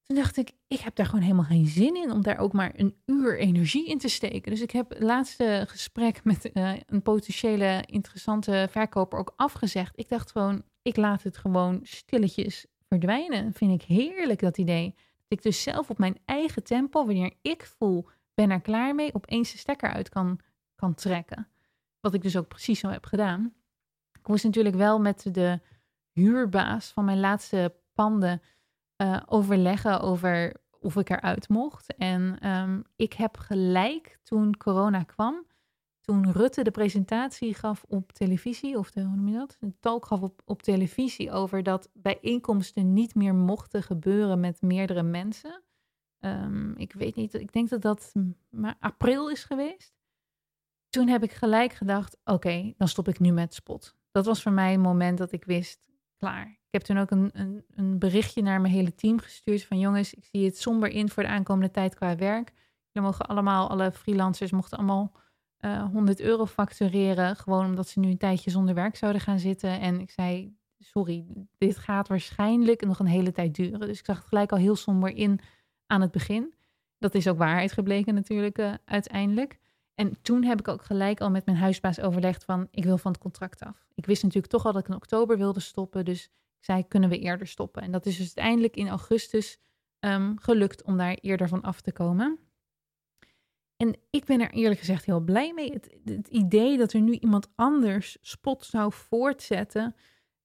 toen 0.02 0.16
dacht 0.16 0.36
ik, 0.36 0.52
ik 0.68 0.80
heb 0.80 0.94
daar 0.94 1.06
gewoon 1.06 1.20
helemaal 1.20 1.44
geen 1.44 1.66
zin 1.66 1.96
in 1.96 2.10
om 2.10 2.22
daar 2.22 2.38
ook 2.38 2.52
maar 2.52 2.72
een 2.76 2.96
uur 3.06 3.38
energie 3.38 3.86
in 3.86 3.98
te 3.98 4.08
steken. 4.08 4.50
Dus 4.50 4.60
ik 4.60 4.70
heb 4.70 4.88
het 4.88 5.02
laatste 5.02 5.64
gesprek 5.68 6.24
met 6.24 6.50
uh, 6.54 6.72
een 6.86 7.02
potentiële 7.02 7.82
interessante 7.86 8.68
verkoper 8.70 9.18
ook 9.18 9.32
afgezegd. 9.36 9.98
Ik 9.98 10.08
dacht 10.08 10.30
gewoon, 10.30 10.62
ik 10.82 10.96
laat 10.96 11.22
het 11.22 11.36
gewoon 11.36 11.80
stilletjes 11.82 12.66
verdwijnen. 12.88 13.52
Vind 13.52 13.82
ik 13.82 13.88
heerlijk 13.88 14.40
dat 14.40 14.58
idee. 14.58 14.94
Dat 14.94 15.38
ik 15.38 15.42
dus 15.42 15.62
zelf 15.62 15.90
op 15.90 15.98
mijn 15.98 16.18
eigen 16.24 16.64
tempo, 16.64 17.06
wanneer 17.06 17.32
ik 17.42 17.72
voel 17.78 18.08
ben 18.34 18.50
er 18.50 18.60
klaar 18.60 18.94
mee, 18.94 19.14
opeens 19.14 19.52
de 19.52 19.58
stekker 19.58 19.90
uit 19.92 20.08
kan, 20.08 20.40
kan 20.74 20.94
trekken. 20.94 21.48
Wat 22.00 22.14
ik 22.14 22.22
dus 22.22 22.36
ook 22.36 22.48
precies 22.48 22.80
zo 22.80 22.88
heb 22.88 23.04
gedaan. 23.04 23.54
Ik 24.18 24.28
moest 24.28 24.44
natuurlijk 24.44 24.74
wel 24.74 25.00
met 25.00 25.28
de 25.32 25.60
huurbaas 26.12 26.90
van 26.90 27.04
mijn 27.04 27.20
laatste 27.20 27.74
panden 27.94 28.42
uh, 29.02 29.22
overleggen 29.26 30.00
over 30.00 30.60
of 30.80 30.96
ik 30.96 31.10
eruit 31.10 31.48
mocht. 31.48 31.96
En 31.96 32.48
um, 32.48 32.82
ik 32.96 33.12
heb 33.12 33.36
gelijk 33.36 34.18
toen 34.22 34.56
corona 34.56 35.02
kwam, 35.02 35.46
toen 36.00 36.32
Rutte 36.32 36.62
de 36.62 36.70
presentatie 36.70 37.54
gaf 37.54 37.84
op 37.88 38.12
televisie, 38.12 38.78
of 38.78 38.90
de, 38.90 39.02
hoe 39.02 39.16
noem 39.16 39.28
je 39.28 39.38
dat? 39.38 39.56
Een 39.60 39.76
talk 39.80 40.06
gaf 40.06 40.20
op, 40.44 40.62
televisie 40.62 41.30
over 41.30 41.62
dat 41.62 41.88
bijeenkomsten 41.92 42.92
niet 42.92 43.14
meer 43.14 43.34
mochten 43.34 43.82
gebeuren 43.82 44.40
met 44.40 44.62
meerdere 44.62 45.02
mensen. 45.02 45.62
Um, 46.20 46.76
ik 46.76 46.92
weet 46.92 47.14
niet, 47.14 47.34
ik 47.34 47.52
denk 47.52 47.68
dat 47.68 47.82
dat 47.82 48.12
maar 48.50 48.76
april 48.80 49.30
is 49.30 49.44
geweest. 49.44 49.94
Toen 50.88 51.08
heb 51.08 51.22
ik 51.22 51.32
gelijk 51.32 51.72
gedacht, 51.72 52.16
oké, 52.24 52.72
dan 52.76 52.88
stop 52.88 53.08
ik 53.08 53.20
nu 53.20 53.32
met 53.32 53.54
spot. 53.54 53.96
Dat 54.10 54.26
was 54.26 54.42
voor 54.42 54.52
mij 54.52 54.74
een 54.74 54.80
moment 54.80 55.18
dat 55.18 55.32
ik 55.32 55.44
wist, 55.44 55.90
klaar. 56.16 56.61
Ik 56.72 56.78
heb 56.78 56.96
toen 56.96 56.98
ook 56.98 57.10
een, 57.10 57.30
een, 57.32 57.64
een 57.74 57.98
berichtje 57.98 58.42
naar 58.42 58.60
mijn 58.60 58.72
hele 58.72 58.94
team 58.94 59.18
gestuurd 59.18 59.64
van 59.64 59.78
jongens, 59.78 60.14
ik 60.14 60.24
zie 60.24 60.44
het 60.44 60.58
somber 60.58 60.88
in 60.88 61.08
voor 61.08 61.22
de 61.22 61.28
aankomende 61.28 61.70
tijd 61.70 61.94
qua 61.94 62.16
werk. 62.16 62.52
Jullie 62.92 63.08
mogen 63.08 63.26
allemaal, 63.26 63.70
alle 63.70 63.92
freelancers 63.92 64.50
mochten 64.50 64.78
allemaal 64.78 65.12
uh, 65.60 65.74
eh, 65.74 65.90
100 65.92 66.20
euro 66.20 66.46
factureren, 66.46 67.36
gewoon 67.36 67.64
omdat 67.64 67.88
ze 67.88 67.98
nu 67.98 68.10
een 68.10 68.18
tijdje 68.18 68.50
zonder 68.50 68.74
werk 68.74 68.96
zouden 68.96 69.20
gaan 69.20 69.38
zitten. 69.38 69.80
En 69.80 70.00
ik 70.00 70.10
zei, 70.10 70.56
sorry, 70.78 71.26
dit 71.58 71.76
gaat 71.76 72.08
waarschijnlijk 72.08 72.84
nog 72.84 72.98
een 72.98 73.06
hele 73.06 73.32
tijd 73.32 73.54
duren. 73.54 73.80
Dus 73.80 73.98
ik 73.98 74.04
zag 74.04 74.16
het 74.16 74.26
gelijk 74.26 74.52
al 74.52 74.58
heel 74.58 74.76
somber 74.76 75.16
in 75.16 75.40
aan 75.86 76.00
het 76.00 76.10
begin. 76.10 76.54
Dat 76.98 77.14
is 77.14 77.28
ook 77.28 77.38
waarheid 77.38 77.72
gebleken 77.72 78.14
natuurlijk 78.14 78.58
uh, 78.58 78.74
uiteindelijk. 78.84 79.58
En 79.94 80.18
toen 80.22 80.44
heb 80.44 80.58
ik 80.58 80.68
ook 80.68 80.82
gelijk 80.82 81.20
al 81.20 81.30
met 81.30 81.46
mijn 81.46 81.58
huisbaas 81.58 82.00
overlegd 82.00 82.44
van 82.44 82.68
ik 82.70 82.84
wil 82.84 82.98
van 82.98 83.12
het 83.12 83.20
contract 83.20 83.62
af. 83.62 83.86
Ik 83.94 84.06
wist 84.06 84.22
natuurlijk 84.22 84.52
toch 84.52 84.66
al 84.66 84.72
dat 84.72 84.82
ik 84.82 84.88
in 84.88 84.94
oktober 84.94 85.38
wilde 85.38 85.60
stoppen. 85.60 86.04
Dus 86.04 86.30
ik 86.62 86.68
zei, 86.68 86.88
kunnen 86.88 87.08
we 87.08 87.18
eerder 87.18 87.46
stoppen? 87.46 87.82
En 87.82 87.92
dat 87.92 88.06
is 88.06 88.16
dus 88.16 88.26
uiteindelijk 88.36 88.76
in 88.76 88.88
augustus 88.88 89.58
um, 90.00 90.38
gelukt 90.38 90.82
om 90.82 90.96
daar 90.96 91.14
eerder 91.14 91.48
van 91.48 91.62
af 91.62 91.80
te 91.80 91.92
komen. 91.92 92.38
En 93.76 93.96
ik 94.10 94.24
ben 94.24 94.40
er 94.40 94.50
eerlijk 94.50 94.80
gezegd 94.80 95.04
heel 95.04 95.20
blij 95.20 95.52
mee. 95.54 95.72
Het, 95.72 95.98
het, 96.04 96.28
idee 96.28 96.78
dat 96.78 96.92
er 96.92 97.00
nu 97.00 97.12
iemand 97.12 97.48
anders 97.54 98.18
spot 98.20 98.64
zou 98.64 98.92
voortzetten 98.92 99.94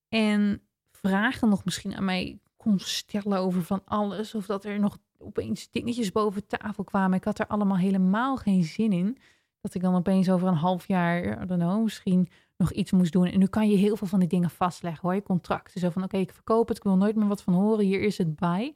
en 0.10 0.62
vragen 0.92 1.50
nog 1.50 1.66
misschien 1.66 1.96
aan 1.96 2.06
mij 2.06 2.40
kon 2.56 2.80
stellen 2.80 3.38
over 3.38 3.64
van 3.64 3.82
alles. 3.86 4.36
Of 4.36 4.46
dat 4.46 4.66
er 4.66 4.80
nog 4.80 4.98
opeens 5.18 5.72
dingetjes 5.72 6.12
boven 6.12 6.48
tafel 6.48 6.84
kwamen. 6.84 7.18
Ik 7.18 7.24
had 7.24 7.40
er 7.40 7.48
allemaal 7.48 7.78
helemaal 7.78 8.38
geen 8.38 8.64
zin 8.64 8.92
in. 8.92 9.18
Dat 9.62 9.74
ik 9.74 9.82
dan 9.82 9.96
opeens 9.96 10.30
over 10.30 10.48
een 10.48 10.54
half 10.54 10.88
jaar, 10.88 11.44
I 11.44 11.46
don't 11.46 11.62
know, 11.62 11.84
misschien 11.84 12.30
nog 12.58 12.72
iets 12.72 12.92
moest 12.92 13.12
doen. 13.12 13.26
En 13.26 13.40
nu 13.40 13.48
kan 13.48 13.70
je 13.70 13.78
heel 13.78 13.96
veel 13.96 14.08
van 14.08 14.20
die 14.20 14.28
dingen 14.28 14.50
vastleggen 14.50 15.02
hoor. 15.02 15.14
Je 15.14 15.24
contracten. 15.24 15.80
Zo 15.80 15.90
van 15.90 16.04
oké, 16.04 16.18
ik 16.18 16.34
verkoop 16.34 16.68
het, 16.68 16.78
ik 16.78 16.84
wil 16.84 16.98
nooit 16.98 17.16
meer 17.16 17.28
wat 17.28 17.42
van 17.42 17.54
horen. 17.54 17.86
Hier 17.86 18.02
is 18.02 18.18
het 18.18 18.36
bij. 18.36 18.76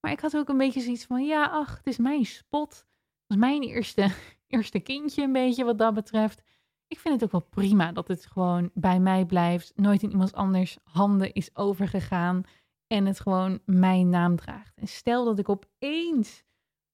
Maar 0.00 0.12
ik 0.12 0.20
had 0.20 0.36
ook 0.36 0.48
een 0.48 0.58
beetje 0.58 0.80
zoiets 0.80 1.04
van 1.04 1.24
ja, 1.26 1.44
ach, 1.46 1.76
het 1.76 1.86
is 1.86 1.98
mijn 1.98 2.24
spot. 2.24 2.86
Het 3.26 3.38
mijn 3.38 3.62
eerste, 3.62 4.10
eerste 4.46 4.80
kindje 4.80 5.22
een 5.22 5.32
beetje 5.32 5.64
wat 5.64 5.78
dat 5.78 5.94
betreft. 5.94 6.42
Ik 6.86 6.98
vind 6.98 7.14
het 7.14 7.24
ook 7.24 7.32
wel 7.32 7.50
prima 7.50 7.92
dat 7.92 8.08
het 8.08 8.26
gewoon 8.26 8.70
bij 8.74 9.00
mij 9.00 9.24
blijft. 9.24 9.72
Nooit 9.76 10.02
in 10.02 10.10
iemand 10.10 10.32
anders 10.32 10.78
handen 10.84 11.32
is 11.32 11.56
overgegaan. 11.56 12.42
En 12.86 13.06
het 13.06 13.20
gewoon 13.20 13.60
mijn 13.64 14.08
naam 14.08 14.36
draagt. 14.36 14.76
En 14.76 14.86
stel 14.86 15.24
dat 15.24 15.38
ik 15.38 15.48
opeens 15.48 16.44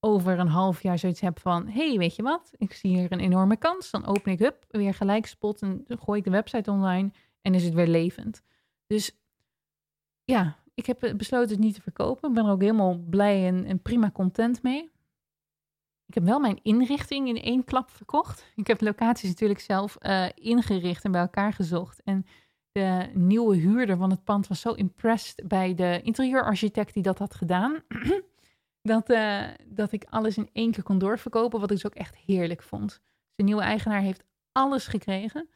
over 0.05 0.39
een 0.39 0.49
half 0.49 0.83
jaar 0.83 0.99
zoiets 0.99 1.21
heb 1.21 1.39
van: 1.41 1.69
hey, 1.69 1.99
weet 1.99 2.17
je 2.17 2.23
wat? 2.23 2.53
Ik 2.57 2.73
zie 2.73 2.97
hier 2.97 3.13
een 3.13 3.21
enorme 3.21 3.57
kans. 3.57 3.91
Dan 3.91 4.07
open 4.07 4.33
ik 4.33 4.39
hup, 4.39 4.65
weer 4.69 4.95
gelijk 4.95 5.27
spot 5.27 5.63
en 5.63 5.85
gooi 5.89 6.19
ik 6.19 6.25
de 6.25 6.31
website 6.31 6.71
online 6.71 7.11
en 7.43 7.55
is 7.55 7.65
het 7.65 7.75
weer 7.75 7.87
levend. 7.87 8.43
Dus 8.87 9.17
ja, 10.25 10.57
ik 10.75 10.87
heb 10.87 11.13
besloten 11.17 11.51
het 11.51 11.59
niet 11.59 11.75
te 11.75 11.83
verkopen. 11.83 12.29
Ik 12.29 12.35
ben 12.35 12.45
er 12.45 12.53
ook 12.53 12.61
helemaal 12.61 12.99
blij 12.99 13.47
en, 13.47 13.65
en 13.65 13.83
prima 13.83 14.11
content 14.11 14.63
mee. 14.63 14.93
Ik 16.07 16.15
heb 16.15 16.25
wel 16.25 16.41
mijn 16.41 16.61
inrichting 16.63 17.29
in 17.29 17.43
één 17.43 17.65
klap 17.65 17.91
verkocht. 17.91 18.47
Ik 18.55 18.67
heb 18.67 18.81
locaties 18.81 19.29
natuurlijk 19.29 19.61
zelf 19.61 19.97
uh, 20.01 20.27
ingericht 20.35 21.05
en 21.05 21.13
bij 21.13 21.21
elkaar 21.21 21.53
gezocht. 21.53 22.03
En 22.03 22.27
de 22.73 23.11
nieuwe 23.15 23.57
huurder 23.57 23.97
van 23.97 24.11
het 24.11 24.25
pand 24.25 24.47
was 24.47 24.61
zo 24.61 24.73
impressed 24.73 25.49
bij 25.49 25.75
de 25.75 26.01
interieurarchitect 26.03 26.95
die 26.95 27.03
dat 27.03 27.19
had 27.19 27.35
gedaan. 27.35 27.83
dat, 28.85 29.11
uh, 29.11 29.45
dat 29.67 29.93
ik 29.93 30.05
alles 30.11 30.37
in 30.37 30.49
één 30.53 30.71
keer 30.71 30.83
kon 30.83 30.99
doorverkopen, 30.99 31.61
wat 31.61 31.71
ik 31.71 31.77
dus 31.77 31.87
ook 31.87 31.95
echt 31.95 32.17
heerlijk 32.17 32.63
vond. 32.63 33.01
De 33.35 33.43
nieuwe 33.43 33.63
eigenaar 33.63 34.01
heeft 34.01 34.25
alles 34.53 34.87
gekregen. 34.87 35.49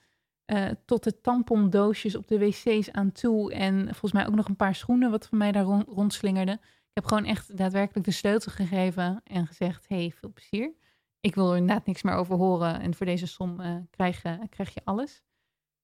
Uh, 0.46 0.68
tot 0.84 1.04
de 1.04 1.20
tampondoosjes 1.20 2.16
op 2.16 2.28
de 2.28 2.38
wc's 2.38 2.90
aan 2.90 3.12
toe. 3.12 3.52
En 3.52 3.84
volgens 3.84 4.12
mij 4.12 4.26
ook 4.26 4.34
nog 4.34 4.48
een 4.48 4.56
paar 4.56 4.74
schoenen 4.74 5.10
wat 5.10 5.26
van 5.26 5.38
mij 5.38 5.52
daar 5.52 5.64
rond, 5.64 5.88
rondslingerde. 5.88 6.52
Ik 6.52 6.92
heb 6.92 7.04
gewoon 7.04 7.24
echt 7.24 7.56
daadwerkelijk 7.56 8.06
de 8.06 8.12
sleutel 8.12 8.52
gegeven 8.52 9.20
en 9.24 9.46
gezegd: 9.46 9.88
hey, 9.88 10.12
veel 10.14 10.32
plezier. 10.32 10.74
Ik 11.20 11.34
wil 11.34 11.50
er 11.50 11.56
inderdaad 11.56 11.86
niks 11.86 12.02
meer 12.02 12.14
over 12.14 12.36
horen. 12.36 12.80
En 12.80 12.94
voor 12.94 13.06
deze 13.06 13.26
som 13.26 13.60
uh, 13.60 13.76
krijg, 13.90 14.22
krijg 14.48 14.74
je 14.74 14.80
alles. 14.84 15.22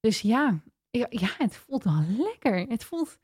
Dus 0.00 0.20
ja, 0.20 0.62
ja, 0.90 1.28
het 1.38 1.56
voelt 1.56 1.84
wel 1.84 2.02
lekker. 2.18 2.58
Het 2.58 2.84
voelt, 2.84 3.18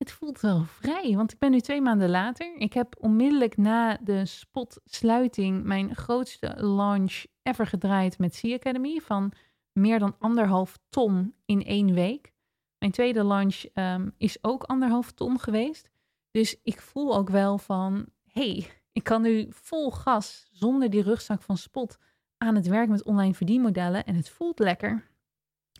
het 0.00 0.12
voelt 0.12 0.40
wel 0.40 0.64
vrij. 0.64 1.16
Want 1.16 1.32
ik 1.32 1.38
ben 1.38 1.50
nu 1.50 1.60
twee 1.60 1.80
maanden 1.80 2.10
later. 2.10 2.56
Ik 2.56 2.72
heb 2.72 2.94
onmiddellijk 2.98 3.56
na 3.56 3.96
de 3.96 4.26
spotsluiting 4.26 5.64
mijn 5.64 5.96
grootste 5.96 6.54
launch 6.56 7.24
ever 7.42 7.66
gedraaid 7.66 8.18
met 8.18 8.34
Sea 8.34 8.54
Academy. 8.54 9.00
Van 9.00 9.32
meer 9.72 9.98
dan 9.98 10.16
anderhalf 10.18 10.78
ton 10.88 11.34
in 11.44 11.64
één 11.64 11.94
week. 11.94 12.32
Mijn 12.78 12.92
tweede 12.92 13.24
launch 13.24 13.64
um, 13.74 14.14
is 14.18 14.44
ook 14.44 14.62
anderhalf 14.62 15.12
ton 15.12 15.40
geweest. 15.40 15.90
Dus 16.30 16.56
ik 16.62 16.80
voel 16.80 17.16
ook 17.16 17.28
wel 17.28 17.58
van, 17.58 18.06
hey, 18.24 18.66
ik 18.92 19.04
kan 19.04 19.22
nu 19.22 19.46
vol 19.50 19.90
gas 19.90 20.48
zonder 20.50 20.90
die 20.90 21.02
rugzak 21.02 21.42
van 21.42 21.56
spot 21.56 21.98
aan 22.38 22.54
het 22.54 22.66
werk 22.66 22.88
met 22.88 23.04
online 23.04 23.34
verdienmodellen 23.34 24.04
en 24.04 24.14
het 24.14 24.28
voelt 24.28 24.58
lekker. 24.58 25.10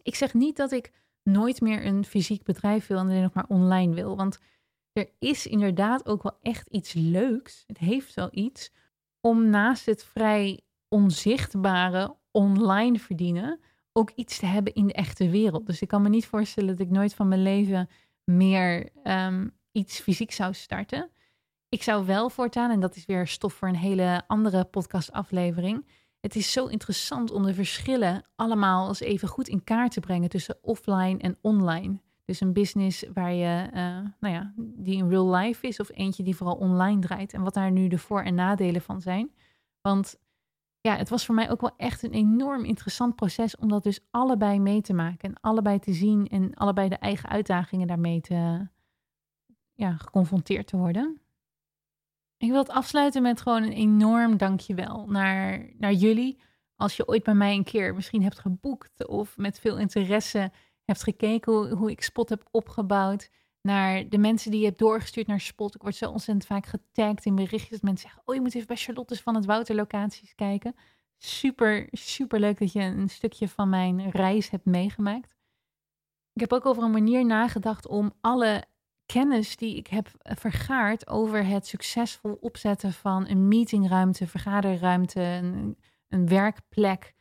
Ik 0.03 0.15
zeg 0.15 0.35
niet 0.35 0.57
dat 0.57 0.73
ik 0.73 0.93
nooit 1.23 1.61
meer 1.61 1.87
een 1.87 2.05
fysiek 2.05 2.43
bedrijf 2.43 2.87
wil 2.87 2.99
en 2.99 3.07
alleen 3.07 3.23
nog 3.23 3.35
maar 3.35 3.49
online 3.49 3.95
wil. 3.95 4.17
Want 4.17 4.39
er 4.93 5.09
is 5.19 5.47
inderdaad 5.47 6.07
ook 6.07 6.23
wel 6.23 6.39
echt 6.43 6.69
iets 6.69 6.93
leuks. 6.93 7.65
Het 7.67 7.79
heeft 7.79 8.15
wel 8.15 8.29
iets 8.31 8.73
om 9.21 9.51
naast 9.51 9.87
het 9.87 10.05
vrij 10.05 10.61
onzichtbare 10.89 12.17
online 12.31 12.99
verdienen 12.99 13.61
ook 13.93 14.11
iets 14.15 14.39
te 14.39 14.47
hebben 14.47 14.75
in 14.75 14.87
de 14.87 14.93
echte 14.93 15.31
wereld. 15.31 15.67
Dus 15.67 15.83
ik 15.83 15.89
kan 15.89 16.03
me 16.03 16.09
niet 16.09 16.27
voorstellen 16.27 16.69
dat 16.69 16.87
ik 16.87 16.93
nooit 16.93 17.15
van 17.15 17.29
mijn 17.29 17.43
leven 17.43 17.89
meer 18.25 18.91
ehm, 19.03 19.49
iets 19.73 20.01
fysiek 20.01 20.33
zou 20.33 20.55
starten. 20.55 21.11
Ik 21.69 21.83
zou 21.83 22.07
wel 22.07 22.31
voortaan, 22.31 22.71
en 22.71 22.81
dat 22.81 22.97
is 22.97 23.07
weer 23.07 23.27
stof 23.27 23.53
voor 23.53 23.69
een 23.69 23.77
hele 23.77 24.23
andere 24.27 24.65
podcastaflevering, 24.65 25.87
het 26.21 26.37
is 26.37 26.53
zo 26.53 26.67
interessant 26.67 27.31
om 27.31 27.43
de 27.43 27.55
verschillen 27.55 28.25
allemaal 28.37 28.89
eens 28.89 29.01
even 29.01 29.29
goed 29.29 29.49
in 29.49 29.65
kaart 29.65 29.93
te 29.93 30.01
brengen 30.01 30.29
tussen 30.29 30.59
offline 30.63 31.19
en 31.19 31.39
online. 31.41 31.99
Dus 32.25 32.41
een 32.41 32.53
business 32.53 33.05
waar 33.13 33.33
je, 33.33 33.67
uh, 33.67 34.11
nou 34.21 34.35
ja, 34.35 34.53
die 34.57 34.97
in 34.97 35.09
real 35.09 35.35
life 35.35 35.67
is 35.67 35.81
of 35.81 35.91
eentje 35.93 36.23
die 36.23 36.37
vooral 36.37 36.57
online 36.57 37.01
draait. 37.01 37.33
En 37.33 37.43
wat 37.43 37.55
daar 37.55 37.71
nu 37.71 37.89
de 37.89 37.99
voor- 37.99 38.23
en 38.23 38.35
nadelen 38.35 38.83
van 38.83 39.01
zijn. 39.01 39.31
Want 39.81 40.19
ja, 40.81 40.97
het 40.97 41.09
was 41.09 41.27
voor 41.27 41.35
mij 41.35 41.51
ook 41.51 41.61
wel 41.61 41.75
echt 41.77 42.03
een 42.03 42.13
enorm 42.13 42.65
interessant 42.65 43.17
proces 43.17 43.57
om 43.57 43.69
dat 43.69 43.83
dus 43.83 44.01
allebei 44.11 44.61
mee 44.61 44.81
te 44.81 44.93
maken. 44.93 45.29
En 45.29 45.41
allebei 45.41 45.79
te 45.79 45.93
zien 45.93 46.27
en 46.27 46.55
allebei 46.55 46.89
de 46.89 46.97
eigen 46.97 47.29
uitdagingen 47.29 47.87
daarmee 47.87 48.21
te, 48.21 48.69
ja, 49.75 49.97
geconfronteerd 49.97 50.67
te 50.67 50.77
worden. 50.77 51.21
Ik 52.41 52.51
wil 52.51 52.59
het 52.59 52.71
afsluiten 52.71 53.23
met 53.23 53.41
gewoon 53.41 53.63
een 53.63 53.73
enorm 53.73 54.37
dankjewel 54.37 55.07
naar, 55.07 55.71
naar 55.79 55.93
jullie. 55.93 56.41
Als 56.77 56.97
je 56.97 57.09
ooit 57.09 57.23
bij 57.23 57.35
mij 57.35 57.55
een 57.55 57.65
keer 57.65 57.95
misschien 57.95 58.23
hebt 58.23 58.39
geboekt 58.39 59.07
of 59.07 59.37
met 59.37 59.59
veel 59.59 59.79
interesse 59.79 60.53
hebt 60.85 61.03
gekeken 61.03 61.53
hoe, 61.53 61.69
hoe 61.69 61.91
ik 61.91 62.03
Spot 62.03 62.29
heb 62.29 62.49
opgebouwd. 62.51 63.31
Naar 63.63 64.09
de 64.09 64.19
mensen 64.19 64.51
die 64.51 64.61
je 64.61 64.67
hebt 64.67 64.79
doorgestuurd 64.79 65.27
naar 65.27 65.41
Spot. 65.41 65.75
Ik 65.75 65.83
word 65.83 65.95
zo 65.95 66.11
ontzettend 66.11 66.47
vaak 66.47 66.67
getagd 66.67 67.25
in 67.25 67.35
berichtjes. 67.35 67.81
Mensen 67.81 68.09
zeggen, 68.09 68.23
oh 68.25 68.35
je 68.35 68.41
moet 68.41 68.55
even 68.55 68.67
bij 68.67 68.77
Charlotte's 68.77 69.21
van 69.21 69.35
het 69.35 69.45
Wouter 69.45 69.75
locaties 69.75 70.35
kijken. 70.35 70.75
Super, 71.19 71.89
super 71.91 72.41
leuk 72.41 72.59
dat 72.59 72.73
je 72.73 72.81
een 72.81 73.09
stukje 73.09 73.49
van 73.49 73.69
mijn 73.69 74.11
reis 74.11 74.51
hebt 74.51 74.65
meegemaakt. 74.65 75.37
Ik 76.33 76.41
heb 76.41 76.53
ook 76.53 76.67
over 76.67 76.83
een 76.83 76.91
manier 76.91 77.27
nagedacht 77.27 77.87
om 77.87 78.13
alle 78.21 78.65
kennis 79.13 79.57
die 79.57 79.77
ik 79.77 79.87
heb 79.87 80.09
eh, 80.19 80.37
vergaard 80.37 81.09
over 81.09 81.47
het 81.47 81.67
succesvol 81.67 82.39
opzetten 82.41 82.93
van 82.93 83.29
een 83.29 83.49
meetingruimte, 83.49 84.27
vergaderruimte, 84.27 85.21
een, 85.21 85.79
een 86.09 86.29
werkplek. 86.29 87.15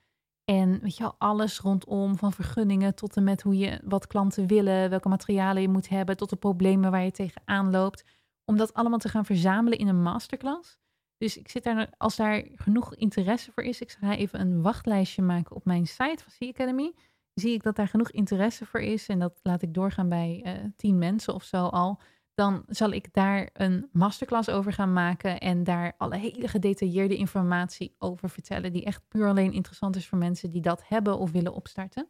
En 0.46 0.80
weet 0.82 0.98
je 0.98 1.04
wel, 1.04 1.16
alles 1.18 1.60
rondom, 1.60 2.18
van 2.18 2.34
vergunningen 2.34 2.96
tot 2.96 3.16
en 3.16 3.24
met 3.24 3.42
hoe 3.42 3.58
je 3.58 3.82
wat 3.84 4.08
klanten 4.08 4.48
willen, 4.48 4.90
welke 4.90 5.10
materialen 5.10 5.62
je 5.62 5.70
moet 5.70 5.90
hebben, 5.90 6.18
tot 6.18 6.30
de 6.30 6.36
problemen 6.36 6.92
waar 6.92 7.04
je 7.04 7.12
tegenaan 7.12 7.72
loopt. 7.72 8.04
Om 8.46 8.58
dat 8.58 8.74
allemaal 8.74 9.00
te 9.00 9.10
gaan 9.10 9.26
verzamelen 9.26 9.78
in 9.78 9.88
een 9.88 10.02
masterclass. 10.02 10.80
Dus 11.18 11.38
ik 11.38 11.50
zit 11.50 11.64
daar, 11.64 11.90
als 11.98 12.16
daar 12.16 12.46
genoeg 12.56 12.96
interesse 12.96 13.52
voor 13.52 13.64
is, 13.64 13.82
ik 13.82 13.92
ga 13.92 14.16
even 14.16 14.40
een 14.40 14.62
wachtlijstje 14.62 15.22
maken 15.22 15.56
op 15.56 15.66
mijn 15.66 15.88
site 15.88 16.24
van 16.24 16.48
C 16.48 16.52
Academy 16.54 16.94
zie 17.40 17.54
ik 17.54 17.64
dat 17.64 17.76
daar 17.76 17.88
genoeg 17.88 18.12
interesse 18.12 18.66
voor 18.66 18.80
is 18.80 19.08
en 19.08 19.20
dat 19.20 19.40
laat 19.44 19.62
ik 19.62 19.74
doorgaan 19.74 20.10
bij 20.10 20.44
uh, 20.46 20.52
tien 20.76 20.98
mensen 20.98 21.34
of 21.34 21.44
zo 21.44 21.66
al, 21.66 22.00
dan 22.34 22.64
zal 22.68 22.92
ik 22.92 23.14
daar 23.14 23.50
een 23.54 23.90
masterclass 23.92 24.50
over 24.50 24.74
gaan 24.74 24.94
maken 24.94 25.40
en 25.40 25.64
daar 25.64 25.94
alle 25.98 26.18
hele 26.18 26.48
gedetailleerde 26.48 27.16
informatie 27.16 27.96
over 27.98 28.30
vertellen, 28.30 28.74
die 28.74 28.84
echt 28.84 29.08
puur 29.08 29.28
alleen 29.28 29.54
interessant 29.54 29.96
is 29.96 30.08
voor 30.08 30.18
mensen 30.18 30.52
die 30.52 30.62
dat 30.62 30.88
hebben 30.88 31.18
of 31.18 31.32
willen 31.32 31.54
opstarten. 31.54 32.08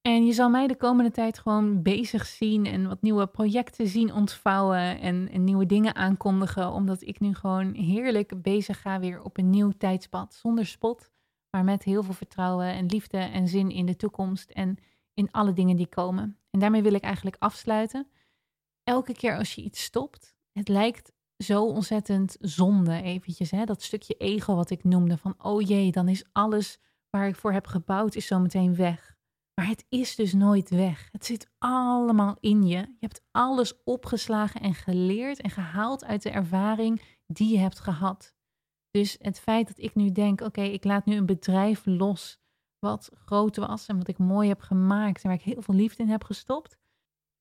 En 0.00 0.26
je 0.26 0.32
zal 0.32 0.50
mij 0.50 0.66
de 0.66 0.76
komende 0.76 1.10
tijd 1.10 1.38
gewoon 1.38 1.82
bezig 1.82 2.26
zien 2.26 2.66
en 2.66 2.88
wat 2.88 3.02
nieuwe 3.02 3.26
projecten 3.26 3.86
zien 3.86 4.12
ontvouwen 4.12 5.00
en, 5.00 5.28
en 5.30 5.44
nieuwe 5.44 5.66
dingen 5.66 5.94
aankondigen, 5.94 6.72
omdat 6.72 7.02
ik 7.02 7.20
nu 7.20 7.34
gewoon 7.34 7.72
heerlijk 7.72 8.42
bezig 8.42 8.80
ga 8.80 9.00
weer 9.00 9.22
op 9.22 9.38
een 9.38 9.50
nieuw 9.50 9.72
tijdspad 9.78 10.34
zonder 10.34 10.66
spot 10.66 11.12
maar 11.54 11.64
met 11.64 11.82
heel 11.82 12.02
veel 12.02 12.14
vertrouwen 12.14 12.66
en 12.66 12.86
liefde 12.86 13.18
en 13.18 13.48
zin 13.48 13.70
in 13.70 13.86
de 13.86 13.96
toekomst 13.96 14.50
en 14.50 14.76
in 15.12 15.30
alle 15.30 15.52
dingen 15.52 15.76
die 15.76 15.86
komen. 15.86 16.38
En 16.50 16.60
daarmee 16.60 16.82
wil 16.82 16.94
ik 16.94 17.02
eigenlijk 17.02 17.36
afsluiten. 17.38 18.08
Elke 18.82 19.12
keer 19.12 19.36
als 19.36 19.54
je 19.54 19.62
iets 19.62 19.82
stopt, 19.82 20.34
het 20.52 20.68
lijkt 20.68 21.12
zo 21.36 21.64
ontzettend 21.64 22.36
zonde 22.40 23.02
eventjes. 23.02 23.50
Hè? 23.50 23.64
Dat 23.64 23.82
stukje 23.82 24.14
ego 24.14 24.54
wat 24.54 24.70
ik 24.70 24.84
noemde 24.84 25.18
van, 25.18 25.34
oh 25.38 25.60
jee, 25.60 25.92
dan 25.92 26.08
is 26.08 26.24
alles 26.32 26.78
waar 27.10 27.28
ik 27.28 27.36
voor 27.36 27.52
heb 27.52 27.66
gebouwd 27.66 28.14
is 28.14 28.26
zo 28.26 28.38
meteen 28.38 28.76
weg. 28.76 29.16
Maar 29.54 29.66
het 29.66 29.84
is 29.88 30.14
dus 30.14 30.32
nooit 30.32 30.70
weg. 30.70 31.08
Het 31.12 31.24
zit 31.24 31.50
allemaal 31.58 32.36
in 32.40 32.62
je. 32.62 32.78
Je 32.78 32.96
hebt 32.98 33.22
alles 33.30 33.82
opgeslagen 33.84 34.60
en 34.60 34.74
geleerd 34.74 35.40
en 35.40 35.50
gehaald 35.50 36.04
uit 36.04 36.22
de 36.22 36.30
ervaring 36.30 37.02
die 37.26 37.52
je 37.52 37.58
hebt 37.58 37.80
gehad. 37.80 38.34
Dus 38.94 39.16
het 39.20 39.40
feit 39.40 39.66
dat 39.66 39.78
ik 39.78 39.94
nu 39.94 40.12
denk: 40.12 40.40
oké, 40.40 40.62
ik 40.62 40.84
laat 40.84 41.04
nu 41.04 41.16
een 41.16 41.26
bedrijf 41.26 41.82
los 41.84 42.38
wat 42.78 43.10
groot 43.14 43.56
was 43.56 43.86
en 43.86 43.96
wat 43.96 44.08
ik 44.08 44.18
mooi 44.18 44.48
heb 44.48 44.60
gemaakt 44.60 45.22
en 45.22 45.28
waar 45.28 45.38
ik 45.38 45.44
heel 45.44 45.62
veel 45.62 45.74
liefde 45.74 46.02
in 46.02 46.08
heb 46.08 46.24
gestopt. 46.24 46.78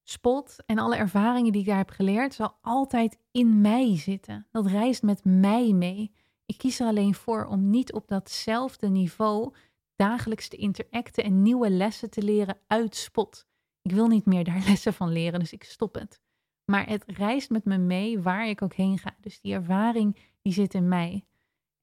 Spot 0.03 0.55
en 0.65 0.77
alle 0.77 0.95
ervaringen 0.95 1.51
die 1.51 1.61
ik 1.61 1.67
daar 1.67 1.77
heb 1.77 1.89
geleerd, 1.89 2.33
zal 2.33 2.57
altijd 2.61 3.19
in 3.31 3.61
mij 3.61 3.97
zitten. 3.97 4.47
Dat 4.51 4.65
reist 4.65 5.03
met 5.03 5.25
mij 5.25 5.71
mee. 5.73 6.11
Ik 6.45 6.57
kies 6.57 6.79
er 6.79 6.87
alleen 6.87 7.13
voor 7.13 7.45
om 7.45 7.69
niet 7.69 7.93
op 7.93 8.07
datzelfde 8.07 8.87
niveau 8.87 9.53
dagelijks 9.95 10.47
te 10.47 10.57
interacten 10.57 11.23
en 11.23 11.41
nieuwe 11.41 11.69
lessen 11.69 12.09
te 12.09 12.21
leren 12.21 12.57
uit 12.67 12.95
spot. 12.95 13.47
Ik 13.81 13.91
wil 13.91 14.07
niet 14.07 14.25
meer 14.25 14.43
daar 14.43 14.63
lessen 14.69 14.93
van 14.93 15.11
leren, 15.11 15.39
dus 15.39 15.53
ik 15.53 15.63
stop 15.63 15.95
het. 15.95 16.21
Maar 16.65 16.87
het 16.87 17.03
reist 17.07 17.49
met 17.49 17.65
me 17.65 17.77
mee 17.77 18.21
waar 18.21 18.47
ik 18.47 18.61
ook 18.61 18.73
heen 18.73 18.97
ga. 18.97 19.15
Dus 19.19 19.41
die 19.41 19.53
ervaring 19.53 20.17
die 20.41 20.53
zit 20.53 20.73
in 20.73 20.87
mij. 20.87 21.25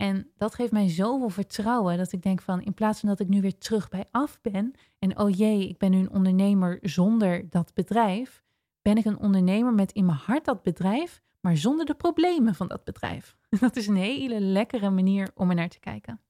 En 0.01 0.31
dat 0.37 0.55
geeft 0.55 0.73
mij 0.73 0.89
zoveel 0.89 1.29
vertrouwen 1.29 1.99
dat 1.99 2.13
ik 2.13 2.23
denk 2.23 2.41
van 2.41 2.63
in 2.63 2.75
plaats 2.75 3.01
van 3.01 3.09
dat 3.09 3.21
ik 3.21 3.29
nu 3.29 3.41
weer 3.41 3.59
terug 3.59 3.89
bij 3.89 4.05
af 4.11 4.41
ben 4.41 4.73
en 4.99 5.19
oh 5.19 5.37
jee, 5.37 5.69
ik 5.69 5.79
ben 5.79 5.91
nu 5.91 5.99
een 5.99 6.11
ondernemer 6.11 6.79
zonder 6.83 7.51
dat 7.51 7.75
bedrijf, 7.75 8.43
ben 8.83 8.97
ik 8.97 9.05
een 9.05 9.19
ondernemer 9.19 9.75
met 9.75 9.93
in 9.93 10.05
mijn 10.05 10.19
hart 10.19 10.45
dat 10.45 10.63
bedrijf, 10.63 11.21
maar 11.41 11.57
zonder 11.57 11.87
de 11.87 11.95
problemen 11.95 12.55
van 12.55 12.69
dat 12.69 12.85
bedrijf. 12.85 13.37
Dat 13.61 13.77
is 13.77 13.87
een 13.87 13.97
hele 13.97 14.41
lekkere 14.41 14.91
manier 14.91 15.31
om 15.35 15.49
er 15.49 15.55
naar 15.55 15.69
te 15.69 15.81
kijken. 15.81 16.21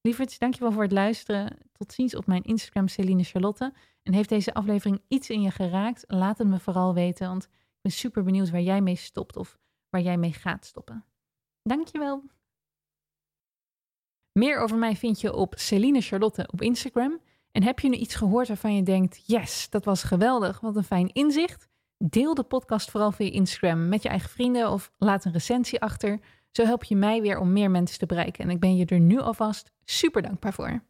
Lieverds, 0.00 0.38
dankjewel 0.38 0.72
voor 0.72 0.82
het 0.82 0.92
luisteren. 0.92 1.56
Tot 1.72 1.92
ziens 1.92 2.14
op 2.14 2.26
mijn 2.26 2.42
Instagram 2.42 2.88
Celine 2.88 3.24
Charlotte. 3.24 3.72
En 4.02 4.12
heeft 4.12 4.28
deze 4.28 4.54
aflevering 4.54 5.00
iets 5.08 5.30
in 5.30 5.42
je 5.42 5.50
geraakt? 5.50 6.04
Laat 6.06 6.38
het 6.38 6.48
me 6.48 6.58
vooral 6.58 6.94
weten, 6.94 7.28
want 7.28 7.44
ik 7.44 7.80
ben 7.80 7.92
super 7.92 8.22
benieuwd 8.22 8.50
waar 8.50 8.60
jij 8.60 8.80
mee 8.80 8.96
stopt 8.96 9.36
of 9.36 9.58
waar 9.88 10.00
jij 10.00 10.16
mee 10.16 10.32
gaat 10.32 10.64
stoppen. 10.64 11.04
Dankjewel. 11.62 12.22
Meer 14.36 14.60
over 14.60 14.76
mij 14.76 14.96
vind 14.96 15.20
je 15.20 15.34
op 15.34 15.54
Celine 15.56 16.00
Charlotte 16.00 16.48
op 16.52 16.60
Instagram. 16.62 17.20
En 17.52 17.62
heb 17.62 17.80
je 17.80 17.88
nu 17.88 17.96
iets 17.96 18.14
gehoord 18.14 18.48
waarvan 18.48 18.74
je 18.74 18.82
denkt: 18.82 19.22
yes, 19.26 19.70
dat 19.70 19.84
was 19.84 20.02
geweldig, 20.02 20.60
wat 20.60 20.76
een 20.76 20.84
fijn 20.84 21.12
inzicht? 21.12 21.68
Deel 21.98 22.34
de 22.34 22.42
podcast 22.42 22.90
vooral 22.90 23.12
via 23.12 23.32
Instagram 23.32 23.88
met 23.88 24.02
je 24.02 24.08
eigen 24.08 24.30
vrienden 24.30 24.70
of 24.70 24.90
laat 24.98 25.24
een 25.24 25.32
recensie 25.32 25.80
achter. 25.80 26.20
Zo 26.50 26.64
help 26.64 26.84
je 26.84 26.96
mij 26.96 27.22
weer 27.22 27.38
om 27.38 27.52
meer 27.52 27.70
mensen 27.70 27.98
te 27.98 28.06
bereiken. 28.06 28.44
En 28.44 28.50
ik 28.50 28.60
ben 28.60 28.76
je 28.76 28.86
er 28.86 29.00
nu 29.00 29.18
alvast 29.20 29.72
super 29.84 30.22
dankbaar 30.22 30.52
voor. 30.52 30.82